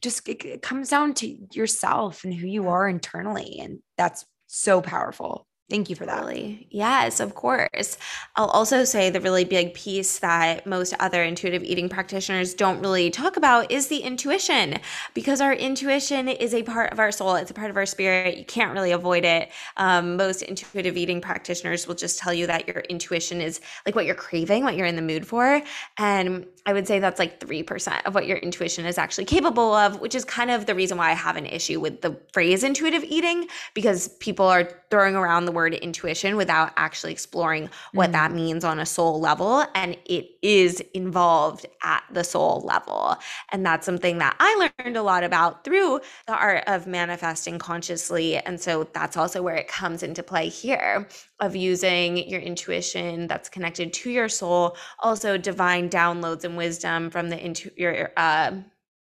just 0.00 0.28
it, 0.28 0.44
it 0.44 0.62
comes 0.62 0.90
down 0.90 1.14
to 1.14 1.36
yourself 1.52 2.24
and 2.24 2.32
who 2.32 2.46
you 2.46 2.68
are 2.68 2.88
internally 2.88 3.58
and 3.60 3.80
that's 3.96 4.24
so 4.46 4.80
powerful 4.80 5.47
Thank 5.70 5.90
you 5.90 5.96
for 5.96 6.06
that. 6.06 6.20
Really? 6.20 6.66
Yes, 6.70 7.20
of 7.20 7.34
course. 7.34 7.98
I'll 8.36 8.48
also 8.48 8.84
say 8.84 9.10
the 9.10 9.20
really 9.20 9.44
big 9.44 9.74
piece 9.74 10.18
that 10.20 10.66
most 10.66 10.94
other 10.98 11.22
intuitive 11.22 11.62
eating 11.62 11.90
practitioners 11.90 12.54
don't 12.54 12.80
really 12.80 13.10
talk 13.10 13.36
about 13.36 13.70
is 13.70 13.88
the 13.88 13.98
intuition, 13.98 14.78
because 15.12 15.42
our 15.42 15.52
intuition 15.52 16.26
is 16.26 16.54
a 16.54 16.62
part 16.62 16.90
of 16.90 16.98
our 16.98 17.12
soul. 17.12 17.34
It's 17.34 17.50
a 17.50 17.54
part 17.54 17.68
of 17.68 17.76
our 17.76 17.84
spirit. 17.84 18.38
You 18.38 18.46
can't 18.46 18.72
really 18.72 18.92
avoid 18.92 19.26
it. 19.26 19.50
Um, 19.76 20.16
most 20.16 20.40
intuitive 20.40 20.96
eating 20.96 21.20
practitioners 21.20 21.86
will 21.86 21.94
just 21.94 22.18
tell 22.18 22.32
you 22.32 22.46
that 22.46 22.66
your 22.66 22.78
intuition 22.88 23.42
is 23.42 23.60
like 23.84 23.94
what 23.94 24.06
you're 24.06 24.14
craving, 24.14 24.64
what 24.64 24.74
you're 24.74 24.86
in 24.86 24.96
the 24.96 25.02
mood 25.02 25.26
for. 25.26 25.60
And 25.98 26.46
I 26.64 26.72
would 26.72 26.86
say 26.86 26.98
that's 26.98 27.18
like 27.18 27.40
3% 27.40 28.04
of 28.06 28.14
what 28.14 28.26
your 28.26 28.38
intuition 28.38 28.86
is 28.86 28.96
actually 28.96 29.26
capable 29.26 29.74
of, 29.74 30.00
which 30.00 30.14
is 30.14 30.24
kind 30.24 30.50
of 30.50 30.64
the 30.64 30.74
reason 30.74 30.96
why 30.96 31.10
I 31.10 31.14
have 31.14 31.36
an 31.36 31.46
issue 31.46 31.78
with 31.78 32.00
the 32.00 32.18
phrase 32.32 32.64
intuitive 32.64 33.04
eating, 33.04 33.48
because 33.74 34.08
people 34.18 34.46
are 34.46 34.68
throwing 34.90 35.14
around 35.14 35.44
the 35.44 35.52
word 35.58 35.74
intuition 35.74 36.36
without 36.36 36.70
actually 36.76 37.10
exploring 37.10 37.68
what 37.92 38.10
mm. 38.10 38.12
that 38.12 38.30
means 38.32 38.62
on 38.62 38.78
a 38.78 38.86
soul 38.86 39.18
level. 39.18 39.64
And 39.74 39.96
it 40.04 40.30
is 40.40 40.78
involved 40.94 41.66
at 41.82 42.04
the 42.12 42.22
soul 42.22 42.60
level. 42.64 43.16
And 43.50 43.66
that's 43.66 43.84
something 43.84 44.18
that 44.18 44.36
I 44.38 44.70
learned 44.78 44.96
a 44.96 45.02
lot 45.02 45.24
about 45.24 45.64
through 45.64 46.00
the 46.28 46.34
art 46.34 46.62
of 46.68 46.86
manifesting 46.86 47.58
consciously. 47.58 48.36
And 48.36 48.60
so 48.60 48.84
that's 48.92 49.16
also 49.16 49.42
where 49.42 49.56
it 49.56 49.66
comes 49.66 50.04
into 50.04 50.22
play 50.22 50.48
here 50.48 51.08
of 51.40 51.56
using 51.56 52.28
your 52.28 52.40
intuition 52.40 53.26
that's 53.26 53.48
connected 53.48 53.92
to 53.92 54.10
your 54.10 54.28
soul, 54.28 54.76
also 55.00 55.36
divine 55.36 55.90
downloads 55.90 56.44
and 56.44 56.56
wisdom 56.56 57.10
from 57.10 57.30
the 57.30 57.44
into 57.44 57.70
your 57.76 58.12
uh, 58.16 58.52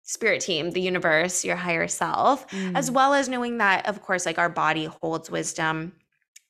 spirit 0.08 0.40
team, 0.40 0.70
the 0.70 0.80
universe, 0.80 1.44
your 1.44 1.56
higher 1.56 1.86
self, 1.86 2.48
mm. 2.48 2.74
as 2.74 2.90
well 2.90 3.12
as 3.12 3.28
knowing 3.28 3.58
that, 3.58 3.86
of 3.86 4.00
course, 4.00 4.24
like 4.24 4.38
our 4.38 4.48
body 4.48 4.86
holds 4.86 5.30
wisdom 5.30 5.92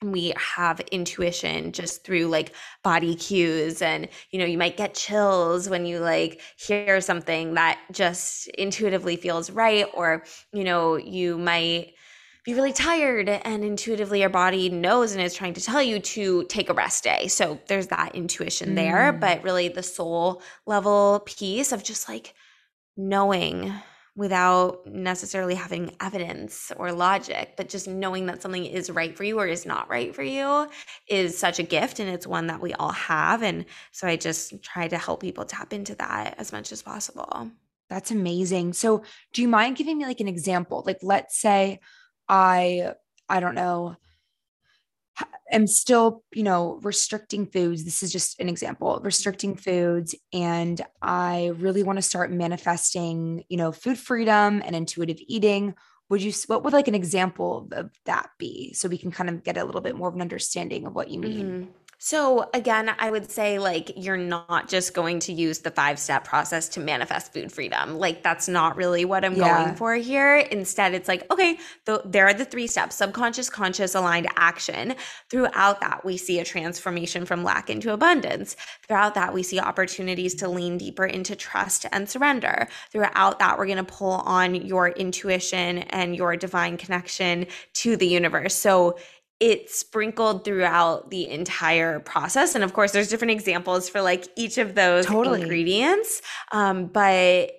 we 0.03 0.33
have 0.37 0.81
intuition 0.93 1.73
just 1.73 2.05
through 2.05 2.27
like 2.27 2.55
body 2.85 3.17
cues 3.17 3.83
and 3.83 4.09
you 4.31 4.39
know 4.39 4.45
you 4.45 4.57
might 4.57 4.77
get 4.77 4.95
chills 4.95 5.69
when 5.69 5.85
you 5.87 5.99
like 5.99 6.41
hear 6.57 7.01
something 7.01 7.55
that 7.55 7.79
just 7.91 8.47
intuitively 8.51 9.17
feels 9.17 9.51
right 9.51 9.87
or 9.95 10.23
you 10.53 10.63
know 10.63 10.97
you 10.97 11.37
might 11.37 11.95
be 12.45 12.55
really 12.55 12.73
tired 12.73 13.29
and 13.29 13.65
intuitively 13.65 14.21
your 14.21 14.29
body 14.29 14.69
knows 14.69 15.13
and 15.13 15.21
is 15.21 15.35
trying 15.35 15.53
to 15.53 15.61
tell 15.61 15.83
you 15.83 15.99
to 15.99 16.45
take 16.45 16.71
a 16.71 16.75
rest 16.75 17.03
day 17.03 17.27
so 17.27 17.59
there's 17.67 17.89
that 17.89 18.15
intuition 18.15 18.71
mm. 18.71 18.77
there 18.77 19.13
but 19.13 19.43
really 19.43 19.69
the 19.69 19.83
soul 19.83 20.41
level 20.65 21.21
piece 21.27 21.73
of 21.73 21.83
just 21.83 22.09
like 22.09 22.35
knowing 22.97 23.73
without 24.19 24.85
necessarily 24.85 25.55
having 25.55 25.95
evidence 26.01 26.73
or 26.77 26.91
logic, 26.91 27.55
but 27.57 27.69
just 27.69 27.87
knowing 27.87 28.27
that 28.27 28.43
something 28.43 28.67
is 28.67 28.91
right 28.91 29.17
for 29.17 29.23
you 29.23 29.39
or 29.39 29.47
is 29.47 29.65
not 29.65 29.89
right 29.89 30.13
for 30.13 30.25
you 30.25 30.69
is 31.07 31.39
such 31.39 31.61
a 31.61 31.63
gift. 31.63 32.01
And 32.01 32.11
it's 32.11 32.27
one 32.27 32.49
that 32.49 32.61
we 32.61 32.75
all 32.75 32.91
have. 32.91 33.45
And 33.45 33.65
so 33.93 34.09
I 34.09 34.17
just 34.17 34.61
try 34.61 34.89
to 34.89 34.99
help 34.99 35.21
people 35.21 35.45
tap 35.45 35.73
into 35.73 35.95
that 35.95 36.35
as 36.37 36.51
much 36.51 36.73
as 36.73 36.83
possible. 36.83 37.53
That's 37.89 38.11
amazing. 38.11 38.73
So, 38.73 39.05
do 39.33 39.41
you 39.41 39.47
mind 39.47 39.77
giving 39.77 39.97
me 39.97 40.05
like 40.05 40.19
an 40.19 40.27
example? 40.27 40.83
Like, 40.85 40.99
let's 41.01 41.39
say 41.41 41.79
I, 42.29 42.95
I 43.29 43.39
don't 43.39 43.55
know, 43.55 43.97
am 45.51 45.67
still, 45.67 46.23
you 46.33 46.43
know, 46.43 46.79
restricting 46.83 47.47
foods. 47.47 47.85
This 47.85 48.03
is 48.03 48.13
just 48.13 48.39
an 48.41 48.49
example, 48.49 49.01
restricting 49.03 49.57
foods. 49.57 50.15
And 50.33 50.81
I 51.01 51.53
really 51.57 51.83
want 51.83 51.97
to 51.99 52.03
start 52.03 52.31
manifesting, 52.31 53.45
you 53.49 53.57
know, 53.57 53.73
food 53.73 53.99
freedom 53.99 54.63
and 54.65 54.77
intuitive 54.77 55.19
eating. 55.27 55.75
Would 56.11 56.23
you, 56.23 56.33
what 56.47 56.65
would 56.65 56.73
like 56.73 56.89
an 56.89 56.95
example 56.95 57.69
of 57.73 57.91
that 58.07 58.31
be? 58.39 58.73
So 58.73 58.89
we 58.89 58.99
can 58.99 59.11
kind 59.11 59.29
of 59.29 59.45
get 59.45 59.59
a 59.59 59.65
little 59.65 59.81
bit 59.81 59.97
more 59.97 60.09
of 60.09 60.15
an 60.15 60.23
understanding 60.23 60.87
of 60.87 60.95
what 60.95 61.11
you 61.11 61.21
mean. 61.21 61.47
Mm-hmm. 61.47 61.71
So, 62.01 62.49
again, 62.55 62.95
I 62.97 63.11
would 63.11 63.29
say 63.29 63.59
like 63.59 63.91
you're 63.97 64.17
not 64.17 64.69
just 64.69 64.95
going 64.95 65.19
to 65.21 65.33
use 65.33 65.59
the 65.59 65.73
five 65.73 65.99
step 65.99 66.25
process 66.25 66.69
to 66.71 66.81
manifest 66.81 67.33
food 67.33 67.51
freedom. 67.51 67.99
Like, 67.99 68.23
that's 68.23 68.49
not 68.49 68.77
really 68.77 69.05
what 69.05 69.25
I'm 69.25 69.35
yeah. 69.35 69.65
going 69.65 69.75
for 69.75 69.97
here. 69.97 70.37
Instead, 70.37 70.95
it's 70.95 71.09
like, 71.09 71.29
okay, 71.33 71.59
the, 71.87 72.01
there 72.05 72.29
are 72.29 72.35
the 72.35 72.45
three 72.45 72.69
steps 72.69 72.95
subconscious, 72.95 73.51
conscious, 73.51 73.97
aligned 73.97 74.29
action. 74.37 74.95
Throughout 75.29 75.81
that, 75.81 76.05
we 76.05 76.17
see 76.17 76.39
a 76.39 76.45
transformation 76.45 77.27
from 77.27 77.43
lack 77.43 77.69
into 77.69 77.93
abundance. 77.93 78.55
Throughout 78.87 79.15
that, 79.17 79.35
we 79.35 79.43
see 79.43 79.59
opportunities 79.59 80.37
to 80.37 80.49
lean 80.49 80.79
deeper 80.79 81.05
into 81.05 81.35
trust 81.35 81.85
and 81.91 82.09
surrender. 82.09 82.69
Throughout 82.93 83.41
that, 83.41 83.59
we're 83.59 83.67
going 83.67 83.79
to 83.79 83.83
pull 83.85 84.13
on 84.13 84.55
your 84.55 84.91
intuition 84.91 85.79
and 85.79 86.15
your 86.15 86.37
divine 86.37 86.77
connection 86.77 87.49
to 87.75 87.97
the 87.97 88.07
universe. 88.07 88.55
So, 88.55 88.99
it's 89.41 89.79
sprinkled 89.79 90.45
throughout 90.45 91.11
the 91.11 91.29
entire 91.29 92.01
process 92.01 92.55
and 92.55 92.65
of 92.65 92.73
course 92.73 92.93
there's 92.93 93.09
different 93.09 93.31
examples 93.31 93.89
for 93.89 94.01
like 94.01 94.27
each 94.37 94.59
of 94.59 94.75
those 94.75 95.07
totally. 95.07 95.43
ingredients 95.43 96.23
um, 96.53 96.87
but 96.87 97.53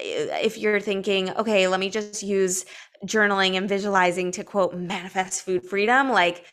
if 0.00 0.56
you're 0.56 0.80
thinking 0.80 1.30
okay 1.30 1.68
let 1.68 1.80
me 1.80 1.90
just 1.90 2.22
use 2.22 2.64
journaling 3.04 3.56
and 3.56 3.68
visualizing 3.68 4.30
to 4.30 4.44
quote 4.44 4.74
manifest 4.74 5.42
food 5.42 5.64
freedom 5.64 6.10
like 6.10 6.44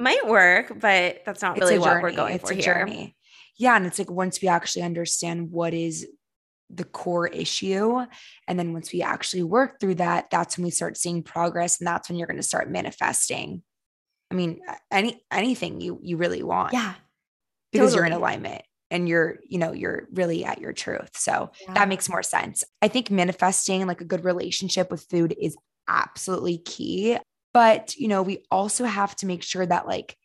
might 0.00 0.26
work, 0.26 0.72
but 0.80 1.22
that's 1.24 1.42
not 1.42 1.58
really 1.58 1.78
what 1.78 2.02
we're 2.02 2.12
going 2.12 2.34
it's 2.34 2.48
for 2.48 2.54
here. 2.54 2.62
Journey. 2.62 3.16
Yeah. 3.58 3.76
And 3.76 3.86
it's 3.86 3.98
like 3.98 4.10
once 4.10 4.40
we 4.40 4.48
actually 4.48 4.82
understand 4.82 5.50
what 5.50 5.74
is 5.74 6.06
the 6.72 6.84
core 6.84 7.26
issue. 7.26 8.00
And 8.46 8.58
then 8.58 8.72
once 8.72 8.92
we 8.92 9.02
actually 9.02 9.42
work 9.42 9.80
through 9.80 9.96
that, 9.96 10.30
that's 10.30 10.56
when 10.56 10.64
we 10.64 10.70
start 10.70 10.96
seeing 10.96 11.22
progress. 11.22 11.80
And 11.80 11.86
that's 11.86 12.08
when 12.08 12.18
you're 12.18 12.26
going 12.26 12.36
to 12.36 12.42
start 12.42 12.70
manifesting. 12.70 13.62
I 14.30 14.34
mean, 14.34 14.60
any 14.90 15.22
anything 15.30 15.80
you 15.80 15.98
you 16.02 16.16
really 16.16 16.42
want. 16.42 16.72
Yeah. 16.72 16.94
Because 17.72 17.90
totally. 17.90 17.96
you're 17.96 18.06
in 18.06 18.12
alignment 18.12 18.62
and 18.90 19.08
you're, 19.08 19.38
you 19.48 19.58
know, 19.58 19.72
you're 19.72 20.08
really 20.12 20.44
at 20.44 20.60
your 20.60 20.72
truth. 20.72 21.10
So 21.14 21.50
yeah. 21.66 21.74
that 21.74 21.88
makes 21.88 22.08
more 22.08 22.22
sense. 22.22 22.64
I 22.82 22.88
think 22.88 23.10
manifesting 23.10 23.86
like 23.86 24.00
a 24.00 24.04
good 24.04 24.24
relationship 24.24 24.90
with 24.90 25.06
food 25.10 25.34
is 25.40 25.56
absolutely 25.88 26.58
key. 26.58 27.18
But, 27.52 27.96
you 27.96 28.08
know, 28.08 28.22
we 28.22 28.44
also 28.50 28.84
have 28.84 29.16
to 29.16 29.26
make 29.26 29.42
sure 29.42 29.66
that 29.66 29.86
like 29.86 30.16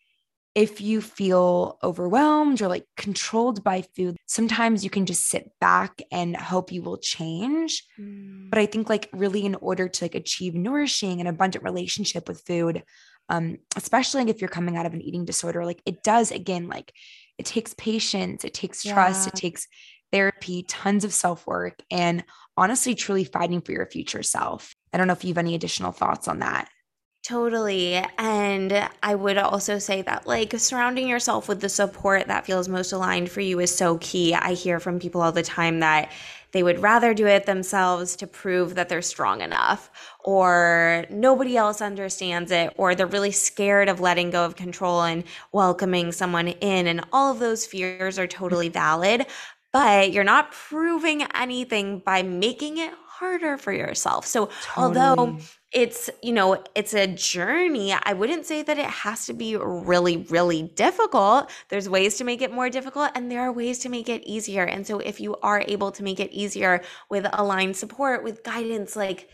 if 0.56 0.80
you 0.80 1.02
feel 1.02 1.78
overwhelmed 1.84 2.62
or 2.62 2.70
like 2.70 2.86
controlled 2.96 3.62
by 3.62 3.84
food, 3.96 4.16
sometimes 4.26 4.86
you 4.86 4.90
can 4.90 5.06
just 5.06 5.30
sit 5.30 5.52
back 5.60 6.02
and 6.12 6.36
hope 6.36 6.72
you 6.72 6.82
will 6.82 6.98
change. 6.98 7.84
Mm. 8.00 8.50
But 8.50 8.60
I 8.60 8.66
think 8.66 8.90
like 8.90 9.10
really 9.12 9.46
in 9.46 9.56
order 9.56 9.90
to 9.90 10.06
like 10.06 10.16
achieve 10.16 10.56
nourishing 10.56 11.20
and 11.20 11.28
abundant 11.28 11.66
relationship 11.66 12.30
with 12.30 12.42
food, 12.48 12.84
um, 13.28 13.58
especially 13.76 14.30
if 14.30 14.40
you're 14.40 14.48
coming 14.48 14.78
out 14.78 14.86
of 14.86 14.94
an 14.94 15.02
eating 15.02 15.26
disorder, 15.26 15.66
like 15.66 15.82
it 15.86 16.04
does 16.04 16.32
again, 16.32 16.70
like 16.70 16.94
it 17.38 17.46
takes 17.46 17.74
patience, 17.74 18.46
it 18.46 18.54
takes 18.54 18.82
trust, 18.82 19.28
yeah. 19.28 19.32
it 19.34 19.36
takes 19.36 19.68
therapy, 20.14 20.64
tons 20.64 21.04
of 21.04 21.14
self-work, 21.14 21.84
and 21.92 22.24
honestly, 22.56 22.96
truly 22.96 23.26
fighting 23.26 23.60
for 23.60 23.74
your 23.74 23.88
future 23.88 24.24
self. 24.24 24.74
I 24.94 24.98
don't 24.98 25.08
know 25.08 25.14
if 25.14 25.26
you 25.26 25.32
have 25.32 25.38
any 25.38 25.56
additional 25.56 25.92
thoughts 25.92 26.30
on 26.30 26.40
that. 26.40 26.70
Totally. 27.26 27.96
And 28.20 28.88
I 29.02 29.16
would 29.16 29.38
also 29.40 29.80
say 29.80 30.04
that, 30.04 30.28
like, 30.28 30.54
surrounding 30.60 31.08
yourself 31.08 31.48
with 31.48 31.60
the 31.60 31.70
support 31.70 32.28
that 32.28 32.46
feels 32.46 32.70
most 32.70 32.92
aligned 32.92 33.32
for 33.32 33.42
you 33.42 33.60
is 33.60 33.76
so 33.76 33.98
key. 33.98 34.36
I 34.36 34.54
hear 34.54 34.80
from 34.80 35.00
people 35.00 35.22
all 35.24 35.32
the 35.32 35.42
time 35.42 35.80
that 35.80 36.12
they 36.52 36.62
would 36.62 36.80
rather 36.84 37.16
do 37.16 37.26
it 37.26 37.48
themselves 37.48 38.16
to 38.18 38.28
prove 38.28 38.76
that 38.76 38.90
they're 38.90 39.02
strong 39.02 39.42
enough, 39.42 39.90
or 40.24 41.06
nobody 41.10 41.58
else 41.58 41.82
understands 41.82 42.52
it, 42.52 42.72
or 42.78 42.94
they're 42.94 43.08
really 43.08 43.32
scared 43.32 43.90
of 43.90 44.00
letting 44.00 44.30
go 44.30 44.46
of 44.46 44.56
control 44.56 45.02
and 45.02 45.24
welcoming 45.52 46.12
someone 46.12 46.50
in. 46.50 46.86
And 46.86 47.04
all 47.12 47.32
of 47.32 47.40
those 47.40 47.66
fears 47.66 48.20
are 48.20 48.28
totally 48.28 48.70
valid, 48.70 49.26
but 49.74 50.12
you're 50.14 50.24
not 50.24 50.52
proving 50.52 51.24
anything 51.34 52.00
by 52.06 52.22
making 52.24 52.78
it 52.78 52.94
harder 53.20 53.58
for 53.58 53.72
yourself. 53.72 54.26
So, 54.26 54.50
totally. 54.62 55.00
although 55.00 55.38
it's 55.76 56.10
you 56.24 56.32
know 56.32 56.64
it's 56.74 56.94
a 56.94 57.06
journey 57.06 57.94
i 58.04 58.14
wouldn't 58.14 58.46
say 58.46 58.64
that 58.64 58.78
it 58.78 58.86
has 58.86 59.26
to 59.26 59.34
be 59.34 59.58
really 59.58 60.18
really 60.30 60.64
difficult 60.64 61.52
there's 61.68 61.90
ways 61.90 62.16
to 62.18 62.24
make 62.24 62.42
it 62.42 62.50
more 62.50 62.70
difficult 62.70 63.12
and 63.14 63.30
there 63.30 63.42
are 63.42 63.52
ways 63.52 63.78
to 63.80 63.90
make 63.90 64.08
it 64.08 64.24
easier 64.26 64.64
and 64.64 64.88
so 64.88 65.00
if 65.00 65.20
you 65.20 65.36
are 65.44 65.62
able 65.68 65.92
to 65.92 66.02
make 66.02 66.20
it 66.22 66.32
easier 66.32 66.82
with 67.10 67.28
aligned 67.34 67.76
support 67.76 68.24
with 68.24 68.42
guidance 68.44 68.96
like 68.96 69.28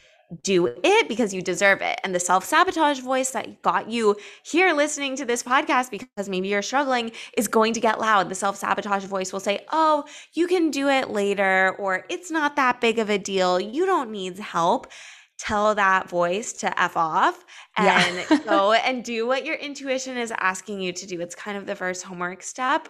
do 0.43 0.67
it 0.83 1.07
because 1.07 1.33
you 1.33 1.41
deserve 1.41 1.81
it. 1.81 1.99
And 2.03 2.15
the 2.15 2.19
self 2.19 2.45
sabotage 2.45 2.99
voice 2.99 3.31
that 3.31 3.61
got 3.61 3.89
you 3.89 4.15
here 4.43 4.73
listening 4.73 5.15
to 5.17 5.25
this 5.25 5.43
podcast 5.43 5.91
because 5.91 6.29
maybe 6.29 6.47
you're 6.47 6.61
struggling 6.61 7.11
is 7.37 7.47
going 7.47 7.73
to 7.73 7.79
get 7.79 7.99
loud. 7.99 8.29
The 8.29 8.35
self 8.35 8.55
sabotage 8.55 9.05
voice 9.05 9.33
will 9.33 9.39
say, 9.39 9.65
Oh, 9.71 10.05
you 10.33 10.47
can 10.47 10.71
do 10.71 10.87
it 10.89 11.09
later, 11.09 11.75
or 11.79 12.05
it's 12.09 12.31
not 12.31 12.55
that 12.55 12.81
big 12.81 12.99
of 12.99 13.09
a 13.09 13.17
deal. 13.17 13.59
You 13.59 13.85
don't 13.85 14.11
need 14.11 14.37
help 14.39 14.87
tell 15.37 15.73
that 15.73 16.07
voice 16.07 16.53
to 16.53 16.81
F 16.81 16.95
off 16.95 17.43
and 17.75 18.23
yeah. 18.29 18.37
go 18.45 18.73
and 18.73 19.03
do 19.03 19.25
what 19.25 19.43
your 19.43 19.55
intuition 19.55 20.17
is 20.17 20.31
asking 20.37 20.81
you 20.81 20.93
to 20.93 21.07
do. 21.07 21.19
It's 21.19 21.35
kind 21.35 21.57
of 21.57 21.65
the 21.65 21.75
first 21.75 22.03
homework 22.03 22.43
step 22.43 22.87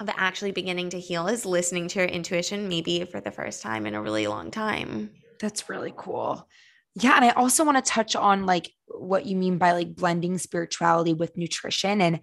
of 0.00 0.08
actually 0.16 0.52
beginning 0.52 0.90
to 0.90 1.00
heal 1.00 1.26
is 1.28 1.44
listening 1.44 1.88
to 1.88 2.00
your 2.00 2.08
intuition, 2.08 2.68
maybe 2.68 3.04
for 3.04 3.20
the 3.20 3.30
first 3.30 3.62
time 3.62 3.86
in 3.86 3.94
a 3.94 4.02
really 4.02 4.26
long 4.26 4.50
time. 4.50 5.10
That's 5.40 5.68
really 5.68 5.92
cool. 5.96 6.48
Yeah. 6.94 7.16
And 7.16 7.24
I 7.24 7.30
also 7.30 7.64
want 7.64 7.84
to 7.84 7.90
touch 7.90 8.14
on 8.14 8.46
like 8.46 8.70
what 8.86 9.26
you 9.26 9.36
mean 9.36 9.58
by 9.58 9.72
like 9.72 9.94
blending 9.94 10.38
spirituality 10.38 11.12
with 11.12 11.36
nutrition 11.36 12.00
and 12.00 12.20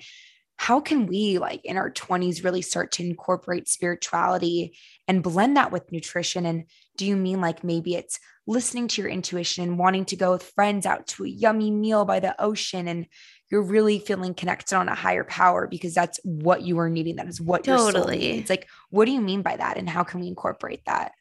how 0.62 0.80
can 0.80 1.08
we 1.08 1.40
like 1.40 1.66
in 1.66 1.76
our 1.76 1.90
20s 1.90 2.44
really 2.44 2.62
start 2.62 2.92
to 2.92 3.04
incorporate 3.04 3.68
spirituality 3.68 4.78
and 5.08 5.24
blend 5.24 5.58
that 5.58 5.72
with 5.72 5.92
nutrition 5.92 6.46
and 6.46 6.66
do 6.98 7.06
you 7.08 7.16
mean 7.16 7.42
like 7.42 7.64
maybe 7.64 7.96
it's 7.96 8.20
listening 8.46 8.88
to 8.88 9.02
your 9.02 9.10
intuition 9.10 9.64
and 9.64 9.80
wanting 9.80 10.06
to 10.06 10.16
go 10.16 10.34
with 10.34 10.44
friends 10.44 10.86
out 10.86 11.08
to 11.08 11.26
a 11.26 11.28
yummy 11.28 11.72
meal 11.72 12.06
by 12.06 12.20
the 12.20 12.40
ocean 12.40 12.88
and 12.88 13.08
you're 13.50 13.64
really 13.64 13.98
feeling 13.98 14.36
connected 14.36 14.76
on 14.76 14.88
a 14.88 14.94
higher 14.94 15.24
power 15.24 15.68
because 15.68 15.96
that's 15.96 16.20
what 16.24 16.62
you 16.62 16.78
are 16.78 16.90
needing 16.90 17.16
that 17.16 17.28
is 17.28 17.42
what 17.42 17.64
totally. 17.64 17.92
your 17.94 18.04
soul 18.04 18.12
needs 18.12 18.50
like 18.50 18.70
what 18.92 19.06
do 19.06 19.12
you 19.12 19.22
mean 19.22 19.42
by 19.42 19.58
that 19.58 19.78
and 19.78 19.90
how 19.90 20.04
can 20.04 20.20
we 20.20 20.28
incorporate 20.28 20.86
that 20.86 21.14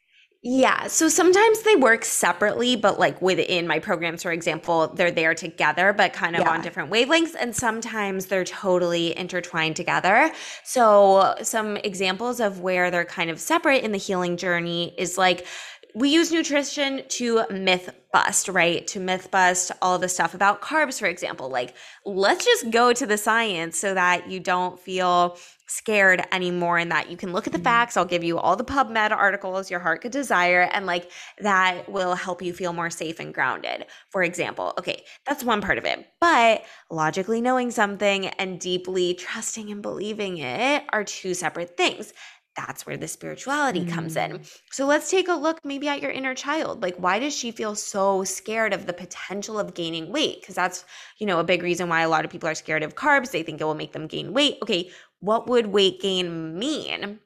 yeah. 0.43 0.87
So 0.87 1.07
sometimes 1.07 1.61
they 1.61 1.75
work 1.75 2.03
separately, 2.03 2.75
but 2.75 2.99
like 2.99 3.21
within 3.21 3.67
my 3.67 3.77
programs, 3.77 4.23
for 4.23 4.31
example, 4.31 4.87
they're 4.87 5.11
there 5.11 5.35
together, 5.35 5.93
but 5.93 6.13
kind 6.13 6.35
of 6.35 6.41
yeah. 6.41 6.49
on 6.49 6.61
different 6.61 6.91
wavelengths. 6.91 7.35
And 7.39 7.55
sometimes 7.55 8.25
they're 8.25 8.43
totally 8.43 9.15
intertwined 9.15 9.75
together. 9.75 10.31
So 10.63 11.35
some 11.43 11.77
examples 11.77 12.39
of 12.39 12.59
where 12.59 12.89
they're 12.89 13.05
kind 13.05 13.29
of 13.29 13.39
separate 13.39 13.83
in 13.83 13.91
the 13.91 13.99
healing 13.99 14.35
journey 14.35 14.95
is 14.97 15.15
like, 15.15 15.45
we 15.93 16.09
use 16.09 16.31
nutrition 16.31 17.03
to 17.09 17.43
myth 17.51 17.93
bust, 18.13 18.47
right? 18.47 18.87
To 18.87 18.99
myth 18.99 19.29
bust 19.29 19.71
all 19.81 19.99
the 19.99 20.09
stuff 20.09 20.33
about 20.33 20.61
carbs, 20.61 20.97
for 20.99 21.05
example. 21.05 21.49
Like, 21.49 21.75
let's 22.05 22.45
just 22.45 22.71
go 22.71 22.93
to 22.93 23.05
the 23.05 23.17
science 23.17 23.77
so 23.77 23.93
that 23.93 24.29
you 24.29 24.39
don't 24.39 24.79
feel 24.79 25.37
scared 25.71 26.21
anymore 26.31 26.77
and 26.77 26.91
that 26.91 27.09
you 27.09 27.15
can 27.15 27.31
look 27.31 27.47
at 27.47 27.53
the 27.53 27.59
mm-hmm. 27.59 27.63
facts. 27.63 27.95
I'll 27.95 28.05
give 28.05 28.23
you 28.23 28.37
all 28.37 28.55
the 28.55 28.63
PubMed 28.63 29.11
articles 29.11 29.71
your 29.71 29.79
heart 29.79 30.01
could 30.01 30.11
desire, 30.11 30.69
and 30.73 30.85
like 30.85 31.09
that 31.39 31.89
will 31.89 32.15
help 32.15 32.41
you 32.41 32.53
feel 32.53 32.73
more 32.73 32.89
safe 32.89 33.19
and 33.19 33.33
grounded. 33.33 33.85
For 34.09 34.23
example, 34.23 34.73
okay, 34.77 35.03
that's 35.25 35.43
one 35.43 35.61
part 35.61 35.77
of 35.77 35.85
it. 35.85 36.05
But 36.19 36.63
logically 36.89 37.41
knowing 37.41 37.71
something 37.71 38.27
and 38.27 38.59
deeply 38.59 39.13
trusting 39.13 39.71
and 39.71 39.81
believing 39.81 40.37
it 40.37 40.83
are 40.91 41.03
two 41.03 41.33
separate 41.33 41.77
things 41.77 42.13
that's 42.55 42.85
where 42.85 42.97
the 42.97 43.07
spirituality 43.07 43.81
mm-hmm. 43.81 43.95
comes 43.95 44.15
in. 44.17 44.31
Mm. 44.31 44.59
So 44.71 44.85
let's 44.85 45.09
take 45.09 45.29
a 45.29 45.33
look 45.33 45.59
maybe 45.63 45.87
at 45.87 46.01
your 46.01 46.11
inner 46.11 46.35
child. 46.35 46.81
Like 46.81 46.97
why 46.97 47.19
does 47.19 47.35
she 47.35 47.51
feel 47.51 47.75
so 47.75 48.23
scared 48.23 48.73
of 48.73 48.85
the 48.85 48.93
potential 48.93 49.57
of 49.57 49.73
gaining 49.73 50.11
weight? 50.11 50.45
Cuz 50.45 50.55
that's, 50.55 50.83
you 51.17 51.25
know, 51.25 51.39
a 51.39 51.45
big 51.45 51.63
reason 51.63 51.87
why 51.87 52.01
a 52.01 52.09
lot 52.09 52.25
of 52.25 52.31
people 52.31 52.49
are 52.49 52.55
scared 52.55 52.83
of 52.83 52.95
carbs. 52.95 53.31
They 53.31 53.43
think 53.43 53.61
it 53.61 53.63
will 53.63 53.73
make 53.73 53.93
them 53.93 54.07
gain 54.07 54.33
weight. 54.33 54.57
Okay, 54.61 54.91
what 55.21 55.47
would 55.47 55.67
weight 55.67 56.01
gain 56.01 56.59
mean? 56.59 57.19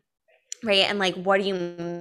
right? 0.64 0.90
And 0.90 1.00
like, 1.00 1.16
what 1.16 1.40
are 1.40 1.44
you 1.44 1.54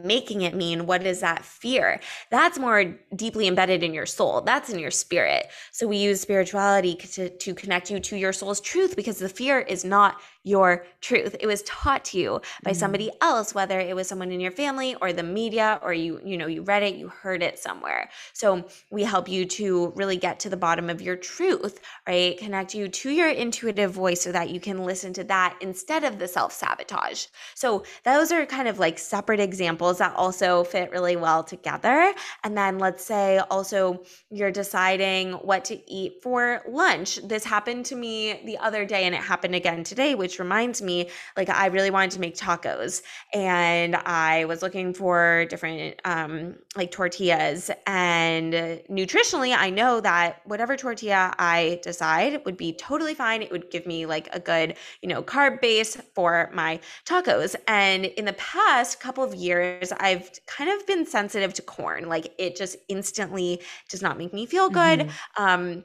making 0.04 0.42
it 0.42 0.54
mean? 0.54 0.86
What 0.86 1.06
is 1.06 1.20
that 1.20 1.44
fear? 1.44 2.00
That's 2.30 2.58
more 2.58 2.96
deeply 3.14 3.46
embedded 3.46 3.82
in 3.82 3.94
your 3.94 4.06
soul. 4.06 4.40
That's 4.40 4.70
in 4.70 4.78
your 4.78 4.90
spirit. 4.90 5.48
So 5.72 5.86
we 5.86 5.98
use 5.98 6.20
spirituality 6.20 6.94
to, 6.94 7.28
to 7.28 7.54
connect 7.54 7.90
you 7.90 8.00
to 8.00 8.16
your 8.16 8.32
soul's 8.32 8.60
truth 8.60 8.96
because 8.96 9.18
the 9.18 9.28
fear 9.28 9.60
is 9.60 9.84
not 9.84 10.16
your 10.44 10.86
truth. 11.00 11.34
It 11.40 11.46
was 11.46 11.62
taught 11.62 12.04
to 12.06 12.18
you 12.18 12.40
by 12.62 12.70
mm-hmm. 12.70 12.78
somebody 12.78 13.10
else, 13.20 13.54
whether 13.54 13.80
it 13.80 13.96
was 13.96 14.06
someone 14.06 14.30
in 14.30 14.40
your 14.40 14.52
family 14.52 14.94
or 15.00 15.12
the 15.12 15.22
media 15.22 15.80
or 15.82 15.92
you, 15.92 16.20
you 16.22 16.36
know, 16.36 16.46
you 16.46 16.62
read 16.62 16.82
it, 16.82 16.96
you 16.96 17.08
heard 17.08 17.42
it 17.42 17.58
somewhere. 17.58 18.10
So 18.34 18.68
we 18.90 19.02
help 19.02 19.28
you 19.28 19.46
to 19.46 19.92
really 19.96 20.18
get 20.18 20.38
to 20.40 20.50
the 20.50 20.56
bottom 20.56 20.90
of 20.90 21.00
your 21.00 21.16
truth, 21.16 21.80
right? 22.06 22.38
Connect 22.38 22.74
you 22.74 22.88
to 22.88 23.10
your 23.10 23.30
intuitive 23.30 23.92
voice 23.92 24.20
so 24.20 24.32
that 24.32 24.50
you 24.50 24.60
can 24.60 24.84
listen 24.84 25.14
to 25.14 25.24
that 25.24 25.56
instead 25.60 26.04
of 26.04 26.18
the 26.18 26.28
self 26.28 26.52
sabotage. 26.52 27.26
So 27.54 27.84
those 28.04 28.30
are 28.30 28.44
kind 28.44 28.68
of 28.68 28.78
like 28.78 28.98
separate 28.98 29.40
examples 29.40 29.98
that 29.98 30.14
also 30.14 30.62
fit 30.64 30.90
really 30.90 31.16
well 31.16 31.42
together. 31.42 32.12
And 32.42 32.56
then 32.56 32.78
let's 32.78 33.04
say 33.04 33.38
also 33.50 34.04
you're 34.30 34.50
deciding 34.50 35.32
what 35.32 35.64
to 35.66 35.90
eat 35.90 36.22
for 36.22 36.62
lunch. 36.68 37.18
This 37.26 37.44
happened 37.44 37.86
to 37.86 37.96
me 37.96 38.42
the 38.44 38.58
other 38.58 38.84
day 38.84 39.04
and 39.04 39.14
it 39.14 39.22
happened 39.22 39.54
again 39.54 39.84
today, 39.84 40.14
which 40.14 40.33
which 40.34 40.40
reminds 40.40 40.82
me, 40.82 41.10
like 41.36 41.48
I 41.48 41.66
really 41.66 41.90
wanted 41.90 42.10
to 42.12 42.20
make 42.20 42.36
tacos 42.36 43.02
and 43.32 43.94
I 43.94 44.44
was 44.46 44.62
looking 44.62 44.92
for 44.92 45.46
different 45.48 46.00
um, 46.04 46.56
like 46.76 46.90
tortillas. 46.90 47.70
And 47.86 48.52
nutritionally, 48.90 49.56
I 49.56 49.70
know 49.70 50.00
that 50.00 50.40
whatever 50.44 50.76
tortilla 50.76 51.32
I 51.38 51.78
decide 51.82 52.44
would 52.44 52.56
be 52.56 52.72
totally 52.72 53.14
fine. 53.14 53.42
It 53.42 53.52
would 53.52 53.70
give 53.70 53.86
me 53.86 54.06
like 54.06 54.28
a 54.32 54.40
good, 54.40 54.76
you 55.02 55.08
know, 55.08 55.22
carb 55.22 55.60
base 55.60 55.96
for 56.14 56.50
my 56.52 56.80
tacos. 57.04 57.54
And 57.68 58.06
in 58.06 58.24
the 58.24 58.32
past 58.34 58.98
couple 58.98 59.22
of 59.22 59.34
years, 59.34 59.92
I've 59.92 60.30
kind 60.46 60.70
of 60.70 60.84
been 60.86 61.06
sensitive 61.06 61.54
to 61.54 61.62
corn. 61.62 62.08
Like 62.08 62.34
it 62.38 62.56
just 62.56 62.76
instantly 62.88 63.60
does 63.88 64.02
not 64.02 64.18
make 64.18 64.32
me 64.32 64.46
feel 64.46 64.68
good. 64.68 65.00
Mm-hmm. 65.00 65.42
Um, 65.42 65.84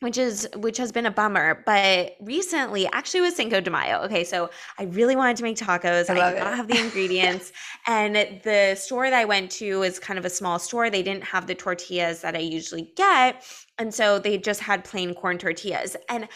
which 0.00 0.16
is 0.16 0.48
which 0.56 0.76
has 0.76 0.92
been 0.92 1.06
a 1.06 1.10
bummer. 1.10 1.62
But 1.66 2.16
recently, 2.20 2.86
actually, 2.92 3.22
was 3.22 3.36
Cinco 3.36 3.60
de 3.60 3.70
Mayo. 3.70 3.98
Okay, 4.02 4.24
so 4.24 4.50
I 4.78 4.84
really 4.84 5.16
wanted 5.16 5.36
to 5.38 5.42
make 5.42 5.56
tacos. 5.56 6.08
I, 6.10 6.20
I 6.20 6.32
did 6.32 6.40
not 6.40 6.56
have 6.56 6.68
the 6.68 6.78
ingredients, 6.78 7.52
and 7.86 8.16
the 8.44 8.74
store 8.76 9.10
that 9.10 9.18
I 9.18 9.24
went 9.24 9.50
to 9.52 9.82
is 9.82 9.98
kind 9.98 10.18
of 10.18 10.24
a 10.24 10.30
small 10.30 10.58
store. 10.58 10.90
They 10.90 11.02
didn't 11.02 11.24
have 11.24 11.46
the 11.46 11.54
tortillas 11.54 12.20
that 12.22 12.36
I 12.36 12.40
usually 12.40 12.92
get, 12.96 13.44
and 13.78 13.92
so 13.92 14.18
they 14.18 14.38
just 14.38 14.60
had 14.60 14.84
plain 14.84 15.14
corn 15.14 15.38
tortillas. 15.38 15.96
And 16.08 16.28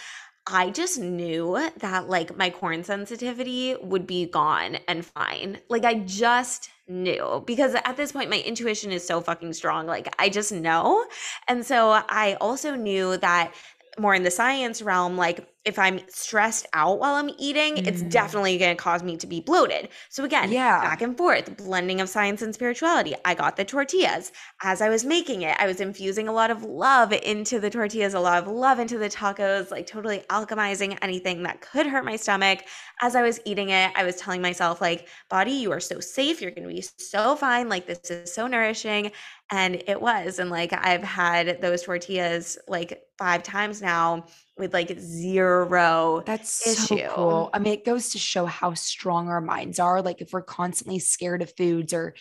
I 0.47 0.71
just 0.71 0.99
knew 0.99 1.71
that 1.79 2.09
like 2.09 2.37
my 2.37 2.51
corn 2.51 2.83
sensitivity 2.83 3.77
would 3.81 4.07
be 4.07 4.27
gone 4.27 4.79
and 4.89 5.05
fine. 5.05 5.61
Like 5.69 5.85
I 5.85 5.95
just 5.95 6.69
knew 6.93 7.43
because 7.47 7.75
at 7.75 7.97
this 7.97 8.13
point 8.13 8.31
my 8.31 8.41
intuition 8.41 8.93
is 8.93 9.07
so 9.07 9.21
fucking 9.21 9.53
strong. 9.53 9.87
Like 9.87 10.15
I 10.19 10.29
just 10.29 10.53
know. 10.53 11.05
And 11.49 11.65
so 11.65 12.03
I 12.09 12.37
also 12.41 12.75
knew 12.75 13.17
that 13.19 13.53
more 13.99 14.15
in 14.15 14.23
the 14.23 14.31
science 14.31 14.83
realm, 14.83 15.17
like 15.17 15.47
if 15.65 15.79
I'm 15.79 16.01
stressed 16.09 16.67
out 16.73 16.99
while 16.99 17.15
I'm 17.15 17.31
eating, 17.39 17.77
mm. 17.77 17.87
it's 17.87 18.03
definitely 18.03 18.59
going 18.59 18.77
to 18.77 18.83
cause 18.83 19.03
me 19.03 19.17
to 19.19 19.27
be 19.27 19.41
bloated. 19.41 19.91
So 20.11 20.25
again, 20.25 20.51
yeah. 20.51 20.81
back 20.81 21.03
and 21.03 21.17
forth, 21.17 21.57
blending 21.57 22.01
of 22.01 22.09
science 22.09 22.43
and 22.43 22.53
spirituality. 22.53 23.15
I 23.25 23.35
got 23.35 23.57
the 23.57 23.65
tortillas. 23.65 24.33
As 24.63 24.81
I 24.81 24.89
was 24.89 25.05
making 25.05 25.43
it, 25.43 25.57
I 25.61 25.67
was 25.67 25.81
infusing 25.81 26.27
a 26.27 26.33
lot 26.33 26.51
of 26.51 26.65
love 26.65 27.13
into 27.13 27.61
the 27.61 27.71
tortillas, 27.71 28.15
a 28.15 28.21
lot 28.21 28.43
of 28.43 28.49
love 28.49 28.81
into 28.81 28.99
the 28.99 29.09
tacos, 29.09 29.71
like 29.71 29.87
totally 29.87 30.25
alchemizing 30.31 30.99
anything 31.01 31.45
that 31.45 31.61
could 31.61 31.87
hurt 31.87 32.05
my 32.05 32.17
stomach. 32.17 32.65
As 33.01 33.15
I 33.15 33.23
was 33.23 33.41
eating 33.45 33.71
it, 33.71 33.93
I 33.95 34.05
was 34.05 34.17
telling 34.17 34.43
myself 34.43 34.81
like, 34.81 35.09
"Body, 35.31 35.53
you 35.53 35.71
are 35.71 35.81
so 35.81 36.01
safe. 36.01 36.41
You're 36.41 36.51
going 36.51 36.69
to 36.69 36.75
be 36.75 36.83
so 36.83 37.37
fine. 37.37 37.69
Like 37.69 37.87
this 37.87 38.11
is 38.11 38.35
so 38.35 38.47
nourishing." 38.49 39.13
And 39.51 39.83
it 39.87 40.01
was. 40.01 40.39
And 40.39 40.51
like 40.51 40.73
I've 40.73 41.05
had 41.05 41.61
those 41.61 41.83
tortillas 41.83 42.59
like 42.67 43.03
5 43.19 43.43
times 43.43 43.83
now 43.83 44.25
with 44.63 44.73
like 44.73 44.99
zero 44.99 46.23
that's 46.25 46.67
issue. 46.67 46.99
so 46.99 47.15
cool. 47.15 47.51
I 47.53 47.59
mean 47.59 47.75
it 47.75 47.85
goes 47.85 48.11
to 48.11 48.19
show 48.19 48.47
how 48.47 48.75
strong 48.75 49.29
our 49.29 49.41
minds 49.41 49.79
are 49.79 50.01
like 50.01 50.23
if 50.23 50.33
we're 50.33 50.43
constantly 50.43 50.99
scared 50.99 51.43
of 51.43 51.53
foods 51.57 51.93
or 51.93 52.15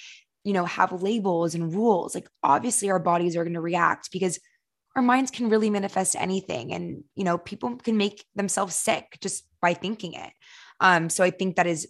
you 0.44 0.54
know 0.54 0.66
have 0.66 0.92
labels 1.02 1.56
and 1.56 1.74
rules 1.74 2.16
like 2.16 2.28
obviously 2.44 2.90
our 2.90 3.00
bodies 3.00 3.38
are 3.38 3.44
going 3.44 3.54
to 3.54 3.62
react 3.62 4.12
because 4.12 4.40
our 4.96 5.02
minds 5.02 5.32
can 5.32 5.50
really 5.50 5.70
manifest 5.70 6.16
anything 6.16 6.74
and 6.74 7.04
you 7.16 7.24
know 7.24 7.38
people 7.38 7.78
can 7.78 7.96
make 7.96 8.26
themselves 8.36 8.76
sick 8.76 9.18
just 9.22 9.46
by 9.62 9.74
thinking 9.74 10.14
it. 10.14 10.34
Um 10.80 11.10
so 11.10 11.24
i 11.24 11.30
think 11.30 11.56
that 11.56 11.68
is 11.68 11.88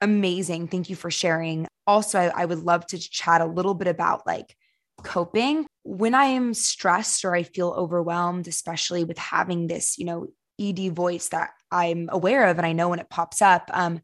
amazing. 0.00 0.68
Thank 0.68 0.90
you 0.90 0.96
for 0.96 1.10
sharing. 1.10 1.66
Also 1.86 2.18
I, 2.18 2.42
I 2.42 2.44
would 2.44 2.60
love 2.60 2.86
to 2.88 2.98
chat 2.98 3.40
a 3.40 3.46
little 3.46 3.74
bit 3.74 3.88
about 3.88 4.26
like 4.26 4.54
coping 5.02 5.66
when 5.82 6.14
I 6.14 6.26
am 6.26 6.54
stressed 6.54 7.24
or 7.24 7.34
I 7.34 7.42
feel 7.42 7.70
overwhelmed, 7.70 8.48
especially 8.48 9.04
with 9.04 9.18
having 9.18 9.66
this, 9.66 9.98
you 9.98 10.04
know, 10.04 10.28
ED 10.60 10.94
voice 10.94 11.28
that 11.28 11.50
I'm 11.70 12.08
aware 12.10 12.48
of 12.48 12.58
and 12.58 12.66
I 12.66 12.72
know 12.72 12.88
when 12.88 12.98
it 12.98 13.10
pops 13.10 13.40
up. 13.40 13.70
Um, 13.72 14.00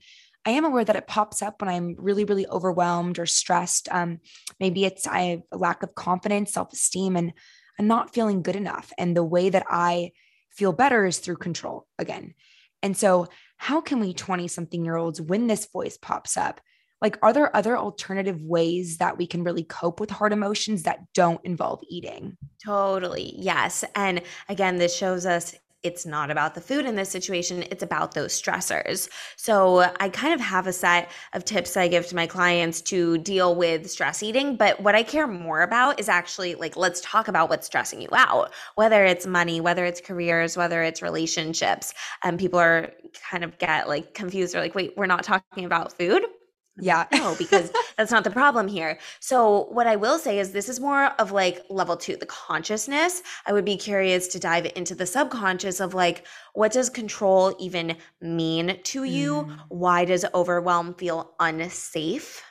I 0.47 0.51
am 0.51 0.65
aware 0.65 0.85
that 0.85 0.97
it 0.97 1.07
pops 1.07 1.43
up 1.43 1.61
when 1.61 1.69
I'm 1.69 1.97
really, 1.99 2.25
really 2.25 2.47
overwhelmed 2.47 3.19
or 3.19 3.27
stressed. 3.27 3.89
Um, 3.91 4.21
maybe 4.61 4.85
it's 4.85 5.07
I 5.07 5.21
have 5.21 5.43
a 5.53 5.57
lack 5.57 5.83
of 5.83 5.95
confidence, 5.95 6.53
self 6.53 6.73
esteem, 6.73 7.17
and 7.17 7.33
I'm 7.79 7.87
not 7.87 8.15
feeling 8.15 8.43
good 8.43 8.57
enough. 8.57 8.93
And 8.99 9.17
the 9.17 9.25
way 9.25 9.49
that 9.51 9.65
I 9.69 10.13
feel 10.51 10.73
better 10.73 11.07
is 11.07 11.19
through 11.19 11.37
control 11.37 11.87
again. 11.99 12.35
And 12.83 12.97
so, 12.97 13.27
how 13.57 13.81
can 13.81 14.01
we 14.01 14.13
20 14.13 14.47
something 14.49 14.85
year 14.85 14.97
olds, 14.97 15.21
when 15.21 15.47
this 15.47 15.67
voice 15.67 15.97
pops 15.97 16.37
up, 16.37 16.61
like 17.05 17.19
are 17.23 17.35
there 17.35 17.55
other 17.55 17.77
alternative 17.77 18.41
ways 18.41 18.97
that 18.97 19.19
we 19.19 19.27
can 19.27 19.45
really 19.45 19.65
cope 19.65 20.01
with 20.01 20.11
hard 20.11 20.33
emotions 20.33 20.85
that 20.85 21.01
don't 21.13 21.45
involve 21.45 21.81
eating 21.91 22.37
totally 22.65 23.35
yes 23.37 23.85
and 23.95 24.23
again 24.49 24.77
this 24.77 24.97
shows 24.97 25.27
us 25.27 25.55
it's 25.83 26.07
not 26.07 26.31
about 26.31 26.55
the 26.55 26.63
food 26.63 26.87
in 26.87 26.95
this 26.97 27.11
situation, 27.11 27.63
it's 27.71 27.83
about 27.83 28.15
those 28.15 28.33
stressors. 28.41 29.11
So, 29.37 29.81
I 30.01 30.09
kind 30.09 30.33
of 30.33 30.41
have 30.41 30.67
a 30.67 30.73
set 30.73 31.11
of 31.35 31.45
tips 31.45 31.77
I 31.77 31.89
give 31.89 32.07
to 32.07 32.17
my 32.17 32.27
clients 32.27 32.81
to 32.83 33.19
deal 33.19 33.55
with 33.55 33.91
stress 33.91 34.23
eating. 34.23 34.57
But 34.57 34.81
what 34.81 34.95
I 34.95 35.03
care 35.03 35.27
more 35.27 35.61
about 35.61 36.01
is 36.01 36.09
actually 36.09 36.55
like, 36.55 36.75
let's 36.79 37.03
talk 37.03 37.29
about 37.29 37.51
what's 37.51 37.67
stressing 37.67 38.01
you 38.01 38.09
out, 38.13 38.55
whether 38.77 39.05
it's 39.05 39.27
money, 39.27 39.61
whether 39.61 39.85
it's 39.85 40.01
careers, 40.01 40.57
whether 40.57 40.83
it's 40.83 41.03
relationships. 41.03 41.93
And 42.23 42.39
people 42.39 42.59
are 42.59 42.91
kind 43.31 43.45
of 43.45 43.59
get 43.59 43.87
like 43.87 44.15
confused. 44.15 44.55
They're 44.55 44.63
like, 44.63 44.75
wait, 44.75 44.95
we're 44.97 45.05
not 45.05 45.23
talking 45.23 45.67
about 45.67 45.93
food 45.93 46.23
yeah. 46.79 47.07
no, 47.13 47.35
because 47.39 47.71
that's 47.97 48.11
not 48.11 48.25
the 48.25 48.31
problem 48.31 48.69
here. 48.69 48.99
So, 49.21 49.65
what 49.71 49.87
I 49.87 49.97
will 49.97 50.19
say 50.19 50.39
is 50.39 50.53
this 50.53 50.69
is 50.69 50.81
more 50.81 51.07
of 51.21 51.33
like 51.33 51.63
level 51.71 51.97
two, 51.97 52.17
the 52.17 52.27
consciousness. 52.27 53.23
I 53.47 53.53
would 53.53 53.65
be 53.65 53.77
curious 53.77 54.29
to 54.29 54.39
dive 54.39 54.71
into 54.77 54.95
the 54.95 55.07
subconscious 55.07 55.81
of 55.81 55.95
like, 55.95 56.27
what 56.53 56.73
does 56.73 56.91
control 56.91 57.55
even 57.59 57.97
mean 58.21 58.81
to 58.85 59.05
you? 59.05 59.35
Mm. 59.35 59.59
Why 59.69 60.05
does 60.05 60.25
overwhelm 60.35 60.95
feel 60.95 61.35
unsafe? 61.39 62.43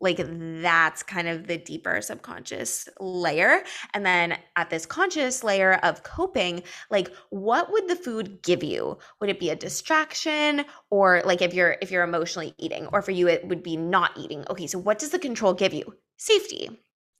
Like 0.00 0.18
that's 0.62 1.02
kind 1.02 1.28
of 1.28 1.46
the 1.46 1.58
deeper 1.58 2.00
subconscious 2.00 2.88
layer. 3.00 3.62
And 3.94 4.04
then 4.04 4.38
at 4.56 4.70
this 4.70 4.86
conscious 4.86 5.42
layer 5.42 5.74
of 5.82 6.02
coping 6.02 6.62
like 6.90 7.10
what 7.30 7.70
would 7.72 7.88
the 7.88 7.96
food 7.96 8.42
give 8.42 8.62
you? 8.62 8.98
Would 9.20 9.30
it 9.30 9.40
be 9.40 9.50
a 9.50 9.56
distraction 9.56 10.64
or 10.90 11.22
like 11.24 11.42
if 11.42 11.54
you're 11.54 11.76
if 11.82 11.90
you're 11.90 12.04
emotionally 12.04 12.54
eating 12.58 12.86
or 12.88 13.02
for 13.02 13.10
you 13.10 13.28
it 13.28 13.46
would 13.48 13.62
be 13.62 13.76
not 13.76 14.16
eating. 14.16 14.44
Okay 14.50 14.66
so 14.66 14.78
what 14.78 14.98
does 14.98 15.10
the 15.10 15.18
control 15.18 15.54
give 15.54 15.72
you? 15.72 15.94
Safety. 16.16 16.70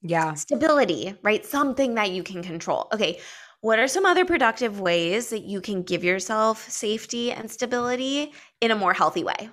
Yeah. 0.03 0.35
Stability 0.35 1.17
right? 1.23 1.45
Something 1.45 1.95
that 1.95 2.11
you 2.11 2.23
can 2.23 2.43
control. 2.43 2.89
Okay 2.93 3.21
what 3.61 3.81
are 3.81 3.89
some 3.89 4.07
other 4.07 4.25
productive 4.25 4.79
ways 4.79 5.31
that 5.31 5.43
you 5.43 5.61
can 5.61 5.83
give 5.83 6.05
yourself 6.05 6.71
safety 6.71 7.33
and 7.33 7.51
stability 7.51 8.33
in 8.61 8.71
a 8.71 8.77
more 8.77 8.93
healthy 8.93 9.25
way 9.25 9.51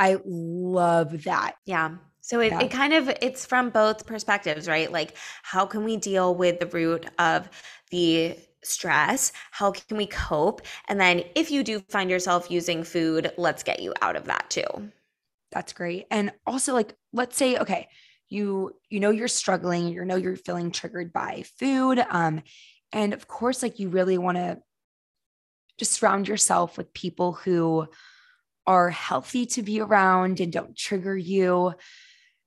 I 0.00 0.16
love 0.24 1.24
that. 1.24 1.56
Yeah. 1.66 1.96
So 2.22 2.40
it, 2.40 2.52
yeah. 2.52 2.62
it 2.62 2.70
kind 2.70 2.94
of 2.94 3.10
it's 3.20 3.44
from 3.44 3.68
both 3.68 4.06
perspectives, 4.06 4.66
right? 4.66 4.90
Like 4.90 5.14
how 5.42 5.66
can 5.66 5.84
we 5.84 5.98
deal 5.98 6.34
with 6.34 6.58
the 6.58 6.66
root 6.66 7.06
of 7.18 7.50
the 7.90 8.38
stress? 8.64 9.32
How 9.50 9.72
can 9.72 9.98
we 9.98 10.06
cope? 10.06 10.62
And 10.88 10.98
then 10.98 11.24
if 11.34 11.50
you 11.50 11.62
do 11.62 11.80
find 11.90 12.08
yourself 12.10 12.50
using 12.50 12.82
food, 12.82 13.30
let's 13.36 13.62
get 13.62 13.82
you 13.82 13.92
out 14.00 14.16
of 14.16 14.24
that 14.24 14.48
too. 14.48 14.90
That's 15.52 15.74
great. 15.74 16.06
And 16.10 16.32
also 16.46 16.72
like 16.72 16.94
let's 17.12 17.36
say 17.36 17.58
okay, 17.58 17.88
you 18.30 18.74
you 18.88 19.00
know 19.00 19.10
you're 19.10 19.28
struggling, 19.28 19.88
you 19.88 20.02
know 20.06 20.16
you're 20.16 20.36
feeling 20.36 20.70
triggered 20.70 21.12
by 21.12 21.44
food 21.58 22.02
um 22.10 22.42
and 22.90 23.12
of 23.12 23.28
course 23.28 23.62
like 23.62 23.78
you 23.78 23.90
really 23.90 24.16
want 24.16 24.38
to 24.38 24.58
just 25.76 25.92
surround 25.92 26.26
yourself 26.26 26.78
with 26.78 26.94
people 26.94 27.32
who 27.32 27.86
are 28.66 28.90
healthy 28.90 29.46
to 29.46 29.62
be 29.62 29.80
around 29.80 30.40
and 30.40 30.52
don't 30.52 30.76
trigger 30.76 31.16
you 31.16 31.72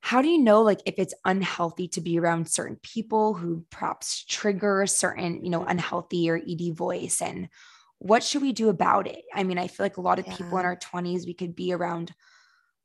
how 0.03 0.21
do 0.21 0.27
you 0.27 0.37
know 0.37 0.61
like 0.61 0.81
if 0.85 0.95
it's 0.97 1.13
unhealthy 1.23 1.87
to 1.87 2.01
be 2.01 2.19
around 2.19 2.49
certain 2.49 2.75
people 2.83 3.33
who 3.33 3.65
perhaps 3.71 4.25
trigger 4.25 4.81
a 4.81 4.87
certain 4.87 5.43
you 5.45 5.49
know 5.49 5.63
unhealthy 5.63 6.29
or 6.29 6.35
ed 6.35 6.75
voice 6.75 7.21
and 7.21 7.47
what 7.99 8.21
should 8.21 8.41
we 8.41 8.51
do 8.51 8.67
about 8.67 9.07
it 9.07 9.23
i 9.33 9.43
mean 9.43 9.57
i 9.57 9.67
feel 9.67 9.85
like 9.85 9.95
a 9.95 10.01
lot 10.01 10.19
of 10.19 10.27
yeah. 10.27 10.35
people 10.35 10.57
in 10.57 10.65
our 10.65 10.75
20s 10.75 11.25
we 11.25 11.33
could 11.33 11.55
be 11.55 11.71
around 11.71 12.13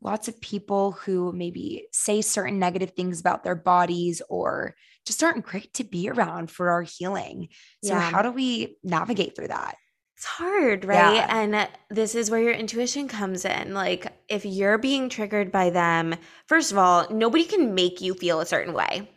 lots 0.00 0.28
of 0.28 0.40
people 0.40 0.92
who 0.92 1.32
maybe 1.32 1.88
say 1.92 2.22
certain 2.22 2.60
negative 2.60 2.92
things 2.92 3.18
about 3.18 3.42
their 3.42 3.56
bodies 3.56 4.22
or 4.28 4.76
just 5.04 5.22
aren't 5.24 5.44
great 5.44 5.74
to 5.74 5.82
be 5.82 6.08
around 6.08 6.52
for 6.52 6.70
our 6.70 6.82
healing 6.82 7.48
so 7.82 7.94
yeah. 7.94 8.00
how 8.00 8.22
do 8.22 8.30
we 8.30 8.76
navigate 8.84 9.34
through 9.34 9.48
that 9.48 9.74
it's 10.18 10.26
hard, 10.26 10.84
right? 10.84 11.14
Yeah. 11.14 11.26
And 11.30 11.68
this 11.90 12.16
is 12.16 12.28
where 12.28 12.40
your 12.40 12.52
intuition 12.52 13.06
comes 13.06 13.44
in. 13.44 13.72
Like, 13.72 14.12
if 14.28 14.44
you're 14.44 14.76
being 14.76 15.08
triggered 15.08 15.52
by 15.52 15.70
them, 15.70 16.16
first 16.48 16.72
of 16.72 16.78
all, 16.78 17.06
nobody 17.08 17.44
can 17.44 17.72
make 17.72 18.00
you 18.00 18.14
feel 18.14 18.40
a 18.40 18.46
certain 18.46 18.74
way. 18.74 19.08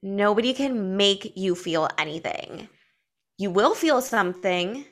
Nobody 0.00 0.54
can 0.54 0.96
make 0.96 1.36
you 1.36 1.56
feel 1.56 1.88
anything. 1.98 2.68
You 3.36 3.50
will 3.50 3.74
feel 3.74 4.00
something, 4.00 4.84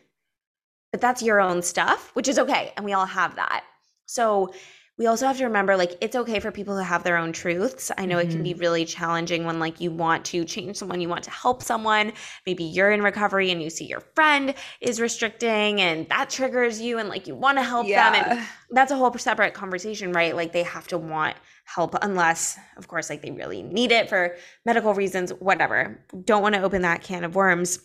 but 0.91 1.01
that's 1.01 1.23
your 1.23 1.41
own 1.41 1.63
stuff, 1.63 2.11
which 2.15 2.27
is 2.27 2.41
okay. 2.41 2.73
And 2.77 2.85
we 2.85 2.93
all 2.93 3.07
have 3.07 3.37
that. 3.37 3.63
So, 4.07 4.53
we 4.99 5.07
also 5.07 5.29
have 5.29 5.39
to 5.39 5.45
remember 5.45 5.77
like 5.77 5.97
it's 6.01 6.17
okay 6.17 6.41
for 6.41 6.51
people 6.51 6.77
to 6.77 6.83
have 6.83 7.05
their 7.05 7.17
own 7.17 7.33
truths. 7.33 7.93
I 7.97 8.05
know 8.05 8.17
mm-hmm. 8.17 8.29
it 8.29 8.33
can 8.33 8.43
be 8.43 8.51
mm-hmm. 8.51 8.61
really 8.61 8.85
challenging 8.85 9.45
when 9.45 9.61
like 9.61 9.81
you 9.81 9.93
want 9.93 10.25
to 10.27 10.45
change 10.45 10.77
someone, 10.77 11.01
you 11.01 11.09
want 11.09 11.23
to 11.25 11.31
help 11.31 11.63
someone. 11.63 12.13
Maybe 12.47 12.65
you're 12.65 12.91
in 12.91 13.01
recovery 13.03 13.53
and 13.53 13.63
you 13.63 13.71
see 13.71 13.85
your 13.85 14.01
friend 14.01 14.55
is 14.81 15.01
restricting 15.01 15.81
and 15.81 16.09
that 16.09 16.31
triggers 16.31 16.81
you 16.81 16.99
and 16.99 17.09
like 17.09 17.29
you 17.29 17.37
want 17.37 17.59
to 17.59 17.63
help 17.63 17.87
yeah. 17.87 18.11
them 18.11 18.39
and 18.39 18.49
that's 18.71 18.91
a 18.91 18.97
whole 18.97 19.17
separate 19.17 19.55
conversation, 19.55 20.13
right? 20.13 20.35
Like 20.35 20.53
they 20.53 20.65
have 20.65 20.89
to 20.89 20.99
want 20.99 21.37
help 21.65 21.95
unless 22.03 22.59
of 22.77 22.89
course 22.89 23.09
like 23.09 23.23
they 23.23 23.31
really 23.31 23.63
need 23.63 23.93
it 23.93 24.09
for 24.09 24.37
medical 24.67 24.95
reasons, 24.95 25.31
whatever. 25.35 26.05
Don't 26.25 26.43
want 26.43 26.57
to 26.57 26.63
open 26.63 26.83
that 26.83 27.03
can 27.03 27.23
of 27.23 27.37
worms. 27.37 27.79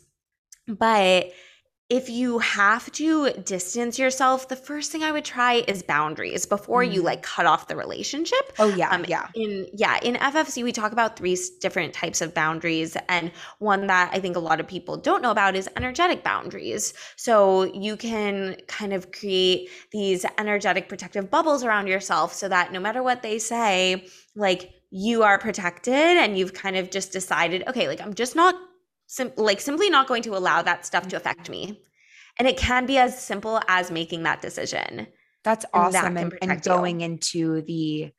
But 0.68 1.32
if 1.94 2.10
you 2.10 2.39
have 2.39 2.91
to 2.94 3.30
distance 3.34 4.00
yourself, 4.00 4.48
the 4.48 4.56
first 4.56 4.91
thing 4.91 5.04
I 5.04 5.12
would 5.12 5.24
try 5.24 5.64
is 5.68 5.84
boundaries 5.84 6.48
before 6.48 6.84
mm. 6.84 6.91
you 6.91 7.04
like 7.04 7.22
cut 7.22 7.46
off 7.46 7.68
the 7.68 7.76
relationship. 7.76 8.52
Oh 8.58 8.70
yeah, 8.70 8.89
um, 8.89 9.06
yeah. 9.08 9.28
In 9.36 9.68
yeah, 9.76 10.00
in 10.02 10.16
FFC 10.16 10.64
we 10.64 10.72
talk 10.72 10.91
about 10.91 11.16
three 11.18 11.38
different 11.62 11.94
types 11.94 12.20
of 12.22 12.34
boundaries, 12.34 12.98
and 13.10 13.32
one 13.60 13.86
that 13.86 14.10
I 14.12 14.20
think 14.20 14.36
a 14.36 14.39
lot 14.39 14.60
of 14.60 14.68
people 14.68 14.98
don't 14.98 15.22
know 15.22 15.30
about 15.30 15.56
is 15.56 15.70
energetic 15.78 16.24
boundaries. 16.24 16.96
So 17.16 17.66
you 17.76 17.96
can 17.96 18.58
kind 18.68 18.94
of 18.94 19.12
create 19.12 19.70
these 19.91 20.26
energetic 20.39 20.89
protective 20.89 21.30
bubbles 21.30 21.64
around 21.64 21.86
yourself, 21.86 22.34
so 22.34 22.50
that 22.50 22.74
no 22.74 22.80
matter 22.80 23.04
what 23.04 23.22
they 23.22 23.38
say, 23.38 24.08
like 24.36 24.72
you 24.89 25.22
are 25.22 25.38
protected, 25.38 25.94
and 25.94 26.39
you've 26.39 26.56
kind 26.56 26.76
of 26.76 26.89
just 26.89 27.12
decided, 27.12 27.68
okay, 27.68 27.88
like 27.88 28.02
I'm 28.02 28.16
just 28.16 28.36
not 28.36 28.56
sim- 29.14 29.34
like 29.38 29.61
simply 29.61 29.89
not 29.89 30.07
going 30.07 30.24
to 30.24 30.36
allow 30.36 30.61
that 30.61 30.86
stuff 30.86 31.07
to 31.07 31.16
affect 31.16 31.49
me 31.49 31.80
And 32.39 32.47
it 32.47 32.57
can 32.57 32.88
be 32.88 32.97
as 32.97 33.22
simple 33.22 33.61
as 33.68 33.91
making 33.91 34.24
that 34.24 34.41
decision. 34.41 35.07
That's 35.43 35.66
awesome. 35.72 36.18
And, 36.18 36.32
that 36.32 36.38
and, 36.41 36.51
and 36.51 36.61
going 36.64 36.99
you. 36.99 37.05
into 37.05 37.61
the 37.61 38.11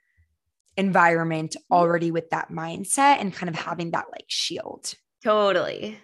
environment 0.76 1.56
mm-hmm. 1.56 1.74
already 1.74 2.10
with 2.12 2.30
that 2.30 2.50
mindset 2.50 3.18
and 3.20 3.34
kind 3.34 3.48
of 3.48 3.56
having 3.56 3.90
that 3.90 4.06
like 4.12 4.26
shield. 4.28 4.94
Totally. 5.24 5.98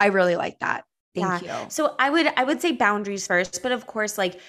I 0.00 0.06
really 0.06 0.34
like 0.34 0.58
that. 0.58 0.84
Thank 1.14 1.42
yeah. 1.42 1.62
you. 1.62 1.70
So 1.70 1.94
I 1.98 2.10
would 2.10 2.26
I 2.36 2.42
would 2.42 2.60
say 2.60 2.72
boundaries 2.72 3.26
first, 3.26 3.62
but 3.62 3.70
of 3.70 3.86
course 3.86 4.18
like 4.18 4.40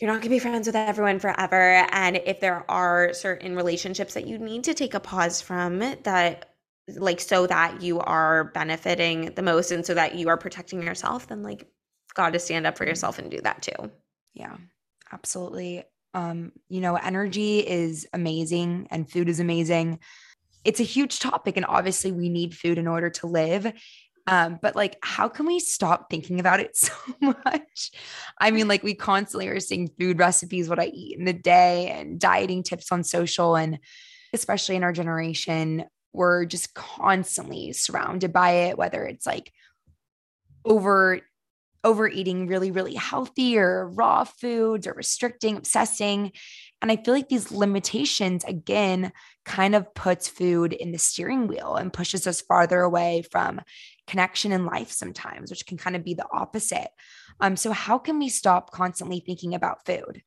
you're 0.00 0.08
not 0.08 0.14
going 0.14 0.22
to 0.22 0.28
be 0.30 0.38
friends 0.38 0.66
with 0.66 0.76
everyone 0.76 1.18
forever 1.18 1.86
and 1.90 2.16
if 2.16 2.40
there 2.40 2.64
are 2.70 3.12
certain 3.12 3.56
relationships 3.56 4.14
that 4.14 4.26
you 4.26 4.38
need 4.38 4.64
to 4.64 4.74
take 4.74 4.94
a 4.94 5.00
pause 5.00 5.40
from 5.40 5.80
that 6.04 6.55
like 6.94 7.20
so 7.20 7.46
that 7.46 7.82
you 7.82 7.98
are 8.00 8.44
benefiting 8.44 9.32
the 9.34 9.42
most 9.42 9.72
and 9.72 9.84
so 9.84 9.94
that 9.94 10.14
you 10.14 10.28
are 10.28 10.36
protecting 10.36 10.82
yourself 10.82 11.26
then 11.26 11.42
like 11.42 11.66
got 12.14 12.32
to 12.32 12.38
stand 12.38 12.66
up 12.66 12.76
for 12.76 12.84
mm-hmm. 12.84 12.90
yourself 12.90 13.18
and 13.18 13.30
do 13.30 13.40
that 13.42 13.62
too. 13.62 13.90
Yeah. 14.34 14.56
Absolutely. 15.12 15.84
Um 16.14 16.52
you 16.68 16.80
know, 16.80 16.96
energy 16.96 17.58
is 17.58 18.06
amazing 18.12 18.88
and 18.90 19.10
food 19.10 19.28
is 19.28 19.40
amazing. 19.40 19.98
It's 20.64 20.80
a 20.80 20.84
huge 20.84 21.20
topic 21.20 21.56
and 21.56 21.66
obviously 21.66 22.12
we 22.12 22.28
need 22.28 22.54
food 22.54 22.78
in 22.78 22.88
order 22.88 23.10
to 23.10 23.26
live 23.26 23.72
um, 24.28 24.58
but 24.60 24.74
like, 24.74 24.96
how 25.02 25.28
can 25.28 25.46
we 25.46 25.60
stop 25.60 26.10
thinking 26.10 26.40
about 26.40 26.60
it 26.60 26.76
so 26.76 26.92
much? 27.20 27.92
I 28.38 28.50
mean, 28.50 28.68
like, 28.68 28.82
we 28.82 28.94
constantly 28.94 29.48
are 29.48 29.60
seeing 29.60 29.88
food 29.98 30.18
recipes, 30.18 30.68
what 30.68 30.80
I 30.80 30.86
eat 30.86 31.18
in 31.18 31.24
the 31.24 31.32
day, 31.32 31.90
and 31.90 32.18
dieting 32.18 32.62
tips 32.62 32.90
on 32.90 33.04
social. 33.04 33.56
And 33.56 33.78
especially 34.32 34.76
in 34.76 34.84
our 34.84 34.92
generation, 34.92 35.84
we're 36.16 36.44
just 36.46 36.74
constantly 36.74 37.72
surrounded 37.72 38.32
by 38.32 38.50
it, 38.50 38.78
whether 38.78 39.04
it's 39.04 39.26
like 39.26 39.52
over 40.64 41.20
overeating 41.84 42.48
really, 42.48 42.72
really 42.72 42.94
healthy 42.94 43.56
or 43.56 43.88
raw 43.90 44.24
foods 44.24 44.88
or 44.88 44.92
restricting, 44.92 45.56
obsessing. 45.56 46.32
And 46.82 46.90
I 46.90 46.96
feel 46.96 47.14
like 47.14 47.28
these 47.28 47.52
limitations, 47.52 48.42
again, 48.42 49.12
kind 49.44 49.76
of 49.76 49.94
puts 49.94 50.26
food 50.26 50.72
in 50.72 50.90
the 50.90 50.98
steering 50.98 51.46
wheel 51.46 51.76
and 51.76 51.92
pushes 51.92 52.26
us 52.26 52.40
farther 52.40 52.80
away 52.80 53.22
from 53.30 53.60
connection 54.08 54.50
in 54.50 54.66
life 54.66 54.90
sometimes, 54.90 55.48
which 55.48 55.64
can 55.64 55.78
kind 55.78 55.94
of 55.94 56.04
be 56.04 56.14
the 56.14 56.26
opposite. 56.32 56.88
Um, 57.40 57.56
so, 57.56 57.70
how 57.70 57.98
can 57.98 58.18
we 58.18 58.30
stop 58.30 58.72
constantly 58.72 59.20
thinking 59.20 59.54
about 59.54 59.86
food? 59.86 60.22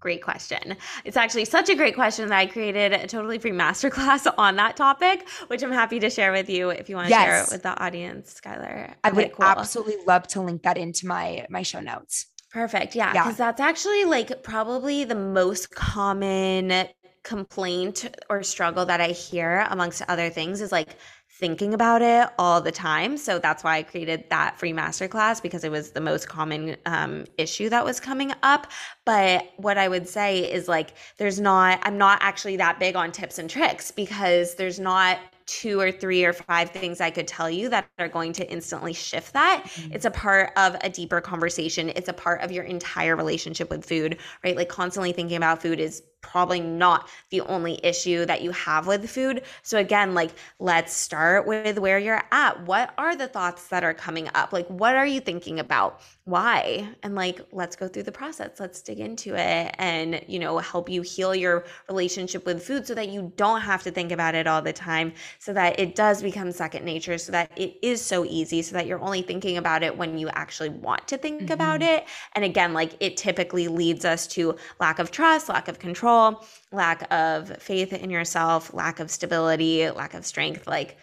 Great 0.00 0.22
question. 0.22 0.76
It's 1.04 1.16
actually 1.16 1.44
such 1.44 1.68
a 1.68 1.74
great 1.74 1.94
question 1.94 2.28
that 2.30 2.38
I 2.38 2.46
created 2.46 2.94
a 2.94 3.06
totally 3.06 3.38
free 3.38 3.52
masterclass 3.52 4.26
on 4.38 4.56
that 4.56 4.76
topic, 4.76 5.28
which 5.48 5.62
I'm 5.62 5.72
happy 5.72 6.00
to 6.00 6.08
share 6.08 6.32
with 6.32 6.48
you 6.48 6.70
if 6.70 6.88
you 6.88 6.96
want 6.96 7.08
to 7.08 7.10
yes. 7.10 7.22
share 7.22 7.42
it 7.42 7.48
with 7.52 7.62
the 7.62 7.82
audience, 7.82 8.40
Skylar. 8.40 8.94
I 9.04 9.10
would 9.10 9.32
cool. 9.32 9.44
absolutely 9.44 9.96
love 10.06 10.26
to 10.28 10.40
link 10.40 10.62
that 10.62 10.78
into 10.78 11.06
my 11.06 11.46
my 11.50 11.62
show 11.62 11.80
notes. 11.80 12.26
Perfect. 12.50 12.96
Yeah. 12.96 13.12
Because 13.12 13.38
yeah. 13.38 13.46
that's 13.46 13.60
actually 13.60 14.04
like 14.06 14.42
probably 14.42 15.04
the 15.04 15.14
most 15.14 15.70
common 15.70 16.88
complaint 17.22 18.08
or 18.30 18.42
struggle 18.42 18.86
that 18.86 19.00
I 19.00 19.08
hear 19.08 19.66
amongst 19.70 20.02
other 20.08 20.30
things 20.30 20.60
is 20.60 20.72
like 20.72 20.96
thinking 21.40 21.74
about 21.74 22.02
it 22.02 22.28
all 22.38 22.60
the 22.60 22.70
time. 22.70 23.16
So 23.16 23.38
that's 23.38 23.64
why 23.64 23.78
I 23.78 23.82
created 23.82 24.24
that 24.28 24.58
free 24.58 24.72
masterclass 24.72 25.42
because 25.42 25.64
it 25.64 25.70
was 25.70 25.90
the 25.90 26.00
most 26.00 26.28
common 26.28 26.76
um, 26.86 27.24
issue 27.38 27.70
that 27.70 27.84
was 27.84 27.98
coming 27.98 28.32
up. 28.42 28.70
But 29.06 29.50
what 29.56 29.78
I 29.78 29.88
would 29.88 30.06
say 30.06 30.40
is 30.40 30.68
like, 30.68 30.90
there's 31.16 31.40
not, 31.40 31.80
I'm 31.82 31.98
not 31.98 32.18
actually 32.20 32.56
that 32.58 32.78
big 32.78 32.94
on 32.94 33.10
tips 33.10 33.38
and 33.38 33.48
tricks 33.48 33.90
because 33.90 34.54
there's 34.54 34.78
not 34.78 35.18
two 35.46 35.80
or 35.80 35.90
three 35.90 36.24
or 36.24 36.32
five 36.32 36.70
things 36.70 37.00
I 37.00 37.10
could 37.10 37.26
tell 37.26 37.50
you 37.50 37.68
that 37.70 37.88
are 37.98 38.08
going 38.08 38.32
to 38.34 38.48
instantly 38.48 38.92
shift 38.92 39.32
that. 39.32 39.64
Mm-hmm. 39.64 39.94
It's 39.94 40.04
a 40.04 40.10
part 40.10 40.52
of 40.56 40.76
a 40.82 40.88
deeper 40.88 41.20
conversation. 41.20 41.88
It's 41.96 42.08
a 42.08 42.12
part 42.12 42.42
of 42.42 42.52
your 42.52 42.62
entire 42.62 43.16
relationship 43.16 43.68
with 43.68 43.84
food, 43.84 44.18
right? 44.44 44.54
Like 44.54 44.68
constantly 44.68 45.12
thinking 45.12 45.36
about 45.36 45.60
food 45.60 45.80
is 45.80 46.02
probably 46.20 46.60
not 46.60 47.08
the 47.30 47.40
only 47.42 47.80
issue 47.84 48.26
that 48.26 48.42
you 48.42 48.50
have 48.52 48.86
with 48.86 49.08
food. 49.08 49.42
So 49.62 49.78
again, 49.78 50.14
like 50.14 50.30
let's 50.58 50.92
start 50.92 51.46
with 51.46 51.78
where 51.78 51.98
you're 51.98 52.22
at. 52.32 52.64
What 52.66 52.92
are 52.98 53.16
the 53.16 53.28
thoughts 53.28 53.68
that 53.68 53.84
are 53.84 53.94
coming 53.94 54.28
up? 54.34 54.52
Like 54.52 54.66
what 54.68 54.94
are 54.96 55.06
you 55.06 55.20
thinking 55.20 55.60
about? 55.60 56.00
Why? 56.24 56.88
And 57.02 57.14
like 57.14 57.40
let's 57.52 57.76
go 57.76 57.88
through 57.88 58.04
the 58.04 58.12
process. 58.12 58.60
Let's 58.60 58.82
dig 58.82 59.00
into 59.00 59.34
it 59.34 59.74
and, 59.78 60.22
you 60.26 60.38
know, 60.38 60.58
help 60.58 60.88
you 60.88 61.02
heal 61.02 61.34
your 61.34 61.64
relationship 61.88 62.44
with 62.46 62.62
food 62.62 62.86
so 62.86 62.94
that 62.94 63.08
you 63.08 63.32
don't 63.36 63.62
have 63.62 63.82
to 63.84 63.90
think 63.90 64.12
about 64.12 64.34
it 64.34 64.46
all 64.46 64.62
the 64.62 64.72
time, 64.72 65.12
so 65.38 65.52
that 65.52 65.80
it 65.80 65.94
does 65.94 66.22
become 66.22 66.52
second 66.52 66.84
nature, 66.84 67.18
so 67.18 67.32
that 67.32 67.50
it 67.56 67.76
is 67.82 68.00
so 68.02 68.24
easy, 68.24 68.62
so 68.62 68.74
that 68.74 68.86
you're 68.86 69.00
only 69.00 69.22
thinking 69.22 69.56
about 69.56 69.82
it 69.82 69.96
when 69.96 70.18
you 70.18 70.28
actually 70.30 70.68
want 70.68 71.08
to 71.08 71.16
think 71.16 71.42
mm-hmm. 71.42 71.52
about 71.52 71.82
it. 71.82 72.06
And 72.34 72.44
again, 72.44 72.72
like 72.72 72.94
it 73.00 73.16
typically 73.16 73.68
leads 73.68 74.04
us 74.04 74.26
to 74.28 74.56
lack 74.78 74.98
of 74.98 75.10
trust, 75.10 75.48
lack 75.48 75.68
of 75.68 75.78
control 75.78 76.09
control, 76.10 76.44
lack 76.72 77.12
of 77.12 77.56
faith 77.62 77.92
in 77.92 78.10
yourself, 78.10 78.72
lack 78.74 79.00
of 79.00 79.10
stability, 79.10 79.90
lack 79.90 80.14
of 80.14 80.26
strength, 80.26 80.66
like 80.66 80.96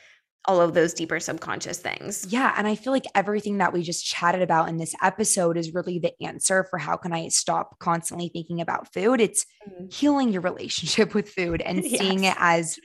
all 0.45 0.61
of 0.61 0.73
those 0.73 0.93
deeper 0.93 1.19
subconscious 1.19 1.79
things. 1.79 2.25
Yeah, 2.29 2.53
and 2.57 2.67
I 2.67 2.75
feel 2.75 2.93
like 2.93 3.05
everything 3.13 3.57
that 3.57 3.73
we 3.73 3.83
just 3.83 4.05
chatted 4.05 4.41
about 4.41 4.69
in 4.69 4.77
this 4.77 4.95
episode 5.01 5.57
is 5.57 5.73
really 5.73 5.99
the 5.99 6.13
answer 6.23 6.63
for 6.69 6.79
how 6.79 6.95
can 6.95 7.11
I 7.11 7.27
stop 7.27 7.77
constantly 7.79 8.29
thinking 8.29 8.61
about 8.61 8.93
food? 8.93 9.19
It's 9.19 9.45
mm-hmm. 9.67 9.87
healing 9.91 10.31
your 10.31 10.41
relationship 10.41 11.13
with 11.13 11.29
food 11.29 11.61
and 11.61 11.83
yes. 11.83 11.99
seeing 11.99 12.23
it 12.23 12.35
as 12.37 12.79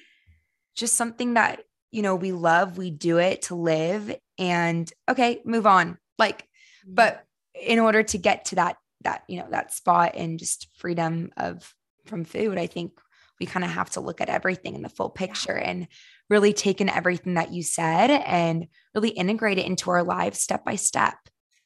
just 0.75 0.97
something 0.97 1.35
that, 1.35 1.61
you 1.91 2.03
know, 2.03 2.17
we 2.17 2.33
love, 2.33 2.79
we 2.79 2.91
do 2.91 3.19
it 3.19 3.43
to 3.43 3.55
live 3.55 4.13
and 4.39 4.91
okay, 5.09 5.41
move 5.45 5.67
on. 5.67 5.99
Like 6.19 6.43
mm-hmm. 6.43 6.95
but 6.95 7.25
in 7.55 7.79
order 7.79 8.03
to 8.03 8.19
get 8.19 8.47
to 8.47 8.57
that 8.57 8.77
that, 9.03 9.25
you 9.29 9.39
know, 9.39 9.47
that 9.51 9.73
spot 9.73 10.13
and 10.15 10.39
just 10.39 10.69
freedom 10.79 11.33
of 11.37 11.75
from 12.07 12.25
food, 12.25 12.59
I 12.59 12.67
think 12.67 12.93
we 13.41 13.47
kind 13.47 13.65
of 13.65 13.71
have 13.71 13.91
to 13.91 14.01
look 14.01 14.21
at 14.21 14.29
everything 14.29 14.75
in 14.75 14.83
the 14.83 14.89
full 14.89 15.11
picture 15.11 15.57
and 15.57 15.89
really 16.31 16.53
take 16.53 16.81
in 16.81 16.89
everything 16.89 17.35
that 17.35 17.53
you 17.53 17.63
said 17.63 18.11
and 18.11 18.67
really 18.95 19.11
integrate 19.11 19.59
it 19.59 19.67
into 19.67 19.91
our 19.91 20.03
lives 20.03 20.41
step 20.41 20.65
by 20.65 20.77
step. 20.77 21.15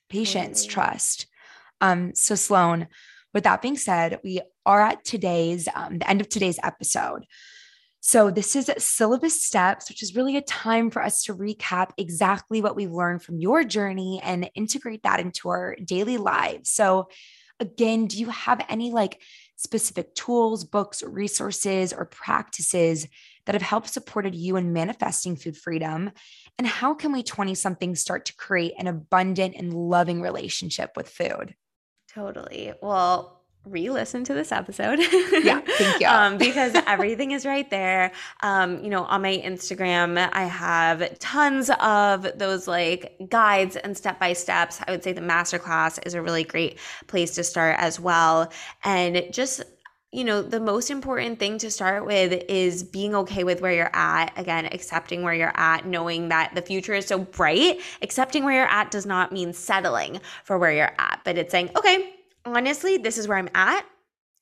Patience, 0.09 0.62
mm-hmm. 0.62 0.72
trust. 0.72 1.26
Um, 1.80 2.14
so 2.14 2.34
Sloan, 2.34 2.87
with 3.34 3.45
that 3.45 3.61
being 3.61 3.76
said, 3.76 4.20
we 4.24 4.41
are 4.64 4.80
at 4.80 5.05
today's 5.05 5.68
um, 5.74 5.99
the 5.99 6.09
end 6.09 6.20
of 6.20 6.28
today's 6.28 6.59
episode. 6.62 7.24
So, 8.01 8.30
this 8.30 8.55
is 8.55 8.70
syllabus 8.78 9.43
steps, 9.43 9.89
which 9.89 10.03
is 10.03 10.14
really 10.14 10.37
a 10.37 10.43
time 10.43 10.91
for 10.91 11.03
us 11.03 11.24
to 11.24 11.34
recap 11.34 11.91
exactly 11.99 12.62
what 12.62 12.76
we've 12.76 12.93
learned 12.93 13.22
from 13.22 13.41
your 13.41 13.64
journey 13.64 14.20
and 14.22 14.49
integrate 14.55 15.03
that 15.03 15.18
into 15.18 15.49
our 15.49 15.76
daily 15.84 16.16
lives. 16.16 16.70
So, 16.70 17.09
again, 17.59 18.07
do 18.07 18.18
you 18.18 18.30
have 18.30 18.64
any 18.68 18.93
like 18.93 19.20
specific 19.57 20.14
tools, 20.14 20.64
books, 20.64 21.02
resources, 21.02 21.92
or 21.92 22.04
practices 22.04 23.07
that 23.46 23.54
have 23.54 23.62
helped 23.62 23.88
supported 23.88 24.34
you 24.34 24.57
in 24.57 24.72
manifesting 24.72 25.36
food 25.36 25.57
freedom? 25.57 26.11
And 26.59 26.66
how 26.66 26.94
can 26.94 27.12
we 27.12 27.22
20 27.22 27.54
something 27.54 27.94
start 27.94 28.26
to 28.26 28.36
create 28.36 28.74
an 28.78 28.86
abundant 28.86 29.54
and 29.57 29.72
loving 29.72 30.20
relationship 30.20 30.90
with 30.96 31.09
food? 31.09 31.54
Totally. 32.09 32.72
Well, 32.80 33.36
re-listen 33.67 34.25
to 34.25 34.35
this 34.35 34.53
episode. 34.53 34.99
yeah, 35.43 35.61
thank 35.67 36.01
you. 36.01 36.07
um, 36.07 36.39
because 36.39 36.75
everything 36.87 37.33
is 37.33 37.45
right 37.45 37.69
there. 37.71 38.12
Um, 38.43 38.83
you 38.83 38.91
know, 38.91 39.05
on 39.05 39.23
my 39.23 39.37
Instagram, 39.39 40.29
I 40.33 40.45
have 40.45 41.19
tons 41.19 41.71
of 41.81 42.27
those 42.39 42.69
like 42.69 43.17
guides 43.29 43.77
and 43.77 43.97
step 43.97 44.19
by 44.19 44.33
steps. 44.33 44.81
I 44.87 44.91
would 44.91 45.03
say 45.03 45.12
the 45.12 45.21
masterclass 45.21 45.99
is 46.07 46.14
a 46.14 46.23
really 46.23 46.45
great 46.45 46.79
place 47.07 47.35
to 47.35 47.45
start 47.45 47.77
as 47.79 48.01
well. 48.01 48.51
And 48.85 49.27
just 49.31 49.62
you 50.12 50.25
know, 50.25 50.41
the 50.41 50.61
most 50.61 50.91
important 50.91 51.39
thing 51.39 51.59
to 51.59 51.71
start 51.71 52.07
with 52.07 52.33
is 52.49 52.83
being 52.83 53.14
okay 53.14 53.45
with 53.45 53.61
where 53.61 53.73
you're 53.73 53.95
at. 53.95 54.33
Again, 54.39 54.64
accepting 54.73 55.23
where 55.23 55.35
you're 55.35 55.53
at, 55.55 55.85
knowing 55.85 56.31
that 56.31 56.55
the 56.55 56.62
future 56.62 56.95
is 56.95 57.07
so 57.07 57.19
bright. 57.19 57.81
Accepting 58.01 58.43
where 58.43 58.55
you're 58.55 58.69
at 58.69 58.91
does 58.91 59.05
not 59.05 59.31
mean 59.31 59.53
settling 59.53 60.21
for 60.45 60.57
where 60.57 60.73
you're 60.73 60.95
at, 60.99 61.21
but 61.25 61.37
it's 61.37 61.51
saying, 61.53 61.71
okay, 61.77 62.14
honestly, 62.47 62.97
this 62.97 63.18
is 63.18 63.26
where 63.26 63.38
I'm 63.38 63.51
at. 63.55 63.84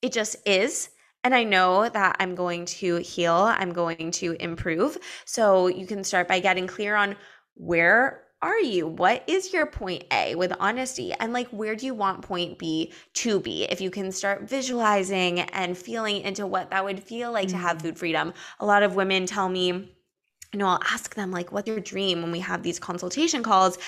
It 0.02 0.12
just 0.12 0.36
is. 0.46 0.90
And 1.22 1.34
I 1.34 1.44
know 1.44 1.88
that 1.88 2.16
I'm 2.20 2.34
going 2.34 2.66
to 2.66 2.96
heal, 2.96 3.34
I'm 3.34 3.72
going 3.72 4.10
to 4.12 4.36
improve. 4.40 4.98
So 5.24 5.68
you 5.68 5.86
can 5.86 6.04
start 6.04 6.28
by 6.28 6.38
getting 6.38 6.66
clear 6.66 6.96
on 6.96 7.16
where 7.54 8.24
are 8.42 8.60
you? 8.60 8.86
What 8.86 9.24
is 9.26 9.54
your 9.54 9.64
point 9.64 10.04
A 10.12 10.34
with 10.34 10.52
honesty? 10.60 11.14
And 11.14 11.32
like, 11.32 11.48
where 11.48 11.74
do 11.74 11.86
you 11.86 11.94
want 11.94 12.20
point 12.20 12.58
B 12.58 12.92
to 13.14 13.40
be? 13.40 13.64
If 13.64 13.80
you 13.80 13.90
can 13.90 14.12
start 14.12 14.42
visualizing 14.42 15.40
and 15.40 15.78
feeling 15.78 16.20
into 16.20 16.46
what 16.46 16.70
that 16.70 16.84
would 16.84 17.02
feel 17.02 17.32
like 17.32 17.48
mm-hmm. 17.48 17.56
to 17.56 17.62
have 17.62 17.78
mm. 17.78 17.82
food 17.82 17.98
freedom. 17.98 18.34
A 18.60 18.66
lot 18.66 18.82
of 18.82 18.96
women 18.96 19.24
tell 19.24 19.48
me, 19.48 19.68
you 19.68 20.58
know, 20.58 20.66
I'll 20.66 20.82
ask 20.84 21.14
them, 21.14 21.30
like, 21.30 21.52
what's 21.52 21.66
your 21.66 21.80
dream 21.80 22.20
when 22.20 22.32
we 22.32 22.40
have 22.40 22.62
these 22.62 22.78
consultation 22.78 23.42
calls? 23.42 23.78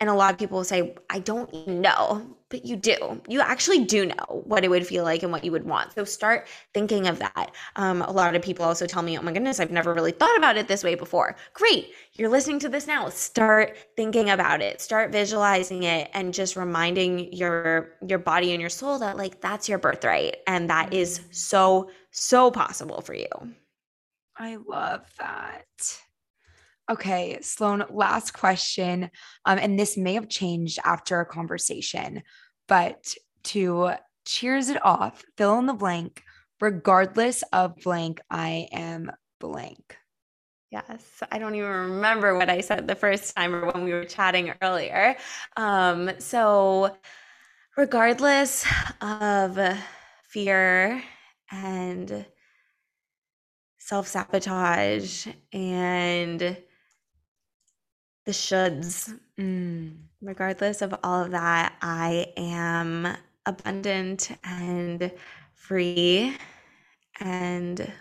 And 0.00 0.08
a 0.08 0.14
lot 0.14 0.32
of 0.32 0.38
people 0.38 0.64
say, 0.64 0.94
I 1.10 1.18
don't 1.18 1.68
know 1.68 2.36
but 2.48 2.64
you 2.64 2.76
do. 2.76 3.20
You 3.28 3.40
actually 3.40 3.84
do 3.84 4.06
know 4.06 4.42
what 4.44 4.64
it 4.64 4.68
would 4.68 4.86
feel 4.86 5.02
like 5.02 5.22
and 5.22 5.32
what 5.32 5.44
you 5.44 5.50
would 5.52 5.64
want. 5.64 5.92
So 5.94 6.04
start 6.04 6.46
thinking 6.72 7.08
of 7.08 7.18
that. 7.18 7.50
Um, 7.74 8.02
a 8.02 8.10
lot 8.10 8.36
of 8.36 8.42
people 8.42 8.64
also 8.64 8.86
tell 8.86 9.02
me, 9.02 9.18
oh 9.18 9.22
my 9.22 9.32
goodness, 9.32 9.58
I've 9.58 9.72
never 9.72 9.92
really 9.92 10.12
thought 10.12 10.36
about 10.36 10.56
it 10.56 10.68
this 10.68 10.84
way 10.84 10.94
before. 10.94 11.36
Great. 11.54 11.90
You're 12.12 12.28
listening 12.28 12.60
to 12.60 12.68
this 12.68 12.86
now. 12.86 13.08
Start 13.08 13.76
thinking 13.96 14.30
about 14.30 14.62
it. 14.62 14.80
Start 14.80 15.10
visualizing 15.10 15.82
it 15.82 16.08
and 16.12 16.32
just 16.32 16.56
reminding 16.56 17.32
your 17.32 17.96
your 18.06 18.18
body 18.18 18.52
and 18.52 18.60
your 18.60 18.70
soul 18.70 18.98
that 19.00 19.16
like 19.16 19.40
that's 19.40 19.68
your 19.68 19.78
birthright 19.78 20.36
and 20.46 20.70
that 20.70 20.92
is 20.92 21.20
so 21.30 21.90
so 22.12 22.50
possible 22.50 23.00
for 23.00 23.14
you. 23.14 23.28
I 24.38 24.56
love 24.56 25.06
that. 25.18 25.64
Okay, 26.88 27.38
Sloan, 27.42 27.84
last 27.90 28.32
question. 28.32 29.10
Um, 29.44 29.58
and 29.58 29.78
this 29.78 29.96
may 29.96 30.14
have 30.14 30.28
changed 30.28 30.78
after 30.84 31.20
a 31.20 31.26
conversation, 31.26 32.22
but 32.68 33.12
to 33.44 33.92
cheers 34.24 34.68
it 34.68 34.84
off, 34.84 35.24
fill 35.36 35.58
in 35.58 35.66
the 35.66 35.74
blank, 35.74 36.22
regardless 36.60 37.42
of 37.52 37.76
blank, 37.82 38.20
I 38.30 38.68
am 38.72 39.10
blank. 39.40 39.96
Yes, 40.70 41.22
I 41.30 41.38
don't 41.38 41.54
even 41.54 41.70
remember 41.70 42.36
what 42.36 42.50
I 42.50 42.60
said 42.60 42.86
the 42.86 42.94
first 42.94 43.34
time 43.34 43.54
or 43.54 43.72
when 43.72 43.84
we 43.84 43.92
were 43.92 44.04
chatting 44.04 44.52
earlier. 44.60 45.16
Um, 45.56 46.10
so, 46.18 46.96
regardless 47.76 48.66
of 49.00 49.58
fear 50.28 51.02
and 51.50 52.26
self 53.78 54.08
sabotage 54.08 55.28
and 55.52 56.56
the 58.26 58.32
shoulds. 58.32 59.18
Mm. 59.38 59.96
Regardless 60.20 60.82
of 60.82 60.94
all 61.02 61.24
of 61.24 61.30
that, 61.30 61.74
I 61.80 62.32
am 62.36 63.16
abundant 63.46 64.30
and 64.44 65.12
free 65.54 66.36
and 67.20 67.92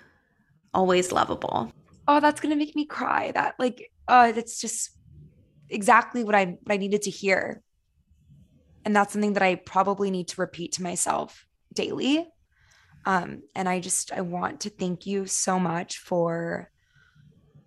always 0.73 1.11
lovable. 1.11 1.71
Oh, 2.07 2.19
that's 2.19 2.41
gonna 2.41 2.55
make 2.55 2.75
me 2.75 2.85
cry. 2.85 3.31
That 3.31 3.55
like, 3.59 3.91
uh, 4.07 4.31
that's 4.31 4.59
just 4.59 4.89
exactly 5.69 6.23
what 6.23 6.35
I 6.35 6.57
what 6.63 6.73
I 6.73 6.77
needed 6.77 7.03
to 7.03 7.11
hear. 7.11 7.61
And 8.83 8.95
that's 8.95 9.13
something 9.13 9.33
that 9.33 9.43
I 9.43 9.55
probably 9.55 10.11
need 10.11 10.27
to 10.29 10.41
repeat 10.41 10.73
to 10.73 10.83
myself 10.83 11.45
daily. 11.73 12.27
Um, 13.05 13.43
and 13.55 13.69
I 13.69 13.79
just 13.79 14.11
I 14.11 14.21
want 14.21 14.61
to 14.61 14.69
thank 14.69 15.05
you 15.05 15.27
so 15.27 15.59
much 15.59 15.99
for 15.99 16.71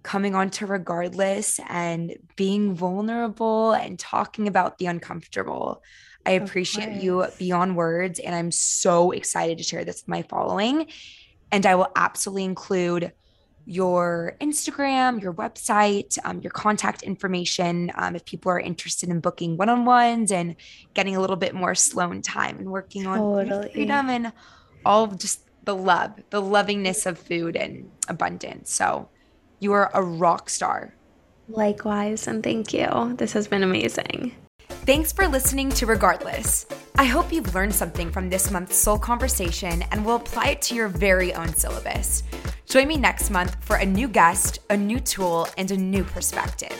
coming 0.09 0.34
on 0.34 0.48
to 0.48 0.64
regardless 0.64 1.61
and 1.68 2.16
being 2.34 2.74
vulnerable 2.74 3.72
and 3.72 3.98
talking 3.98 4.48
about 4.48 4.78
the 4.78 4.86
uncomfortable. 4.86 5.82
I 6.24 6.30
appreciate 6.30 7.02
you 7.02 7.26
beyond 7.38 7.76
words. 7.76 8.18
And 8.18 8.34
I'm 8.34 8.50
so 8.50 9.11
excited 9.11 9.59
to 9.59 9.64
share 9.64 9.84
this 9.84 10.00
with 10.00 10.09
my 10.09 10.22
following. 10.22 10.86
And 11.52 11.66
I 11.66 11.74
will 11.74 11.92
absolutely 11.94 12.44
include 12.44 13.12
your 13.66 14.34
Instagram, 14.40 15.20
your 15.20 15.34
website, 15.34 16.16
um, 16.24 16.40
your 16.40 16.52
contact 16.52 17.02
information 17.02 17.92
um, 17.94 18.16
if 18.16 18.24
people 18.24 18.50
are 18.50 18.59
interested 18.59 19.11
in 19.11 19.20
booking 19.20 19.59
one 19.59 19.68
on 19.68 19.84
ones 19.84 20.32
and 20.32 20.56
getting 20.94 21.16
a 21.16 21.20
little 21.20 21.36
bit 21.36 21.54
more 21.54 21.74
Sloan 21.74 22.22
time 22.22 22.56
and 22.59 22.70
working 22.70 23.04
totally. 23.04 23.50
on 23.50 23.68
freedom 23.70 24.09
and 24.09 24.32
all 24.86 25.04
of 25.04 25.18
just 25.18 25.42
the 25.66 25.76
love, 25.76 26.12
the 26.30 26.40
lovingness 26.40 27.04
of 27.04 27.18
food 27.18 27.56
and 27.56 27.90
abundance. 28.09 28.72
So 28.72 29.11
you 29.61 29.72
are 29.72 29.90
a 29.94 30.02
rock 30.02 30.50
star. 30.50 30.94
Likewise, 31.48 32.26
and 32.26 32.42
thank 32.42 32.72
you. 32.72 33.14
This 33.16 33.32
has 33.32 33.48
been 33.48 33.62
amazing. 33.62 34.32
Thanks 34.68 35.12
for 35.12 35.26
listening 35.26 35.70
to 35.70 35.86
Regardless. 35.86 36.66
I 36.96 37.04
hope 37.04 37.32
you've 37.32 37.54
learned 37.54 37.74
something 37.74 38.11
from 38.11 38.28
this 38.28 38.50
month's 38.50 38.76
Soul 38.76 38.98
Conversation 38.98 39.82
and 39.90 40.04
will 40.04 40.16
apply 40.16 40.48
it 40.48 40.62
to 40.62 40.74
your 40.74 40.88
very 40.88 41.32
own 41.34 41.54
syllabus. 41.54 42.22
Join 42.66 42.88
me 42.88 42.96
next 42.96 43.30
month 43.30 43.56
for 43.64 43.76
a 43.76 43.86
new 43.86 44.09
guest, 44.09 44.61
a 44.70 44.76
new 44.76 45.00
tool, 45.00 45.48
and 45.56 45.70
a 45.70 45.76
new 45.76 46.04
perspective. 46.04 46.76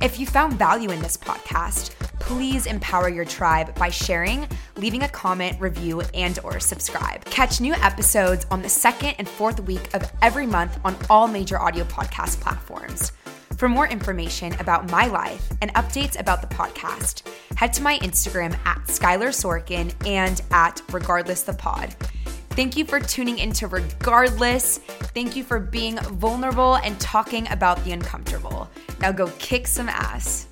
If 0.00 0.18
you 0.18 0.26
found 0.26 0.54
value 0.54 0.90
in 0.90 1.00
this 1.00 1.16
podcast, 1.16 1.90
please 2.20 2.66
empower 2.66 3.08
your 3.08 3.24
tribe 3.24 3.74
by 3.76 3.90
sharing, 3.90 4.48
leaving 4.76 5.02
a 5.02 5.08
comment, 5.08 5.60
review, 5.60 6.02
and 6.12 6.38
or 6.44 6.60
subscribe. 6.60 7.24
Catch 7.26 7.60
new 7.60 7.74
episodes 7.74 8.46
on 8.50 8.62
the 8.62 8.68
second 8.68 9.14
and 9.18 9.28
fourth 9.28 9.60
week 9.60 9.94
of 9.94 10.10
every 10.22 10.46
month 10.46 10.78
on 10.84 10.96
all 11.08 11.28
major 11.28 11.60
audio 11.60 11.84
podcast 11.84 12.40
platforms. 12.40 13.12
For 13.56 13.68
more 13.68 13.86
information 13.86 14.52
about 14.54 14.90
my 14.90 15.06
life 15.06 15.48
and 15.62 15.72
updates 15.74 16.18
about 16.18 16.40
the 16.40 16.54
podcast, 16.54 17.22
head 17.56 17.72
to 17.74 17.82
my 17.82 17.98
Instagram 17.98 18.56
at 18.66 18.78
Skylar 18.88 19.28
Sorkin 19.28 19.94
and 20.06 20.42
at 20.50 20.82
Regardless 20.92 21.42
the 21.44 21.54
Pod. 21.54 21.94
Thank 22.54 22.76
you 22.76 22.84
for 22.84 23.00
tuning 23.00 23.38
into 23.38 23.66
Regardless. 23.66 24.78
Thank 24.78 25.34
you 25.34 25.42
for 25.42 25.58
being 25.58 25.98
vulnerable 25.98 26.76
and 26.76 26.98
talking 27.00 27.48
about 27.50 27.82
the 27.84 27.90
uncomfortable. 27.90 28.70
Now 29.00 29.10
go 29.10 29.26
kick 29.40 29.66
some 29.66 29.88
ass. 29.88 30.46